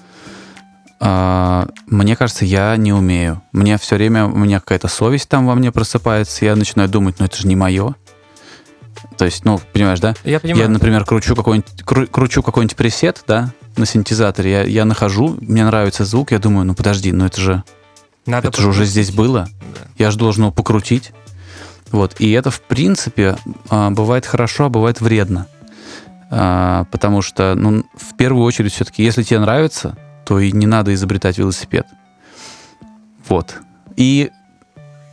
а, 1.00 1.68
мне 1.86 2.16
кажется, 2.16 2.44
я 2.44 2.76
не 2.76 2.92
умею. 2.92 3.42
Мне 3.52 3.78
все 3.78 3.96
время, 3.96 4.26
у 4.26 4.36
меня 4.36 4.58
какая-то 4.58 4.88
совесть 4.88 5.28
там 5.28 5.46
во 5.46 5.54
мне 5.54 5.70
просыпается, 5.70 6.44
я 6.44 6.56
начинаю 6.56 6.88
думать, 6.88 7.16
ну 7.18 7.26
это 7.26 7.36
же 7.36 7.46
не 7.46 7.56
мое. 7.56 7.94
То 9.16 9.24
есть, 9.24 9.44
ну, 9.44 9.60
понимаешь, 9.72 10.00
да? 10.00 10.14
Я 10.24 10.40
понимаю. 10.40 10.64
Я, 10.64 10.68
например, 10.68 11.04
кручу 11.04 11.36
какой-нибудь, 11.36 11.70
кру- 11.82 12.06
кручу 12.06 12.42
какой-нибудь 12.42 12.76
пресет, 12.76 13.22
да, 13.26 13.52
на 13.76 13.86
синтезаторе, 13.86 14.50
я, 14.50 14.62
я 14.64 14.84
нахожу, 14.84 15.36
мне 15.40 15.64
нравится 15.64 16.04
звук, 16.04 16.32
я 16.32 16.38
думаю, 16.38 16.64
ну 16.66 16.74
подожди, 16.74 17.10
ну 17.12 17.24
это 17.26 17.40
же, 17.40 17.62
Надо 18.26 18.48
это 18.48 18.60
же 18.60 18.68
уже 18.68 18.80
покрутить. 18.80 18.92
здесь 18.92 19.10
было, 19.12 19.48
Да. 19.74 19.80
я 19.98 20.10
же 20.10 20.18
должен 20.18 20.44
его 20.44 20.52
покрутить. 20.52 21.12
Вот, 21.92 22.16
и 22.20 22.30
это, 22.32 22.50
в 22.50 22.60
принципе, 22.60 23.36
а, 23.70 23.90
бывает 23.90 24.26
хорошо, 24.26 24.64
а 24.64 24.68
бывает 24.68 25.00
вредно. 25.00 25.46
А, 26.30 26.84
Потому 26.90 27.22
что, 27.22 27.54
ну, 27.54 27.84
в 27.94 28.16
первую 28.16 28.44
очередь, 28.44 28.72
все-таки, 28.72 29.04
если 29.04 29.22
тебе 29.22 29.38
нравится, 29.40 29.96
то 30.24 30.40
и 30.40 30.50
не 30.50 30.66
надо 30.66 30.92
изобретать 30.94 31.38
велосипед. 31.38 31.86
Вот. 33.28 33.56
И, 33.96 34.30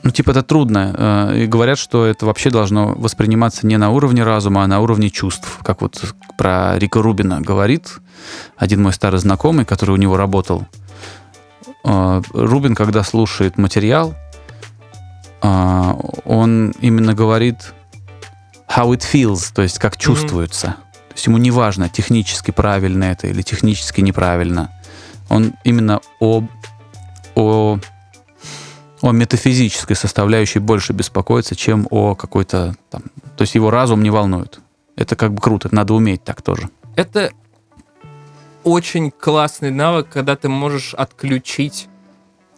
ну, 0.03 0.11
типа, 0.11 0.31
это 0.31 0.43
трудно. 0.43 0.95
Э, 0.97 1.43
И 1.43 1.47
говорят, 1.47 1.77
что 1.77 2.05
это 2.05 2.25
вообще 2.25 2.49
должно 2.49 2.93
восприниматься 2.93 3.67
не 3.67 3.77
на 3.77 3.91
уровне 3.91 4.23
разума, 4.23 4.63
а 4.63 4.67
на 4.67 4.79
уровне 4.79 5.09
чувств. 5.09 5.59
Как 5.63 5.81
вот 5.81 6.13
про 6.37 6.77
Рика 6.77 7.01
Рубина 7.01 7.41
говорит 7.41 7.99
один 8.57 8.81
мой 8.81 8.93
старый 8.93 9.19
знакомый, 9.19 9.65
который 9.65 9.91
у 9.91 9.97
него 9.97 10.17
работал. 10.17 10.67
Э, 11.83 12.21
Рубин, 12.33 12.75
когда 12.75 13.03
слушает 13.03 13.57
материал, 13.57 14.15
а, 15.41 15.97
он 16.23 16.71
именно 16.81 17.13
говорит 17.13 17.73
how 18.67 18.91
it 18.91 19.01
feels, 19.01 19.51
то 19.53 19.63
есть 19.63 19.79
как 19.79 19.97
чувствуется. 19.97 20.75
То 21.09 21.15
есть 21.15 21.25
ему 21.25 21.37
не 21.37 21.51
важно, 21.51 21.89
технически 21.89 22.51
правильно 22.51 23.05
это 23.05 23.27
или 23.27 23.41
технически 23.41 24.01
неправильно. 24.01 24.69
Он 25.29 25.53
именно 25.63 25.99
о, 26.19 26.43
о, 27.35 27.79
о 29.01 29.11
метафизической 29.11 29.95
составляющей 29.95 30.59
больше 30.59 30.93
беспокоится, 30.93 31.55
чем 31.55 31.87
о 31.89 32.15
какой-то 32.15 32.75
там... 32.89 33.03
То 33.37 33.41
есть 33.41 33.55
его 33.55 33.71
разум 33.71 34.03
не 34.03 34.09
волнует. 34.09 34.59
Это 34.95 35.15
как 35.15 35.33
бы 35.33 35.41
круто, 35.41 35.69
надо 35.71 35.93
уметь 35.93 36.23
так 36.23 36.41
тоже. 36.41 36.69
Это 36.95 37.31
очень 38.63 39.11
классный 39.11 39.71
навык, 39.71 40.09
когда 40.09 40.35
ты 40.35 40.49
можешь 40.49 40.93
отключить 40.93 41.87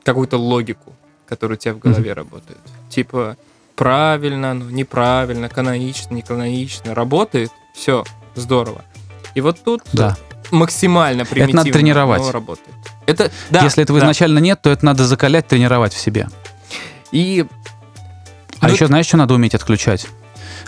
какую-то 0.04 0.38
логику, 0.38 0.94
которая 1.26 1.58
у 1.58 1.60
тебя 1.60 1.74
в 1.74 1.80
голове 1.80 2.12
mm-hmm. 2.12 2.14
работает. 2.14 2.60
Типа 2.90 3.38
правильно, 3.76 4.54
ну, 4.54 4.70
неправильно, 4.70 5.50
канонично, 5.50 6.14
не 6.14 6.22
канонично. 6.22 6.94
Работает, 6.94 7.52
все, 7.74 8.04
здорово. 8.36 8.84
И 9.36 9.42
вот 9.42 9.60
тут 9.64 9.82
да. 9.94 10.18
Максимально 10.52 11.26
примитивно 11.26 11.60
это 11.62 11.68
надо 11.68 11.80
тренировать. 11.80 12.32
работает. 12.32 12.76
Это, 13.06 13.32
да, 13.50 13.64
Если 13.64 13.84
этого 13.84 14.00
да. 14.00 14.06
изначально 14.06 14.40
нет, 14.40 14.62
то 14.62 14.70
это 14.70 14.86
надо 14.86 15.06
закалять, 15.06 15.48
тренировать 15.48 15.94
в 15.94 16.00
себе. 16.00 16.30
И 17.12 17.46
а 18.60 18.68
ну, 18.68 18.74
еще 18.74 18.88
знаешь, 18.88 19.06
что 19.06 19.18
надо 19.18 19.34
уметь 19.34 19.56
отключать? 19.56 20.08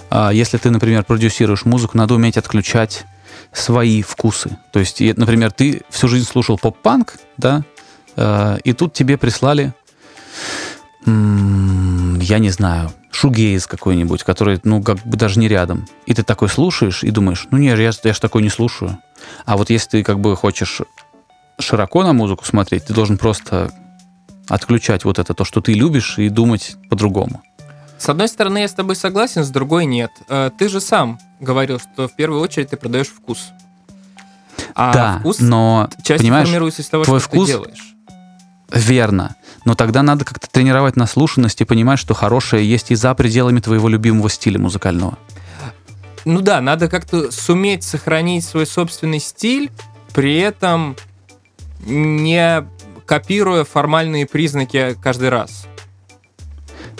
А, 0.09 0.31
если 0.31 0.57
ты, 0.57 0.69
например, 0.69 1.03
продюсируешь 1.03 1.65
музыку, 1.65 1.97
надо 1.97 2.13
уметь 2.13 2.37
отключать 2.37 3.05
свои 3.53 4.01
вкусы. 4.01 4.57
То 4.73 4.79
есть, 4.79 4.99
например, 4.99 5.51
ты 5.51 5.81
всю 5.89 6.07
жизнь 6.07 6.27
слушал 6.27 6.57
поп-панк, 6.57 7.15
да, 7.37 7.63
а, 8.17 8.57
и 8.63 8.73
тут 8.73 8.93
тебе 8.93 9.17
прислали, 9.17 9.73
я 11.05 12.39
не 12.39 12.49
знаю, 12.49 12.91
шугейз 13.15 13.65
какой-нибудь, 13.65 14.23
который, 14.23 14.59
ну, 14.63 14.83
как 14.83 14.97
бы 15.05 15.17
даже 15.17 15.39
не 15.39 15.47
рядом. 15.47 15.87
И 16.05 16.13
ты 16.13 16.23
такой 16.23 16.49
слушаешь 16.49 17.03
и 17.03 17.11
думаешь, 17.11 17.47
ну, 17.49 17.57
нет, 17.57 17.79
я, 17.79 17.91
я 18.03 18.13
же 18.13 18.19
такой 18.19 18.41
не 18.41 18.49
слушаю. 18.49 18.99
А 19.45 19.55
вот 19.55 19.69
если 19.69 19.89
ты 19.89 20.03
как 20.03 20.19
бы 20.19 20.35
хочешь 20.35 20.81
широко 21.59 22.03
на 22.03 22.11
музыку 22.11 22.45
смотреть, 22.45 22.85
ты 22.85 22.93
должен 22.93 23.17
просто 23.17 23.71
отключать 24.49 25.05
вот 25.05 25.17
это, 25.17 25.33
то, 25.33 25.45
что 25.45 25.61
ты 25.61 25.73
любишь, 25.73 26.19
и 26.19 26.29
думать 26.29 26.75
по-другому. 26.89 27.41
С 27.97 28.09
одной 28.09 28.27
стороны, 28.27 28.59
я 28.59 28.67
с 28.67 28.73
тобой 28.73 28.95
согласен, 28.97 29.43
с 29.43 29.49
другой 29.49 29.85
нет. 29.85 30.11
Э, 30.27 30.51
ты 30.55 30.67
же 30.67 30.81
сам 30.81 31.17
говорил, 31.39 31.79
что 31.79 32.09
в 32.09 32.15
первую 32.15 32.41
очередь 32.41 32.69
ты 32.69 32.77
продаешь 32.77 33.07
вкус. 33.07 33.51
А 34.75 34.93
да, 34.93 35.19
вкус 35.19 35.39
но 35.39 35.89
часть 36.03 36.21
понимаешь, 36.21 36.47
формируется 36.47 36.81
из 36.81 36.89
того, 36.89 37.05
твой 37.05 37.19
что 37.21 37.29
вкус, 37.29 37.47
ты 37.47 37.53
делаешь. 37.53 37.95
Верно. 38.73 39.35
Но 39.65 39.75
тогда 39.75 40.03
надо 40.03 40.23
как-то 40.23 40.47
тренировать 40.49 40.95
наслушанность 40.95 41.59
и 41.59 41.65
понимать, 41.65 41.99
что 41.99 42.13
хорошее 42.13 42.69
есть 42.69 42.91
и 42.91 42.95
за 42.95 43.13
пределами 43.15 43.59
твоего 43.59 43.89
любимого 43.89 44.29
стиля 44.29 44.59
музыкального. 44.59 45.17
Ну 46.23 46.41
да, 46.41 46.61
надо 46.61 46.87
как-то 46.87 47.31
суметь 47.31 47.83
сохранить 47.83 48.45
свой 48.45 48.65
собственный 48.65 49.19
стиль, 49.19 49.71
при 50.13 50.37
этом 50.37 50.95
не 51.85 52.65
копируя 53.05 53.63
формальные 53.63 54.25
признаки 54.25 54.95
каждый 55.01 55.29
раз. 55.29 55.65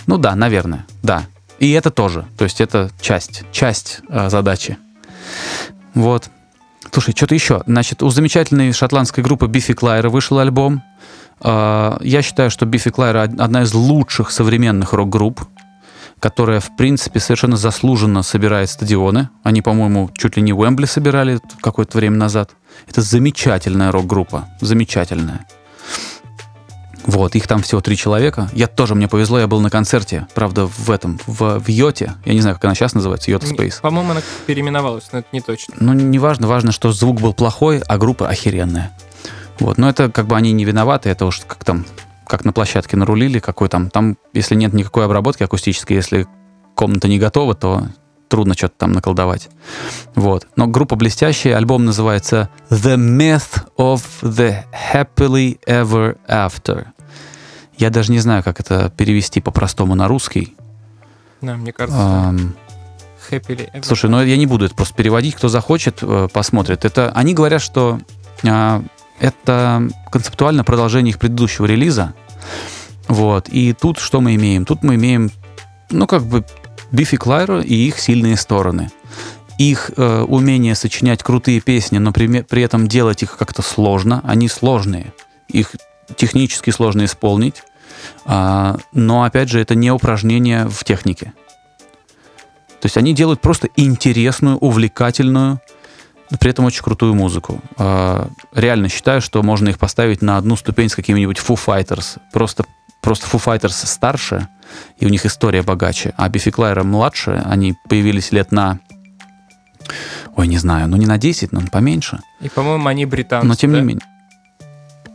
Ну 0.05 0.17
да, 0.17 0.35
наверное, 0.35 0.85
да. 1.01 1.25
И 1.59 1.71
это 1.71 1.89
тоже. 1.89 2.25
То 2.37 2.43
есть 2.43 2.61
это 2.61 2.91
часть, 2.99 3.43
часть 3.51 4.01
э, 4.09 4.29
задачи. 4.29 4.77
Вот. 5.93 6.29
Слушай, 6.91 7.15
что-то 7.15 7.33
еще. 7.33 7.63
Значит, 7.65 8.03
у 8.03 8.09
замечательной 8.09 8.71
шотландской 8.73 9.23
группы 9.23 9.47
Бифи 9.47 9.73
Клайра 9.73 10.09
вышел 10.09 10.37
альбом. 10.39 10.83
Э, 11.41 11.97
я 12.01 12.21
считаю, 12.21 12.49
что 12.49 12.65
Бифи 12.65 12.91
Клайра 12.91 13.23
одна 13.23 13.63
из 13.63 13.73
лучших 13.73 14.31
современных 14.31 14.93
рок-групп, 14.93 15.41
которая, 16.19 16.59
в 16.59 16.75
принципе, 16.75 17.19
совершенно 17.19 17.57
заслуженно 17.57 18.23
собирает 18.23 18.69
стадионы. 18.69 19.29
Они, 19.43 19.61
по-моему, 19.61 20.09
чуть 20.13 20.37
ли 20.37 20.43
не 20.43 20.53
Уэмбли 20.53 20.85
собирали 20.85 21.39
какое-то 21.61 21.97
время 21.97 22.17
назад. 22.17 22.51
Это 22.87 23.01
замечательная 23.01 23.91
рок-группа. 23.91 24.47
Замечательная. 24.61 25.45
Вот, 27.05 27.35
их 27.35 27.47
там 27.47 27.61
всего 27.61 27.81
три 27.81 27.95
человека. 27.95 28.49
Я 28.53 28.67
тоже, 28.67 28.95
мне 28.95 29.07
повезло, 29.07 29.37
я 29.37 29.47
был 29.47 29.61
на 29.61 29.69
концерте, 29.69 30.27
правда, 30.33 30.65
в 30.65 30.89
этом, 30.89 31.19
в, 31.27 31.59
в 31.59 31.69
Йоте. 31.69 32.13
Я 32.25 32.33
не 32.33 32.41
знаю, 32.41 32.55
как 32.55 32.65
она 32.65 32.73
сейчас 32.73 32.95
называется, 32.95 33.29
Йота 33.29 33.45
Space. 33.45 33.79
По-моему, 33.81 34.11
она 34.11 34.21
переименовалась, 34.47 35.09
но 35.11 35.19
это 35.19 35.27
не 35.31 35.41
точно. 35.41 35.75
Ну, 35.79 35.93
не 35.93 36.17
важно, 36.17 36.47
важно, 36.47 36.71
что 36.71 36.91
звук 36.91 37.21
был 37.21 37.33
плохой, 37.33 37.79
а 37.79 37.97
группа 37.99 38.27
охеренная. 38.27 38.91
Вот, 39.59 39.77
но 39.77 39.89
это 39.89 40.09
как 40.11 40.27
бы 40.27 40.35
они 40.35 40.51
не 40.51 40.65
виноваты, 40.65 41.09
это 41.09 41.25
уж 41.25 41.41
как 41.47 41.63
там, 41.63 41.85
как 42.27 42.45
на 42.45 42.53
площадке 42.53 42.97
нарулили, 42.97 43.39
какой 43.39 43.69
там, 43.69 43.89
там, 43.89 44.17
если 44.33 44.55
нет 44.55 44.73
никакой 44.73 45.05
обработки 45.05 45.43
акустической, 45.43 45.95
если 45.95 46.27
комната 46.75 47.07
не 47.07 47.19
готова, 47.19 47.55
то 47.55 47.87
трудно 48.27 48.53
что-то 48.55 48.75
там 48.77 48.91
наколдовать. 48.91 49.49
Вот. 50.15 50.47
Но 50.55 50.67
группа 50.67 50.95
блестящая, 50.95 51.55
альбом 51.55 51.85
называется 51.85 52.49
The 52.69 52.97
Myth 52.97 53.65
of 53.77 54.01
the 54.21 54.63
Happily 54.93 55.59
Ever 55.65 56.17
After. 56.27 56.87
Я 57.77 57.89
даже 57.89 58.11
не 58.11 58.19
знаю, 58.19 58.43
как 58.43 58.59
это 58.59 58.89
перевести 58.95 59.41
по-простому 59.41 59.95
на 59.95 60.07
русский. 60.07 60.55
Да, 61.41 61.55
мне 61.55 61.71
кажется. 61.71 61.99
Um, 61.99 62.55
happily 63.29 63.69
ever. 63.71 63.83
Слушай, 63.83 64.09
ну 64.09 64.23
я 64.23 64.37
не 64.37 64.45
буду 64.45 64.65
это 64.65 64.75
просто 64.75 64.95
переводить. 64.95 65.35
Кто 65.35 65.49
захочет, 65.49 65.99
э, 66.01 66.27
посмотрит. 66.31 66.85
Это 66.85 67.11
они 67.11 67.33
говорят, 67.33 67.61
что 67.61 67.99
а, 68.43 68.83
это 69.19 69.87
концептуально 70.11 70.63
продолжение 70.63 71.11
их 71.11 71.19
предыдущего 71.19 71.65
релиза. 71.65 72.13
Вот. 73.07 73.49
И 73.49 73.73
тут 73.73 73.99
что 73.99 74.21
мы 74.21 74.35
имеем? 74.35 74.65
Тут 74.65 74.83
мы 74.83 74.95
имеем, 74.95 75.31
ну, 75.89 76.07
как 76.07 76.23
бы 76.23 76.45
Бифи 76.91 77.17
Клайро 77.17 77.61
и 77.61 77.73
их 77.73 77.99
сильные 77.99 78.37
стороны. 78.37 78.91
Их 79.57 79.91
э, 79.95 80.21
умение 80.21 80.75
сочинять 80.75 81.23
крутые 81.23 81.61
песни, 81.61 81.97
но 81.97 82.11
при, 82.11 82.41
при 82.41 82.61
этом 82.61 82.87
делать 82.87 83.23
их 83.23 83.37
как-то 83.37 83.61
сложно. 83.61 84.21
Они 84.25 84.49
сложные. 84.49 85.13
Их 85.47 85.75
технически 86.15 86.71
сложно 86.71 87.05
исполнить. 87.05 87.63
А, 88.25 88.77
но, 88.91 89.23
опять 89.23 89.49
же, 89.49 89.59
это 89.59 89.75
не 89.75 89.91
упражнение 89.91 90.67
в 90.67 90.83
технике. 90.83 91.33
То 92.81 92.87
есть 92.87 92.97
они 92.97 93.13
делают 93.13 93.41
просто 93.41 93.69
интересную, 93.77 94.57
увлекательную, 94.57 95.61
при 96.39 96.49
этом 96.49 96.65
очень 96.65 96.83
крутую 96.83 97.13
музыку. 97.13 97.61
А, 97.77 98.29
реально 98.53 98.89
считаю, 98.89 99.21
что 99.21 99.43
можно 99.43 99.69
их 99.69 99.77
поставить 99.79 100.21
на 100.21 100.37
одну 100.37 100.55
ступень 100.55 100.89
с 100.89 100.95
какими-нибудь 100.95 101.37
Foo 101.37 101.59
Fighters. 101.63 102.17
Просто, 102.31 102.65
просто 103.01 103.27
Foo 103.27 103.43
Fighters 103.43 103.85
старше, 103.85 104.47
и 104.97 105.05
у 105.05 105.09
них 105.09 105.25
история 105.25 105.61
богаче. 105.61 106.13
А 106.17 106.27
Бифи 106.29 106.51
Клайра 106.51 106.83
младше, 106.83 107.43
они 107.45 107.75
появились 107.87 108.31
лет 108.31 108.51
на... 108.51 108.79
Ой, 110.35 110.47
не 110.47 110.57
знаю, 110.57 110.87
ну 110.87 110.97
не 110.97 111.05
на 111.05 111.17
10, 111.17 111.51
но 111.51 111.61
поменьше. 111.71 112.19
И, 112.41 112.49
по-моему, 112.49 112.87
они 112.87 113.05
британцы, 113.05 113.47
Но 113.47 113.55
тем 113.55 113.71
да? 113.71 113.79
не 113.79 113.85
менее. 113.85 114.05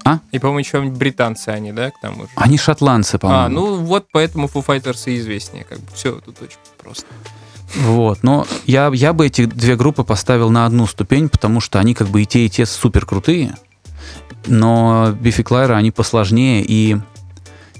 А? 0.05 0.21
И, 0.31 0.39
по-моему, 0.39 0.61
еще 0.61 0.81
британцы 0.83 1.51
они, 1.51 1.73
да, 1.73 1.91
к 1.91 2.01
тому 2.01 2.23
же? 2.23 2.31
Они 2.37 2.57
шотландцы, 2.57 3.19
по-моему. 3.19 3.45
А, 3.45 3.49
ну 3.49 3.77
вот 3.77 4.07
поэтому 4.13 4.47
Foo 4.47 4.65
Fighters 4.65 5.13
и 5.13 5.19
известнее. 5.19 5.65
Как 5.65 5.79
бы 5.79 5.87
все 5.95 6.13
тут 6.21 6.41
очень 6.41 6.59
просто. 6.79 7.07
Вот, 7.77 8.23
но 8.23 8.47
я, 8.67 8.91
я 8.93 9.13
бы 9.13 9.27
эти 9.27 9.45
две 9.45 9.77
группы 9.77 10.03
поставил 10.03 10.51
на 10.51 10.67
одну 10.67 10.87
ступень, 10.87 11.29
потому 11.29 11.61
что 11.61 11.79
они 11.79 11.95
как 11.95 12.09
бы 12.09 12.23
и 12.23 12.27
те, 12.27 12.47
и 12.47 12.51
те 12.51 12.67
супер 12.67 13.07
крутые, 13.07 13.55
но 14.47 15.13
Бифи 15.21 15.43
Клайра, 15.43 15.77
они 15.77 15.91
посложнее 15.91 16.65
и 16.67 16.99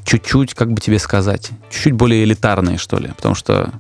чуть-чуть, 0.05 0.55
как 0.55 0.73
бы 0.73 0.81
тебе 0.81 0.99
сказать, 0.99 1.51
чуть-чуть 1.71 1.95
более 1.95 2.25
элитарные, 2.25 2.79
что 2.79 2.99
ли, 2.99 3.09
потому 3.09 3.35
что 3.35 3.73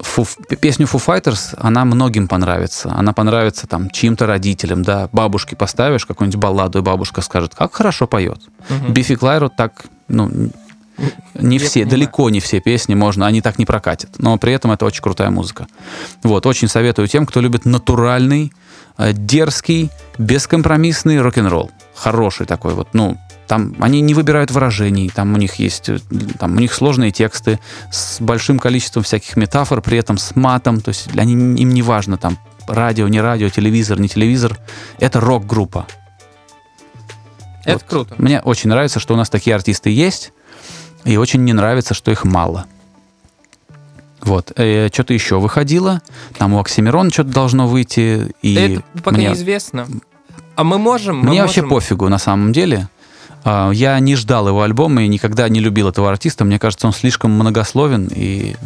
Фу, 0.00 0.26
песню 0.60 0.86
Foo 0.86 1.04
Fighters, 1.04 1.56
она 1.56 1.84
многим 1.84 2.26
понравится. 2.26 2.92
Она 2.96 3.12
понравится 3.12 3.66
там 3.66 3.90
чьим-то 3.90 4.26
родителям, 4.26 4.82
да. 4.82 5.08
Бабушке 5.12 5.54
поставишь 5.54 6.04
какую-нибудь 6.04 6.40
балладу, 6.40 6.80
и 6.80 6.82
бабушка 6.82 7.20
скажет, 7.20 7.54
как 7.54 7.74
хорошо 7.74 8.06
поет. 8.06 8.40
Угу. 8.70 8.92
Бифи 8.92 9.14
Клайру 9.14 9.50
так, 9.56 9.84
ну, 10.08 10.50
не 11.34 11.58
все, 11.58 11.80
понимаю. 11.80 11.90
далеко 11.90 12.30
не 12.30 12.40
все 12.40 12.60
песни 12.60 12.94
можно, 12.94 13.26
они 13.26 13.40
так 13.40 13.58
не 13.58 13.66
прокатят. 13.66 14.18
Но 14.18 14.36
при 14.38 14.52
этом 14.52 14.72
это 14.72 14.84
очень 14.84 15.02
крутая 15.02 15.30
музыка. 15.30 15.66
Вот, 16.22 16.46
очень 16.46 16.68
советую 16.68 17.08
тем, 17.08 17.26
кто 17.26 17.40
любит 17.40 17.64
натуральный, 17.64 18.52
э, 18.98 19.12
дерзкий, 19.12 19.90
бескомпромиссный 20.18 21.20
рок-н-ролл. 21.20 21.70
Хороший 21.94 22.46
такой 22.46 22.74
вот, 22.74 22.88
ну, 22.92 23.18
там 23.46 23.74
они 23.80 24.00
не 24.00 24.14
выбирают 24.14 24.50
выражений, 24.50 25.10
там 25.10 25.34
у 25.34 25.36
них 25.36 25.56
есть, 25.56 25.88
э, 25.88 25.98
там 26.38 26.56
у 26.56 26.60
них 26.60 26.72
сложные 26.72 27.10
тексты 27.10 27.58
с 27.90 28.20
большим 28.20 28.58
количеством 28.58 29.02
всяких 29.02 29.36
метафор, 29.36 29.80
при 29.80 29.98
этом 29.98 30.18
с 30.18 30.34
матом, 30.36 30.80
то 30.80 30.90
есть 30.90 31.08
они, 31.16 31.34
им 31.34 31.70
не 31.70 31.82
важно 31.82 32.16
там 32.16 32.38
радио, 32.66 33.08
не 33.08 33.20
радио, 33.20 33.48
телевизор, 33.48 34.00
не 34.00 34.08
телевизор, 34.08 34.58
это 34.98 35.20
рок-группа. 35.20 35.86
Это 37.64 37.78
вот. 37.78 37.82
круто. 37.84 38.14
Мне 38.18 38.40
очень 38.40 38.70
нравится, 38.70 39.00
что 39.00 39.14
у 39.14 39.16
нас 39.16 39.30
такие 39.30 39.56
артисты 39.56 39.90
есть, 39.90 40.32
и 41.04 41.16
очень 41.16 41.44
не 41.44 41.52
нравится, 41.52 41.94
что 41.94 42.10
их 42.10 42.24
мало. 42.24 42.66
Вот. 44.20 44.52
Э, 44.56 44.88
что-то 44.92 45.12
еще 45.12 45.38
выходило. 45.38 46.00
Там 46.38 46.54
у 46.54 46.60
Оксимирона 46.60 47.10
что-то 47.10 47.30
должно 47.30 47.66
выйти. 47.66 48.34
И 48.42 48.54
Это 48.54 48.82
пока 49.02 49.16
мне... 49.16 49.28
неизвестно. 49.28 49.86
А 50.56 50.64
мы 50.64 50.78
можем... 50.78 51.20
Мне 51.20 51.40
мы 51.40 51.46
вообще 51.46 51.62
можем... 51.62 51.76
пофигу 51.76 52.08
на 52.08 52.18
самом 52.18 52.52
деле. 52.52 52.88
А, 53.44 53.70
я 53.70 53.98
не 54.00 54.16
ждал 54.16 54.48
его 54.48 54.62
альбома 54.62 55.02
и 55.04 55.08
никогда 55.08 55.48
не 55.48 55.60
любил 55.60 55.88
этого 55.88 56.10
артиста. 56.10 56.44
Мне 56.44 56.58
кажется, 56.58 56.86
он 56.86 56.92
слишком 56.92 57.32
многословен 57.32 58.08
и... 58.14 58.56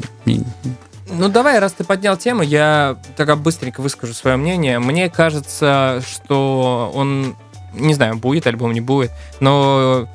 Ну 1.10 1.28
давай, 1.28 1.58
раз 1.58 1.72
ты 1.72 1.84
поднял 1.84 2.18
тему, 2.18 2.42
я 2.42 2.98
тогда 3.16 3.34
быстренько 3.34 3.80
выскажу 3.80 4.12
свое 4.12 4.36
мнение. 4.36 4.78
Мне 4.78 5.08
кажется, 5.08 6.02
что 6.06 6.92
он, 6.94 7.34
не 7.72 7.94
знаю, 7.94 8.16
будет 8.16 8.46
альбом, 8.46 8.72
не 8.72 8.82
будет, 8.82 9.10
но 9.40 10.06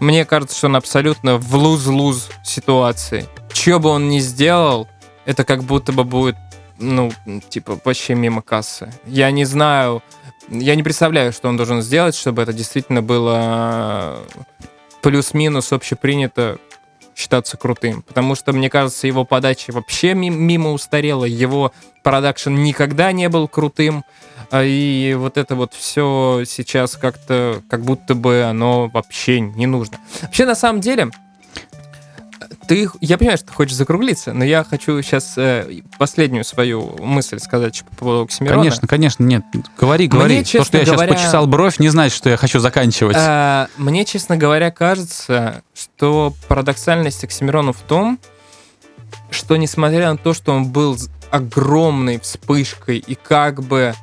мне 0.00 0.24
кажется, 0.24 0.56
что 0.56 0.66
он 0.66 0.76
абсолютно 0.76 1.36
в 1.38 1.54
луз-луз 1.54 2.28
ситуации. 2.44 3.28
Что 3.52 3.78
бы 3.78 3.88
он 3.88 4.08
ни 4.08 4.18
сделал, 4.18 4.88
это 5.24 5.44
как 5.44 5.64
будто 5.64 5.92
бы 5.92 6.04
будет 6.04 6.36
ну, 6.78 7.10
типа, 7.48 7.78
вообще 7.84 8.14
мимо 8.14 8.42
кассы. 8.42 8.92
Я 9.06 9.30
не 9.30 9.44
знаю, 9.44 10.02
я 10.48 10.74
не 10.74 10.82
представляю, 10.82 11.32
что 11.32 11.48
он 11.48 11.56
должен 11.56 11.82
сделать, 11.82 12.14
чтобы 12.14 12.42
это 12.42 12.52
действительно 12.52 13.02
было 13.02 14.18
плюс-минус 15.02 15.72
общепринято 15.72 16.58
считаться 17.14 17.56
крутым. 17.56 18.02
Потому 18.02 18.34
что, 18.34 18.52
мне 18.52 18.68
кажется, 18.68 19.06
его 19.06 19.24
подача 19.24 19.72
вообще 19.72 20.14
мимо 20.14 20.72
устарела, 20.72 21.24
его 21.24 21.72
продакшн 22.02 22.50
никогда 22.50 23.12
не 23.12 23.28
был 23.28 23.48
крутым. 23.48 24.04
А, 24.50 24.62
и 24.62 25.14
вот 25.14 25.36
это 25.36 25.54
вот 25.54 25.74
все 25.74 26.42
сейчас 26.46 26.96
как-то, 26.96 27.62
как 27.68 27.82
будто 27.82 28.14
бы 28.14 28.42
оно 28.42 28.88
вообще 28.88 29.40
не 29.40 29.66
нужно. 29.66 29.98
Вообще, 30.22 30.44
на 30.46 30.54
самом 30.54 30.80
деле, 30.80 31.10
ты, 32.66 32.88
я 33.00 33.18
понимаю, 33.18 33.38
что 33.38 33.48
ты 33.48 33.52
хочешь 33.52 33.74
закруглиться, 33.74 34.32
но 34.32 34.44
я 34.44 34.64
хочу 34.64 35.00
сейчас 35.02 35.34
э, 35.36 35.80
последнюю 35.98 36.44
свою 36.44 36.96
мысль 36.98 37.38
сказать 37.38 37.84
по 37.90 37.96
поводу 37.96 38.24
Оксимирона. 38.24 38.62
Конечно, 38.62 38.88
конечно, 38.88 39.22
нет. 39.22 39.44
Говори, 39.78 40.08
говори. 40.08 40.36
Мне, 40.36 40.44
То, 40.44 40.64
что 40.64 40.78
я 40.78 40.84
говоря, 40.84 41.08
сейчас 41.08 41.16
почесал 41.22 41.46
бровь, 41.46 41.78
не 41.78 41.88
значит, 41.88 42.16
что 42.16 42.28
я 42.28 42.36
хочу 42.36 42.58
заканчивать. 42.58 43.16
Э, 43.16 43.68
мне, 43.76 44.04
честно 44.04 44.36
говоря, 44.36 44.70
кажется, 44.70 45.62
что 45.74 46.34
парадоксальность 46.48 47.22
Оксимирона 47.24 47.72
в 47.72 47.80
том, 47.80 48.18
что 49.30 49.56
несмотря 49.56 50.10
на 50.10 50.18
то, 50.18 50.34
что 50.34 50.52
он 50.52 50.66
был 50.66 50.96
огромной 51.30 52.18
вспышкой 52.20 52.98
и 52.98 53.14
как 53.14 53.62
бы, 53.62 53.94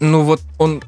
ну 0.00 0.22
вот 0.22 0.40
он 0.58 0.82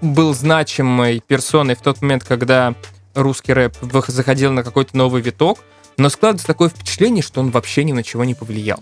был 0.00 0.34
значимой 0.34 1.20
персоной 1.26 1.74
в 1.74 1.80
тот 1.80 2.00
момент, 2.02 2.24
когда 2.24 2.74
русский 3.14 3.52
рэп 3.52 3.76
заходил 4.06 4.52
на 4.52 4.62
какой-то 4.62 4.96
новый 4.96 5.22
виток, 5.22 5.58
но 5.96 6.08
складывается 6.08 6.46
такое 6.46 6.68
впечатление, 6.68 7.22
что 7.22 7.40
он 7.40 7.50
вообще 7.50 7.84
ни 7.84 7.92
на 7.92 8.02
чего 8.02 8.24
не 8.24 8.34
повлиял. 8.34 8.80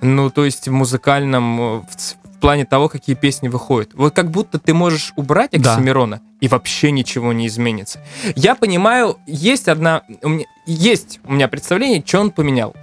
Ну, 0.00 0.30
то 0.30 0.44
есть 0.44 0.68
в 0.68 0.72
музыкальном, 0.72 1.60
э, 1.60 1.82
в 2.24 2.40
плане 2.40 2.64
того, 2.64 2.88
какие 2.88 3.16
песни 3.16 3.48
выходят. 3.48 3.90
Вот 3.94 4.14
как 4.14 4.30
будто 4.30 4.58
ты 4.58 4.72
можешь 4.72 5.12
убрать 5.16 5.54
Оксимирона, 5.54 6.16
да. 6.16 6.22
и 6.40 6.48
вообще 6.48 6.90
ничего 6.90 7.32
не 7.32 7.46
изменится. 7.48 8.00
Я 8.34 8.54
понимаю, 8.54 9.18
есть 9.26 9.68
одна... 9.68 10.02
У 10.22 10.28
меня, 10.28 10.46
есть 10.66 11.20
у 11.24 11.32
меня 11.32 11.48
представление, 11.48 12.02
что 12.06 12.20
он 12.20 12.30
поменял. 12.30 12.74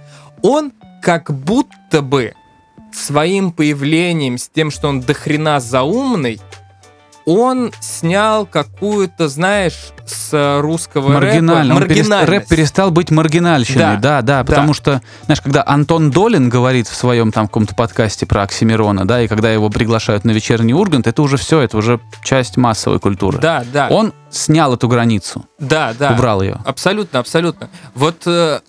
Он 0.42 0.72
как 1.02 1.32
будто 1.32 2.02
бы 2.02 2.34
своим 2.92 3.52
появлением, 3.52 4.38
с 4.38 4.48
тем, 4.48 4.70
что 4.70 4.88
он 4.88 5.00
дохрена 5.00 5.60
заумный, 5.60 6.40
он 7.26 7.72
снял 7.80 8.46
какую-то, 8.46 9.28
знаешь, 9.28 9.90
с 10.06 10.60
русского 10.60 11.08
Маргинально. 11.08 11.74
рэпа 11.74 11.88
маргинальность. 11.88 12.30
рэп 12.30 12.46
перестал 12.46 12.92
быть 12.92 13.10
маргинальщиной, 13.10 13.96
да, 13.96 13.96
да, 13.96 14.22
да, 14.22 14.44
потому 14.44 14.68
да. 14.68 14.74
что, 14.74 15.02
знаешь, 15.24 15.40
когда 15.40 15.64
Антон 15.66 16.12
Долин 16.12 16.48
говорит 16.48 16.86
в 16.86 16.94
своем 16.94 17.32
там 17.32 17.48
каком-то 17.48 17.74
подкасте 17.74 18.26
про 18.26 18.42
Оксимирона, 18.42 19.06
да, 19.08 19.22
и 19.22 19.26
когда 19.26 19.50
его 19.50 19.68
приглашают 19.70 20.24
на 20.24 20.30
вечерний 20.30 20.72
Ургант, 20.72 21.08
это 21.08 21.20
уже 21.20 21.36
все, 21.36 21.60
это 21.60 21.76
уже 21.76 21.98
часть 22.22 22.56
массовой 22.56 23.00
культуры. 23.00 23.38
Да, 23.38 23.64
да. 23.72 23.88
Он 23.90 24.12
снял 24.30 24.74
эту 24.74 24.86
границу. 24.86 25.46
Да, 25.58 25.94
да. 25.98 26.12
Убрал 26.12 26.42
ее. 26.42 26.60
Абсолютно, 26.64 27.18
абсолютно. 27.18 27.70
Вот 27.96 28.22
э, 28.26 28.60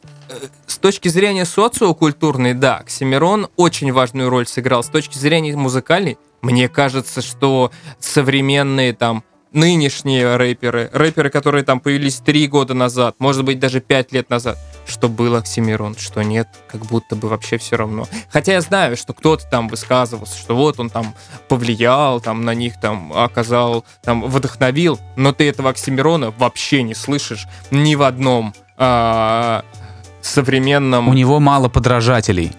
с 0.66 0.78
точки 0.78 1.08
зрения 1.08 1.46
социокультурной, 1.46 2.54
да, 2.54 2.78
Оксимирон 2.78 3.48
очень 3.56 3.92
важную 3.92 4.30
роль 4.30 4.48
сыграл. 4.48 4.84
С 4.84 4.88
точки 4.88 5.18
зрения 5.18 5.56
музыкальной, 5.56 6.18
мне 6.42 6.70
кажется, 6.70 7.22
что 7.22 7.72
современные 8.00 8.94
там 8.94 9.24
нынешние 9.54 10.36
рэперы, 10.36 10.90
рэперы, 10.94 11.30
которые 11.30 11.64
там 11.64 11.80
появились 11.80 12.18
три 12.18 12.48
года 12.48 12.74
назад, 12.74 13.16
может 13.20 13.44
быть, 13.44 13.60
даже 13.60 13.80
пять 13.80 14.12
лет 14.12 14.30
назад, 14.30 14.58
что 14.86 15.10
было 15.10 15.40
Оксимирон, 15.40 15.96
что 15.98 16.22
нет, 16.22 16.48
как 16.68 16.86
будто 16.86 17.16
бы 17.16 17.28
вообще 17.28 17.58
все 17.58 17.76
равно. 17.76 18.08
Хотя 18.30 18.54
я 18.54 18.62
знаю, 18.62 18.98
что 18.98 19.14
кто-то 19.14 19.48
там 19.50 19.68
высказывался, 19.68 20.38
что 20.38 20.56
вот 20.56 20.80
он 20.80 20.90
там 20.90 21.16
повлиял, 21.48 22.22
там 22.22 22.46
на 22.46 22.54
них 22.54 22.80
там 22.80 23.12
оказал, 23.14 23.86
там 24.04 24.24
вдохновил, 24.24 25.00
но 25.16 25.32
ты 25.32 25.50
этого 25.50 25.70
Оксимирона 25.70 26.32
вообще 26.32 26.84
не 26.84 26.94
слышишь 26.94 27.48
ни 27.72 27.96
в 27.96 28.04
одном 28.04 28.54
а, 28.78 29.66
современном... 30.22 31.10
У 31.10 31.14
него 31.14 31.40
мало 31.40 31.70
подражателей. 31.70 32.54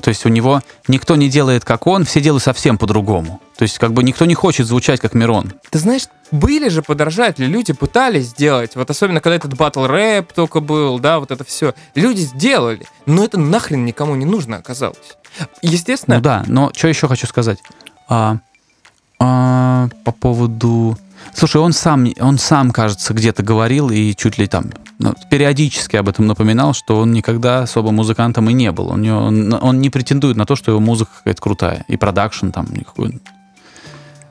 То 0.00 0.10
есть 0.10 0.24
у 0.24 0.28
него 0.28 0.62
никто 0.86 1.16
не 1.16 1.28
делает 1.28 1.64
как 1.64 1.86
он, 1.86 2.04
все 2.04 2.20
делают 2.20 2.42
совсем 2.42 2.78
по-другому. 2.78 3.40
То 3.56 3.64
есть 3.64 3.78
как 3.78 3.92
бы 3.92 4.02
никто 4.02 4.24
не 4.24 4.34
хочет 4.34 4.66
звучать 4.66 5.00
как 5.00 5.14
Мирон. 5.14 5.52
Ты 5.70 5.78
знаешь, 5.80 6.04
были 6.30 6.68
же 6.68 6.82
подражатели, 6.82 7.46
люди 7.46 7.72
пытались 7.72 8.26
сделать, 8.26 8.76
вот 8.76 8.88
особенно 8.88 9.20
когда 9.20 9.36
этот 9.36 9.56
батл 9.56 9.86
рэп 9.86 10.32
только 10.32 10.60
был, 10.60 10.98
да, 10.98 11.18
вот 11.18 11.30
это 11.30 11.44
все. 11.44 11.74
Люди 11.94 12.20
сделали, 12.20 12.86
но 13.06 13.24
это 13.24 13.38
нахрен 13.38 13.84
никому 13.84 14.14
не 14.14 14.24
нужно 14.24 14.58
оказалось. 14.58 15.16
Естественно... 15.62 16.16
Ну 16.16 16.22
да, 16.22 16.44
но 16.46 16.70
что 16.74 16.88
еще 16.88 17.08
хочу 17.08 17.26
сказать? 17.26 17.58
А, 18.08 18.38
а, 19.18 19.88
по 20.04 20.12
поводу 20.12 20.96
Слушай, 21.34 21.60
он 21.60 21.72
сам, 21.72 22.08
он 22.20 22.38
сам, 22.38 22.70
кажется, 22.70 23.14
где-то 23.14 23.42
говорил 23.42 23.90
и 23.90 24.14
чуть 24.14 24.38
ли 24.38 24.46
там 24.46 24.70
ну, 24.98 25.14
периодически 25.30 25.96
об 25.96 26.08
этом 26.08 26.26
напоминал, 26.26 26.74
что 26.74 26.98
он 26.98 27.12
никогда 27.12 27.62
особо 27.62 27.92
музыкантом 27.92 28.50
и 28.50 28.52
не 28.52 28.72
был. 28.72 28.88
Он, 28.88 29.08
он, 29.08 29.58
он 29.60 29.80
не 29.80 29.90
претендует 29.90 30.36
на 30.36 30.44
то, 30.44 30.56
что 30.56 30.72
его 30.72 30.80
музыка 30.80 31.10
какая-то 31.18 31.40
крутая. 31.40 31.84
И 31.88 31.96
продакшн 31.96 32.50
там 32.50 32.66
никакой. 32.72 33.20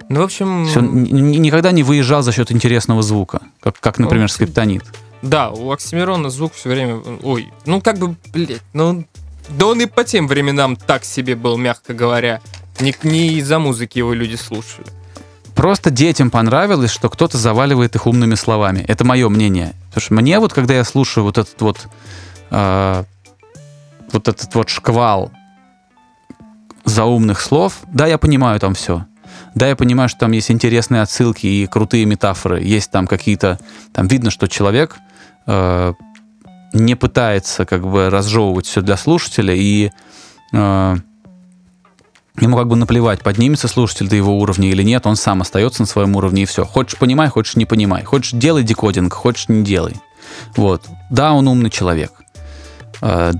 Ну, 0.09 0.21
в 0.21 0.23
общем... 0.23 0.67
Он 0.75 1.03
никогда 1.03 1.71
не 1.71 1.83
выезжал 1.83 2.21
за 2.21 2.31
счет 2.31 2.51
интересного 2.51 3.01
звука, 3.01 3.41
как, 3.61 3.79
как 3.79 3.97
например, 3.97 4.23
он... 4.23 4.29
скриптонит. 4.29 4.83
Да, 5.21 5.51
у 5.51 5.71
Оксимирона 5.71 6.29
звук 6.29 6.53
все 6.53 6.69
время... 6.69 7.01
Ой, 7.23 7.51
ну 7.65 7.81
как 7.81 7.97
бы, 7.97 8.15
блядь, 8.33 8.61
ну... 8.73 9.05
Да 9.49 9.67
он 9.67 9.81
и 9.81 9.85
по 9.85 10.03
тем 10.03 10.27
временам 10.27 10.75
так 10.75 11.05
себе 11.05 11.35
был, 11.35 11.57
мягко 11.57 11.93
говоря. 11.93 12.41
Не, 12.81 12.93
не 13.03 13.37
из-за 13.39 13.59
музыки 13.59 13.97
его 13.99 14.13
люди 14.13 14.35
слушали. 14.35 14.87
Просто 15.57 15.89
детям 15.89 16.29
понравилось, 16.29 16.91
что 16.91 17.09
кто-то 17.09 17.39
заваливает 17.39 17.95
их 17.95 18.05
умными 18.05 18.35
словами. 18.35 18.85
Это 18.87 19.03
мое 19.03 19.27
мнение. 19.27 19.73
Потому 19.87 20.01
что 20.01 20.13
мне 20.13 20.39
вот, 20.39 20.53
когда 20.53 20.75
я 20.75 20.83
слушаю 20.83 21.23
вот 21.23 21.39
этот 21.39 21.59
вот, 21.61 21.87
э, 22.51 23.03
вот 24.11 24.27
этот 24.27 24.53
вот 24.53 24.69
шквал 24.69 25.31
заумных 26.85 27.41
слов, 27.41 27.79
да, 27.87 28.05
я 28.05 28.19
понимаю 28.19 28.59
там 28.59 28.75
все. 28.75 29.07
Да, 29.55 29.67
я 29.67 29.75
понимаю, 29.75 30.09
что 30.09 30.19
там 30.19 30.31
есть 30.31 30.51
интересные 30.51 31.01
отсылки 31.01 31.47
и 31.47 31.65
крутые 31.65 32.05
метафоры. 32.05 32.61
Есть 32.61 32.91
там 32.91 33.07
какие-то... 33.07 33.59
Там 33.93 34.07
видно, 34.07 34.29
что 34.29 34.47
человек 34.47 34.97
э, 35.47 35.93
не 36.73 36.93
пытается 36.93 37.65
как 37.65 37.81
бы 37.81 38.11
разжевывать 38.11 38.67
все 38.67 38.81
для 38.81 38.95
слушателя 38.95 39.55
и 39.55 39.91
э, 40.53 40.95
Ему 42.39 42.55
как 42.55 42.67
бы 42.67 42.75
наплевать, 42.75 43.21
поднимется 43.21 43.67
слушатель 43.67 44.07
до 44.07 44.15
его 44.15 44.37
уровня 44.37 44.69
или 44.69 44.83
нет, 44.83 45.07
он 45.07 45.15
сам 45.15 45.41
остается 45.41 45.81
на 45.81 45.87
своем 45.87 46.15
уровне 46.15 46.43
и 46.43 46.45
все. 46.45 46.65
Хочешь 46.65 46.97
понимай, 46.97 47.29
хочешь 47.29 47.55
не 47.55 47.65
понимай. 47.65 48.03
Хочешь 48.03 48.31
делай 48.33 48.63
декодинг, 48.63 49.13
хочешь 49.13 49.49
не 49.49 49.63
делай. 49.63 49.95
Вот. 50.55 50.85
Да, 51.09 51.33
он 51.33 51.47
умный 51.47 51.71
человек. 51.71 52.11
А, 53.01 53.31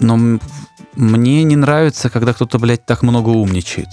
но 0.00 0.38
мне 0.94 1.44
не 1.44 1.56
нравится, 1.56 2.10
когда 2.10 2.32
кто-то, 2.32 2.58
блядь, 2.58 2.84
так 2.84 3.02
много 3.02 3.28
умничает. 3.28 3.88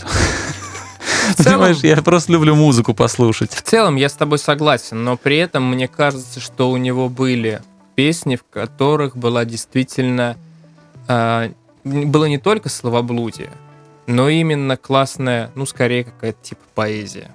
Понимаешь, 1.38 1.78
я 1.84 1.98
просто 1.98 2.32
люблю 2.32 2.56
музыку 2.56 2.94
послушать. 2.94 3.54
В 3.54 3.62
целом 3.62 3.96
я 3.98 4.10
с 4.10 4.14
тобой 4.14 4.40
согласен, 4.40 5.04
но 5.04 5.18
при 5.18 5.38
этом 5.38 5.64
мне 5.70 5.88
кажется, 5.88 6.40
что 6.40 6.72
у 6.72 6.78
него 6.78 7.10
были 7.10 7.62
песни, 7.96 8.36
в 8.36 8.44
которых 8.44 9.16
была 9.16 9.46
действительно... 9.46 10.38
Э, 11.08 11.52
было 11.84 12.26
не 12.26 12.38
только 12.38 12.70
словоблудие, 12.70 13.52
но 14.08 14.30
именно 14.30 14.78
классная, 14.78 15.52
ну, 15.56 15.66
скорее 15.66 16.06
какая-то 16.06 16.42
типа 16.42 16.62
поэзия. 16.74 17.32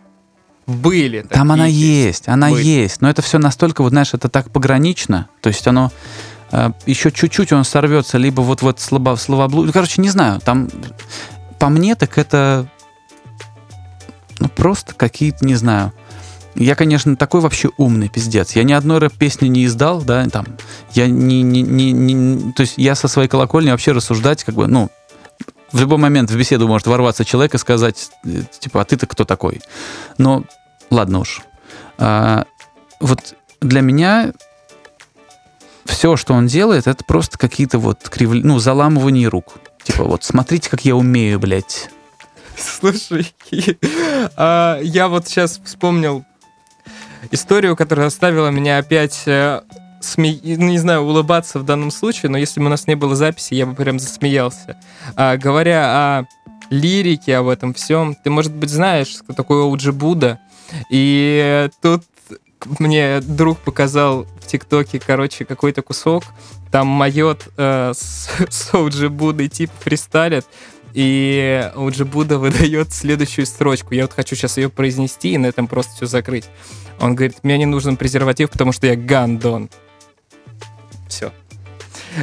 Были 0.67 1.23
такие 1.23 1.35
Там 1.35 1.53
она 1.53 1.67
есть, 1.67 2.29
она 2.29 2.51
Были. 2.51 2.65
есть, 2.65 3.01
но 3.01 3.11
это 3.11 3.21
все 3.21 3.39
настолько, 3.39 3.83
вот 3.83 3.91
знаешь, 3.91 4.15
это 4.15 4.29
так 4.29 4.51
погранично, 4.51 5.29
то 5.41 5.49
есть 5.49 5.67
оно 5.67 5.91
э, 6.53 6.71
еще 6.87 7.11
чуть-чуть 7.11 7.53
он 7.53 7.65
сорвется, 7.65 8.17
либо 8.17 8.41
вот 8.43 8.63
вот 8.63 8.79
слабо, 8.81 9.17
словоблуд, 9.17 9.67
ну, 9.67 9.73
короче, 9.73 10.01
не 10.01 10.09
знаю, 10.09 10.41
там 10.41 10.69
по 11.59 11.69
мне 11.69 11.95
так 11.95 12.17
это 12.17 12.69
ну, 14.39 14.49
просто 14.49 14.95
какие-то, 14.95 15.45
не 15.45 15.57
знаю, 15.57 15.93
я, 16.55 16.75
конечно, 16.75 17.17
такой 17.17 17.41
вообще 17.41 17.71
умный 17.79 18.09
пиздец. 18.09 18.53
Я 18.53 18.63
ни 18.65 18.73
одной 18.73 18.99
рэп-песни 18.99 19.49
не 19.49 19.65
издал, 19.65 20.03
да, 20.03 20.27
там. 20.27 20.47
Я 20.93 21.07
не, 21.07 21.43
не, 21.43 21.63
не, 21.63 21.93
не... 21.93 22.53
То 22.53 22.63
есть 22.63 22.75
я 22.77 22.95
со 22.95 23.09
своей 23.09 23.29
колокольни 23.29 23.71
вообще 23.71 23.93
рассуждать, 23.93 24.45
как 24.45 24.55
бы, 24.55 24.67
ну, 24.67 24.91
в 25.73 25.81
любой 25.81 25.99
момент 25.99 26.31
в 26.31 26.37
беседу 26.37 26.69
может 26.69 26.87
ворваться 26.87 27.25
человек 27.25 27.55
и 27.55 27.59
сказать, 27.59 28.11
типа, 28.61 28.83
а 28.83 28.85
ты-то 28.85 29.07
кто 29.07 29.25
такой? 29.25 29.61
Но 30.19 30.45
ладно 30.91 31.21
уж. 31.21 31.43
А, 31.99 32.45
вот 33.01 33.35
для 33.61 33.81
меня 33.81 34.33
все, 35.85 36.17
что 36.17 36.35
он 36.35 36.47
делает, 36.47 36.87
это 36.87 37.05
просто 37.05 37.39
какие-то 37.39 37.79
вот 37.79 38.09
крив... 38.09 38.31
ну, 38.45 38.59
заламывания 38.59 39.29
рук. 39.29 39.55
Типа, 39.83 40.05
вот, 40.05 40.25
смотрите, 40.25 40.71
как 40.71 40.85
я 40.85 40.95
умею, 40.95 41.41
блядь. 41.41 41.91
Слушай, 42.57 43.35
а, 44.37 44.79
я 44.83 45.09
вот 45.09 45.27
сейчас 45.27 45.61
вспомнил 45.65 46.25
историю, 47.31 47.77
которая 47.77 48.11
заставила 48.11 48.49
меня 48.49 48.79
опять 48.79 49.23
э, 49.27 49.63
сме... 50.05 50.39
ну, 50.43 50.69
не 50.69 50.79
знаю, 50.79 51.03
улыбаться 51.03 51.59
в 51.59 51.65
данном 51.65 51.91
случае, 51.91 52.31
но 52.31 52.39
если 52.39 52.61
бы 52.61 52.67
у 52.67 52.69
нас 52.69 52.87
не 52.87 52.95
было 52.95 53.17
записи, 53.17 53.55
я 53.55 53.67
бы 53.67 53.75
прям 53.75 53.99
засмеялся. 53.99 54.79
А, 55.17 55.37
говоря 55.37 55.85
о 55.87 56.25
лирике, 56.71 57.37
об 57.37 57.49
этом 57.49 57.75
всем, 57.75 58.15
ты, 58.15 58.31
может 58.31 58.55
быть, 58.55 58.71
знаешь, 58.71 59.09
что 59.09 59.33
такое 59.33 59.63
Оуджи 59.63 59.93
Будда, 59.93 60.41
и 60.91 61.69
тут 61.81 62.03
мне 62.79 63.21
друг 63.21 63.59
показал 63.59 64.25
в 64.41 64.47
ТикТоке, 64.47 65.01
короче, 65.01 65.45
какой-то 65.45 65.83
кусок, 65.83 66.25
там 66.71 66.87
майот 66.87 67.49
э, 67.57 67.93
с, 67.95 68.31
с 68.51 68.75
Оуджи 68.75 69.09
Буддой 69.09 69.49
типа 69.49 69.73
фристайлит, 69.81 70.47
и 70.95 71.71
Оуджи 71.75 72.05
Будда 72.05 72.39
выдает 72.41 72.93
следующую 72.93 73.47
строчку. 73.47 73.95
Я 73.95 74.03
вот 74.03 74.13
хочу 74.13 74.37
сейчас 74.37 74.57
ее 74.57 74.69
произнести 74.69 75.33
и 75.33 75.39
на 75.39 75.47
этом 75.47 75.67
просто 75.67 75.95
все 75.95 76.07
закрыть. 76.07 76.47
Он 77.01 77.15
говорит, 77.15 77.39
мне 77.43 77.59
не 77.59 77.67
нужен 77.67 77.97
презерватив, 77.97 78.51
потому 78.51 78.73
что 78.73 78.87
я 78.87 78.97
гандон. 78.97 79.71
Все. 81.13 81.31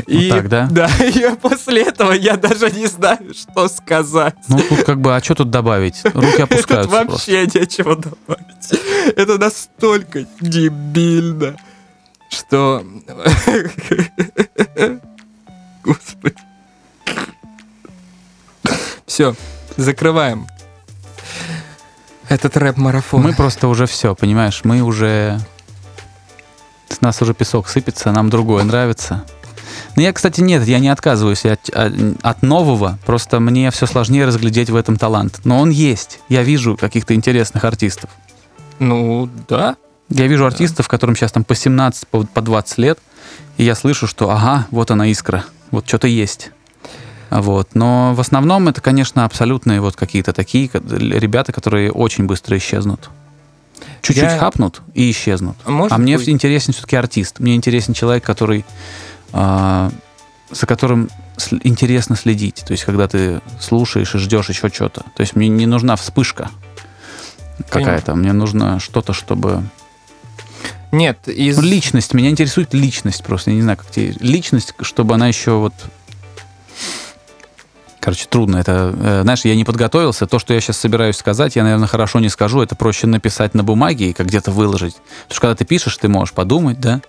Вот 0.08 0.30
так, 0.30 0.50
да? 0.50 0.68
Да, 0.72 0.90
и 1.00 1.36
после 1.36 1.84
этого 1.84 2.12
я 2.12 2.38
даже 2.38 2.72
не 2.72 2.88
знаю, 2.88 3.34
что 3.36 3.68
сказать. 3.68 4.36
Ну, 4.48 4.60
тут 4.68 4.84
как 4.84 5.00
бы, 5.00 5.16
а 5.16 5.22
что 5.22 5.36
тут 5.36 5.52
добавить? 5.52 6.02
Руки 6.04 6.42
опускаются 6.42 6.90
Тут 6.90 7.10
вообще 7.10 7.44
просто. 7.44 7.60
нечего 7.60 7.96
добавить. 7.96 9.16
Это 9.16 9.38
настолько 9.38 10.26
дебильно, 10.42 11.56
что... 12.32 12.84
Господи. 15.84 16.36
Все, 19.06 19.36
закрываем 19.78 20.48
этот 22.28 22.58
рэп-марафон. 22.58 23.22
Мы 23.22 23.34
просто 23.34 23.68
уже 23.68 23.86
все, 23.86 24.16
понимаешь? 24.16 24.62
Мы 24.64 24.82
уже... 24.82 25.40
С 26.90 27.02
нас 27.02 27.22
уже 27.22 27.34
песок 27.34 27.70
сыпется, 27.70 28.12
нам 28.12 28.30
другое 28.30 28.64
нравится. 28.64 29.24
Ну, 29.96 30.02
я, 30.02 30.14
кстати, 30.14 30.42
нет, 30.42 30.66
я 30.68 30.80
не 30.80 30.90
отказываюсь 30.90 31.46
от, 31.46 31.70
от 31.70 32.42
нового, 32.42 33.00
просто 33.06 33.40
мне 33.40 33.72
все 33.72 33.86
сложнее 33.86 34.26
разглядеть 34.26 34.70
в 34.70 34.76
этом 34.76 34.98
талант. 34.98 35.42
Но 35.44 35.60
он 35.60 35.70
есть. 35.70 36.20
Я 36.30 36.44
вижу 36.44 36.78
каких-то 36.78 37.14
интересных 37.14 37.64
артистов. 37.64 38.10
Ну, 38.80 39.30
да. 39.48 39.76
Я 40.10 40.28
вижу 40.28 40.46
артистов, 40.46 40.88
которым 40.88 41.16
сейчас 41.16 41.32
там 41.32 41.44
по 41.44 41.56
17, 41.56 42.08
по, 42.08 42.26
по 42.26 42.42
20 42.42 42.78
лет, 42.80 43.00
и 43.58 43.64
я 43.64 43.76
слышу, 43.76 44.08
что 44.08 44.32
ага, 44.32 44.66
вот 44.72 44.90
она 44.90 45.12
искра, 45.12 45.46
вот 45.70 45.88
что-то 45.88 46.08
есть. 46.08 46.52
Вот. 47.30 47.76
Но 47.76 48.14
в 48.16 48.20
основном 48.20 48.68
это, 48.68 48.82
конечно, 48.82 49.26
абсолютные 49.26 49.82
вот 49.82 49.96
какие-то 49.96 50.34
такие 50.34 50.70
ребята, 50.74 51.52
которые 51.52 51.92
очень 51.92 52.26
быстро 52.26 52.58
исчезнут. 52.58 53.10
Чуть-чуть 54.02 54.24
я... 54.24 54.38
хапнут 54.38 54.82
и 54.94 55.12
исчезнут. 55.12 55.58
Может 55.66 55.94
а 55.94 55.98
мне 55.98 56.18
быть. 56.18 56.30
интересен 56.30 56.74
все-таки 56.74 56.96
артист. 56.96 57.40
Мне 57.40 57.56
интересен 57.56 57.94
человек, 57.94 58.24
который 58.24 58.66
э, 59.34 59.90
за 60.52 60.66
которым 60.66 61.10
интересно 61.64 62.16
следить. 62.16 62.64
То 62.66 62.72
есть, 62.72 62.84
когда 62.84 63.08
ты 63.08 63.42
слушаешь 63.60 64.14
и 64.16 64.18
ждешь 64.18 64.50
еще 64.50 64.70
что-то. 64.70 65.02
То 65.16 65.22
есть, 65.22 65.36
мне 65.36 65.48
не 65.48 65.66
нужна 65.66 65.96
вспышка 65.96 66.50
какая-то. 67.70 68.16
Мне 68.16 68.34
нужно 68.34 68.80
что-то, 68.80 69.14
чтобы... 69.14 69.64
Нет, 70.92 71.28
из... 71.28 71.58
Ну, 71.58 71.64
личность. 71.64 72.14
Меня 72.14 72.30
интересует 72.30 72.74
личность 72.74 73.24
просто. 73.24 73.52
Я 73.52 73.58
не 73.58 73.62
знаю, 73.62 73.78
как 73.78 73.92
тебе... 73.92 74.14
Личность, 74.20 74.74
чтобы 74.82 75.14
она 75.14 75.28
еще 75.28 75.52
вот 75.52 75.74
Короче, 78.10 78.26
трудно. 78.28 78.58
Это, 78.58 78.92
э, 79.00 79.22
знаешь, 79.22 79.42
я 79.46 79.56
не 79.56 79.64
подготовился. 79.64 80.26
То, 80.26 80.40
что 80.40 80.56
я 80.56 80.60
сейчас 80.60 80.78
собираюсь 80.78 81.16
сказать, 81.16 81.56
я, 81.56 81.62
наверное, 81.62 81.88
хорошо 81.88 82.20
не 82.20 82.30
скажу. 82.30 82.60
Это 82.60 82.76
проще 82.76 83.06
написать 83.06 83.54
на 83.54 83.64
бумаге 83.64 84.10
и 84.10 84.14
как 84.14 84.26
где-то 84.26 84.50
выложить. 84.50 84.96
Потому 84.96 85.30
что 85.30 85.42
когда 85.42 85.56
ты 85.56 85.64
пишешь, 85.64 85.96
ты 85.96 86.08
можешь 86.08 86.34
подумать, 86.34 86.80
да, 86.80 87.02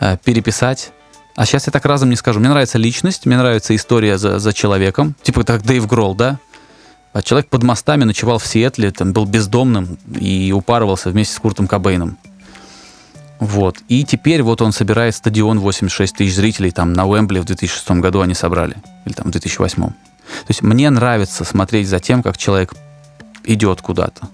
э, 0.00 0.16
переписать. 0.24 0.92
А 1.36 1.44
сейчас 1.44 1.66
я 1.66 1.72
так 1.72 1.84
разом 1.84 2.08
не 2.08 2.16
скажу. 2.16 2.40
Мне 2.40 2.48
нравится 2.48 2.78
личность, 2.78 3.26
мне 3.26 3.36
нравится 3.36 3.76
история 3.76 4.16
за, 4.16 4.38
за 4.38 4.54
человеком. 4.54 5.14
Типа 5.22 5.44
как 5.44 5.62
Дэйв 5.62 5.86
Гролл, 5.86 6.14
да? 6.14 6.38
А 7.12 7.20
человек 7.20 7.50
под 7.50 7.62
мостами 7.62 8.04
ночевал 8.04 8.38
в 8.38 8.46
Сиэтле, 8.46 8.92
там 8.92 9.12
был 9.12 9.26
бездомным 9.26 9.98
и 10.18 10.52
упарывался 10.56 11.10
вместе 11.10 11.34
с 11.34 11.38
Куртом 11.38 11.66
Кобейном. 11.66 12.16
Вот. 13.40 13.76
И 13.88 14.04
теперь 14.04 14.42
вот 14.42 14.62
он 14.62 14.72
собирает 14.72 15.14
стадион 15.14 15.60
86 15.60 16.16
тысяч 16.16 16.34
зрителей 16.34 16.70
там 16.70 16.94
на 16.94 17.06
Уэмбли 17.06 17.40
в 17.40 17.44
2006 17.44 17.90
году 18.00 18.22
они 18.22 18.32
собрали. 18.32 18.76
Или 19.04 19.12
там 19.12 19.28
в 19.28 19.30
2008. 19.32 19.90
То 20.24 20.48
есть 20.48 20.62
мне 20.62 20.90
нравится 20.90 21.44
смотреть 21.44 21.88
за 21.88 22.00
тем, 22.00 22.22
как 22.22 22.36
человек 22.36 22.74
идет 23.44 23.82
куда-то. 23.82 24.28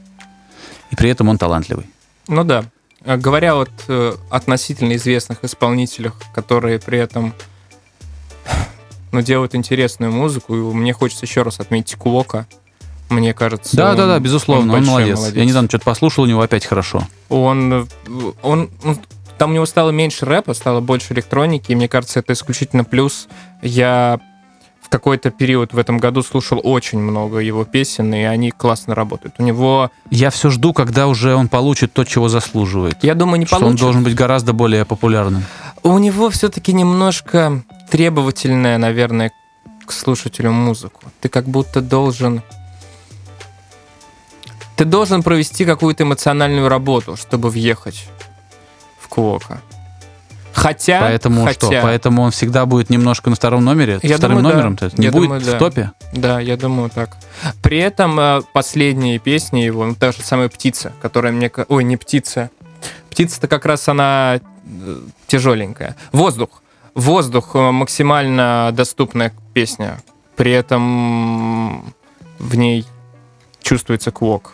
И 0.90 0.96
при 0.96 1.10
этом 1.10 1.28
он 1.28 1.38
талантливый. 1.38 1.86
Ну 2.28 2.44
да. 2.44 2.64
А 3.04 3.16
говоря 3.16 3.54
вот 3.54 3.70
э, 3.88 4.14
относительно 4.30 4.94
известных 4.96 5.42
исполнителях, 5.44 6.14
которые 6.34 6.78
при 6.78 6.98
этом 6.98 7.34
ну, 9.12 9.22
делают 9.22 9.54
интересную 9.54 10.12
музыку, 10.12 10.54
и 10.54 10.58
мне 10.58 10.92
хочется 10.92 11.26
еще 11.26 11.42
раз 11.42 11.60
отметить 11.60 11.96
Куока. 11.96 12.46
Мне 13.08 13.34
кажется, 13.34 13.76
да, 13.76 13.90
он, 13.90 13.96
да, 13.96 14.06
да, 14.06 14.18
безусловно, 14.20 14.74
он, 14.74 14.80
он 14.80 14.86
молодец. 14.86 15.16
молодец. 15.16 15.36
Я 15.36 15.44
недавно 15.44 15.68
что-то 15.68 15.84
послушал, 15.84 16.24
у 16.24 16.26
него 16.26 16.42
опять 16.42 16.64
хорошо. 16.64 17.08
Он, 17.28 17.72
э, 17.72 17.86
он, 18.42 18.70
он, 18.84 18.98
там 19.36 19.50
у 19.50 19.54
него 19.54 19.66
стало 19.66 19.90
меньше 19.90 20.26
рэпа, 20.26 20.54
стало 20.54 20.80
больше 20.80 21.14
электроники, 21.14 21.72
и 21.72 21.74
мне 21.74 21.88
кажется, 21.88 22.20
это 22.20 22.34
исключительно 22.34 22.84
плюс. 22.84 23.26
Я 23.62 24.20
какой-то 24.90 25.30
период 25.30 25.72
в 25.72 25.78
этом 25.78 25.98
году 25.98 26.22
слушал 26.22 26.60
очень 26.62 26.98
много 26.98 27.38
его 27.38 27.64
песен, 27.64 28.12
и 28.12 28.22
они 28.22 28.50
классно 28.50 28.94
работают. 28.94 29.36
У 29.38 29.42
него... 29.42 29.90
Я 30.10 30.30
все 30.30 30.50
жду, 30.50 30.72
когда 30.74 31.06
уже 31.06 31.34
он 31.34 31.48
получит 31.48 31.92
то, 31.92 32.04
чего 32.04 32.28
заслуживает. 32.28 33.02
Я 33.02 33.14
думаю, 33.14 33.38
не 33.38 33.46
что 33.46 33.56
получит. 33.56 33.70
он 33.70 33.86
должен 33.86 34.04
быть 34.04 34.14
гораздо 34.14 34.52
более 34.52 34.84
популярным. 34.84 35.44
У 35.82 35.96
него 35.98 36.28
все-таки 36.28 36.72
немножко 36.72 37.62
требовательная, 37.90 38.76
наверное, 38.78 39.32
к 39.86 39.92
слушателю 39.92 40.50
музыку. 40.50 41.02
Ты 41.20 41.28
как 41.28 41.46
будто 41.46 41.80
должен 41.80 42.42
ты 44.76 44.84
должен 44.86 45.22
провести 45.22 45.66
какую-то 45.66 46.04
эмоциональную 46.04 46.68
работу, 46.68 47.16
чтобы 47.16 47.50
въехать 47.50 48.08
в 48.98 49.08
Куока. 49.08 49.60
Хотя... 50.60 51.00
Поэтому 51.00 51.44
хотя, 51.46 51.66
что? 51.66 51.80
Поэтому 51.82 52.22
он 52.22 52.32
всегда 52.32 52.66
будет 52.66 52.90
немножко 52.90 53.30
на 53.30 53.36
втором 53.36 53.64
номере? 53.64 53.98
Я 54.02 54.18
Вторым 54.18 54.38
думаю, 54.38 54.42
да. 54.42 54.58
номером-то? 54.58 54.90
Не 54.98 55.06
Я 55.06 55.10
будет 55.10 55.22
думаю, 55.24 55.40
в 55.40 55.46
да. 55.46 55.58
топе? 55.58 55.90
Да, 56.12 56.40
я 56.40 56.56
думаю 56.58 56.90
так. 56.90 57.16
При 57.62 57.78
этом 57.78 58.20
э, 58.20 58.42
последние 58.52 59.18
песни 59.18 59.60
его, 59.60 59.86
ну, 59.86 59.94
та 59.94 60.12
же 60.12 60.18
самая 60.22 60.50
«Птица», 60.50 60.92
которая 61.00 61.32
мне... 61.32 61.50
Ой, 61.68 61.84
не 61.84 61.96
«Птица». 61.96 62.50
«Птица»-то 63.08 63.48
как 63.48 63.64
раз 63.64 63.88
она 63.88 64.40
э, 64.64 64.96
тяжеленькая. 65.26 65.96
«Воздух». 66.12 66.62
«Воздух» 66.94 67.54
максимально 67.54 68.70
доступная 68.74 69.32
песня. 69.54 70.02
При 70.36 70.52
этом 70.52 71.94
в 72.38 72.54
ней 72.56 72.86
чувствуется 73.62 74.10
квок. 74.10 74.52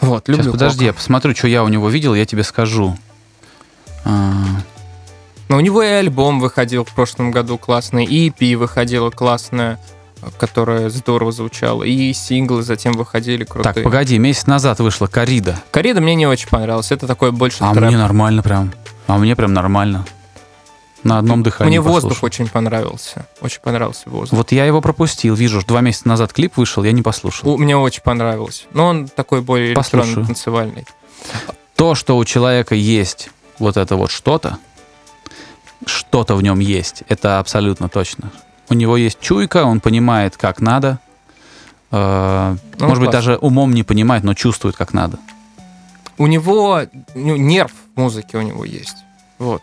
Вот, 0.00 0.28
люблю 0.28 0.44
Сейчас, 0.44 0.52
подожди, 0.52 0.84
я 0.84 0.90
Квока. 0.92 1.00
посмотрю, 1.00 1.34
что 1.34 1.48
я 1.48 1.64
у 1.64 1.68
него 1.68 1.88
видел, 1.88 2.14
я 2.14 2.26
тебе 2.26 2.44
скажу. 2.44 2.96
А, 4.06 4.32
Но 5.48 5.56
у 5.56 5.60
него 5.60 5.82
и 5.82 5.86
альбом 5.88 6.40
выходил 6.40 6.84
в 6.84 6.92
прошлом 6.94 7.30
году 7.32 7.58
классный, 7.58 8.04
и 8.04 8.28
EP 8.30 8.56
выходила 8.56 9.10
классная, 9.10 9.78
которая 10.38 10.88
здорово 10.90 11.32
звучала, 11.32 11.82
и 11.82 12.12
синглы 12.12 12.62
затем 12.62 12.92
выходили 12.94 13.44
крутые. 13.44 13.74
Так, 13.74 13.82
погоди, 13.84 14.18
месяц 14.18 14.46
назад 14.46 14.80
вышла 14.80 15.06
«Корида». 15.06 15.60
Корида 15.70 16.00
мне 16.00 16.14
не 16.14 16.26
очень 16.26 16.48
понравилась, 16.48 16.90
это 16.92 17.06
такой 17.06 17.32
больше 17.32 17.58
А 17.60 17.72
трэп. 17.74 17.86
мне 17.88 17.98
нормально 17.98 18.42
прям. 18.42 18.72
А 19.06 19.18
мне 19.18 19.36
прям 19.36 19.52
нормально. 19.52 20.04
На 21.04 21.18
одном 21.18 21.44
дыхании 21.44 21.68
Мне 21.70 21.80
воздух 21.80 22.14
послушал. 22.14 22.26
очень 22.26 22.48
понравился. 22.48 23.26
Очень 23.40 23.60
понравился 23.60 24.10
воздух. 24.10 24.36
Вот 24.36 24.50
я 24.50 24.64
его 24.64 24.80
пропустил. 24.80 25.36
Вижу, 25.36 25.62
два 25.64 25.80
месяца 25.80 26.08
назад 26.08 26.32
клип 26.32 26.56
вышел, 26.56 26.82
я 26.82 26.90
не 26.90 27.02
послушал. 27.02 27.50
У- 27.50 27.56
Мне 27.58 27.76
очень 27.76 28.02
понравился. 28.02 28.64
Но 28.72 28.86
он 28.88 29.06
такой 29.06 29.40
более 29.42 29.74
Послушаю. 29.74 30.06
электронно 30.08 30.26
танцевальный. 30.26 30.84
То, 31.76 31.94
что 31.94 32.16
у 32.16 32.24
человека 32.24 32.74
есть 32.74 33.30
вот 33.58 33.76
это 33.76 33.96
вот 33.96 34.10
что-то, 34.10 34.58
что-то 35.84 36.34
в 36.36 36.42
нем 36.42 36.58
есть, 36.58 37.02
это 37.08 37.38
абсолютно 37.38 37.88
точно. 37.88 38.30
У 38.68 38.74
него 38.74 38.96
есть 38.96 39.20
чуйка, 39.20 39.64
он 39.64 39.80
понимает, 39.80 40.36
как 40.36 40.60
надо. 40.60 40.98
Э, 41.92 42.56
Ну, 42.78 42.86
Может 42.88 43.00
быть, 43.00 43.10
классно. 43.10 43.32
даже 43.32 43.36
умом 43.36 43.72
не 43.72 43.82
понимает, 43.84 44.24
но 44.24 44.34
чувствует, 44.34 44.76
как 44.76 44.92
надо. 44.92 45.18
У 46.18 46.26
него 46.26 46.82
ну, 47.14 47.36
нерв 47.36 47.72
в 47.94 48.00
музыке 48.00 48.38
у 48.38 48.42
него 48.42 48.64
есть. 48.64 48.96
Вот. 49.38 49.62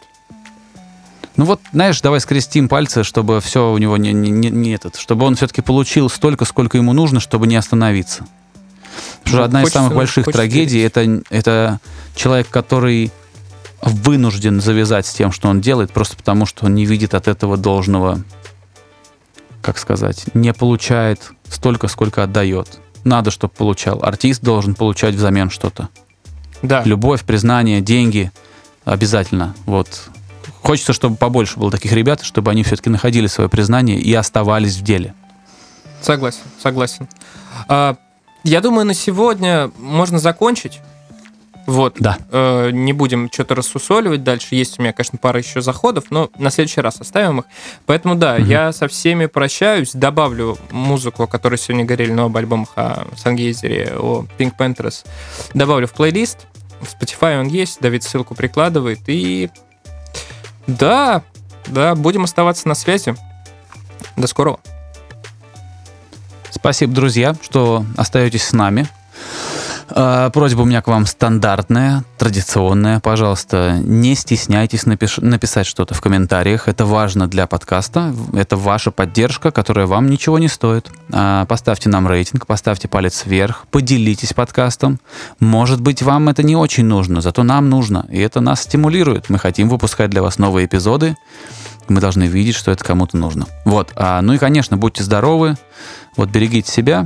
Ну 1.36 1.46
вот, 1.46 1.60
знаешь, 1.72 2.00
давай 2.00 2.20
скрестим 2.22 2.70
пальцы, 2.70 3.04
чтобы 3.04 3.41
все 3.41 3.72
у 3.72 3.78
него 3.80 3.98
не, 3.98 4.14
не, 4.14 4.30
не- 4.30 4.52
не 4.52 4.70
этот, 4.76 4.96
чтобы 4.98 5.26
он 5.26 5.36
все-таки 5.36 5.62
получил 5.62 6.08
столько, 6.10 6.46
сколько 6.46 6.78
ему 6.78 6.94
нужно, 6.94 7.20
чтобы 7.20 7.48
не 7.48 7.56
остановиться. 7.56 8.26
Потому 9.24 9.28
что 9.28 9.38
Ну, 9.38 9.44
одна 9.44 9.64
из 9.64 9.70
самых 9.72 9.96
больших 9.96 10.26
трагедий 10.28 10.80
это, 10.82 11.22
это 11.32 11.80
человек, 12.16 12.50
который 12.50 13.12
вынужден 13.84 14.62
завязать 14.62 15.06
с 15.06 15.14
тем, 15.14 15.32
что 15.32 15.50
он 15.50 15.62
делает, 15.62 15.92
просто 15.92 16.16
потому 16.16 16.46
что 16.46 16.66
он 16.66 16.76
не 16.76 16.86
видит 16.86 17.14
от 17.14 17.28
этого 17.28 17.58
должного, 17.58 18.24
как 19.62 19.78
сказать, 19.78 20.26
не 20.34 20.54
получает 20.54 21.32
столько, 21.50 21.88
сколько 21.88 22.24
отдает. 22.24 22.80
Надо, 23.04 23.32
чтобы 23.32 23.54
получал. 23.54 24.02
Артист 24.04 24.42
должен 24.42 24.76
получать 24.76 25.16
взамен 25.16 25.50
что-то. 25.50 25.90
Да. 26.62 26.82
Любовь, 26.86 27.24
признание, 27.24 27.82
деньги, 27.82 28.32
обязательно. 28.86 29.54
Вот. 29.66 30.10
Хочется, 30.62 30.94
чтобы 30.94 31.18
побольше 31.18 31.60
было 31.60 31.70
таких 31.70 31.92
ребят, 31.92 32.24
чтобы 32.24 32.52
они 32.52 32.64
все-таки 32.64 32.90
находили 32.90 33.28
свое 33.28 33.50
признание 33.50 34.00
и 34.00 34.14
оставались 34.14 34.78
в 34.78 34.82
деле. 34.82 35.14
Согласен, 36.02 36.42
согласен. 36.62 37.10
А, 37.68 37.98
я 38.46 38.62
думаю, 38.62 38.86
на 38.86 38.94
сегодня 38.94 39.72
можно 39.78 40.20
закончить. 40.20 40.80
Вот. 41.66 41.95
Да. 41.99 42.18
Э, 42.32 42.72
не 42.72 42.91
будем 42.93 43.30
что-то 43.32 43.55
рассусоливать 43.55 44.24
дальше. 44.24 44.55
Есть 44.55 44.80
у 44.80 44.82
меня, 44.82 44.91
конечно, 44.93 45.18
пара 45.18 45.39
еще 45.39 45.61
заходов, 45.61 46.05
но 46.09 46.30
на 46.38 46.49
следующий 46.51 46.82
раз 46.82 46.99
оставим 46.99 47.39
их. 47.39 47.45
Поэтому 47.86 48.16
да, 48.16 48.36
Мгм. 48.38 48.45
я 48.49 48.72
со 48.74 48.88
всеми 48.88 49.28
прощаюсь. 49.28 49.91
Добавлю 49.93 50.57
музыку, 50.72 51.24
о 51.24 51.28
которой 51.28 51.57
сегодня 51.57 51.86
говорили 51.86 52.11
на 52.11 52.26
оба 52.26 52.39
альбомах 52.39 52.70
о 52.76 53.07
Сангейзере, 53.16 53.93
о 53.97 54.26
Pink 54.38 54.53
Panthers. 54.57 55.05
Добавлю 55.53 55.88
в 55.88 55.93
плейлист. 55.93 56.47
В 56.82 56.86
Spotify 56.86 57.39
он 57.39 57.47
есть, 57.47 57.80
Давид 57.80 58.03
ссылку 58.03 58.36
прикладывает. 58.36 58.99
И 59.07 59.49
да, 60.68 61.24
да, 61.68 61.95
будем 61.95 62.26
оставаться 62.26 62.68
на 62.68 62.76
связи. 62.76 63.16
До 64.18 64.28
скорого. 64.28 64.59
Спасибо, 66.51 66.93
друзья, 66.93 67.36
что 67.41 67.86
остаетесь 67.97 68.43
с 68.43 68.51
нами. 68.53 68.88
Э, 69.96 70.32
Просьба 70.34 70.62
у 70.62 70.66
меня 70.66 70.82
к 70.82 70.88
вам 70.88 71.06
стандартная, 71.06 72.04
традиционная. 72.18 73.00
Пожалуйста, 73.00 73.80
не 73.84 74.16
стесняйтесь 74.16 74.86
напиш- 74.86 75.24
написать 75.24 75.68
что-то 75.68 75.94
в 75.94 76.02
комментариях. 76.02 76.68
Это 76.68 76.86
важно 76.86 77.28
для 77.28 77.46
подкаста. 77.46 78.14
Это 78.34 78.58
ваша 78.58 78.89
поддержка, 78.89 79.52
которая 79.52 79.86
вам 79.86 80.10
ничего 80.10 80.39
не 80.39 80.48
стоит. 80.48 80.89
А, 81.12 81.46
Поставьте 81.46 81.89
нам 81.89 82.08
рейтинг, 82.08 82.48
поставьте 82.48 82.88
палец 82.88 83.24
вверх, 83.26 83.66
поделитесь 83.70 84.34
подкастом. 84.34 85.00
Может 85.39 85.80
быть, 85.80 86.02
вам 86.02 86.28
это 86.30 86.41
не 86.41 86.56
очень 86.56 86.86
нужно, 86.86 87.22
зато 87.22 87.44
нам 87.44 87.70
нужно. 87.70 88.08
И 88.10 88.20
это 88.20 88.41
нас 88.41 88.64
стимулирует. 88.64 89.30
Мы 89.30 89.38
хотим 89.38 89.70
выпускать 89.70 90.10
для 90.10 90.24
вас 90.24 90.39
новые 90.39 90.66
эпизоды. 90.66 91.16
Мы 91.88 92.02
должны 92.02 92.24
видеть, 92.24 92.56
что 92.56 92.72
это 92.72 92.84
кому-то 92.84 93.18
нужно. 93.18 93.46
Вот. 93.66 93.91
А, 93.96 94.22
ну 94.22 94.34
и, 94.34 94.38
конечно, 94.39 94.76
будьте 94.76 95.04
здоровы. 95.04 95.56
Вот 96.16 96.30
берегите 96.30 96.72
себя. 96.72 97.06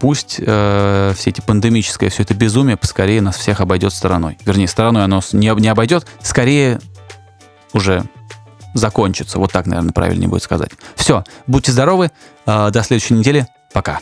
Пусть 0.00 0.36
э, 0.38 1.12
все 1.16 1.30
эти 1.30 1.40
пандемическое, 1.40 2.10
все 2.10 2.22
это 2.22 2.34
безумие 2.34 2.76
поскорее 2.76 3.20
нас 3.20 3.36
всех 3.36 3.60
обойдет 3.60 3.92
стороной. 3.92 4.38
Вернее, 4.44 4.68
стороной 4.68 5.04
оно 5.04 5.20
не, 5.32 5.60
не 5.60 5.68
обойдет, 5.68 6.06
скорее 6.22 6.80
уже 7.72 8.04
закончится. 8.74 9.38
Вот 9.38 9.52
так, 9.52 9.66
наверное, 9.66 9.92
правильнее 9.92 10.28
будет 10.28 10.42
сказать. 10.42 10.70
Все, 10.94 11.24
будьте 11.46 11.72
здоровы. 11.72 12.10
э, 12.46 12.70
до 12.70 12.82
следующей 12.82 13.14
недели. 13.14 13.46
Пока. 13.72 14.00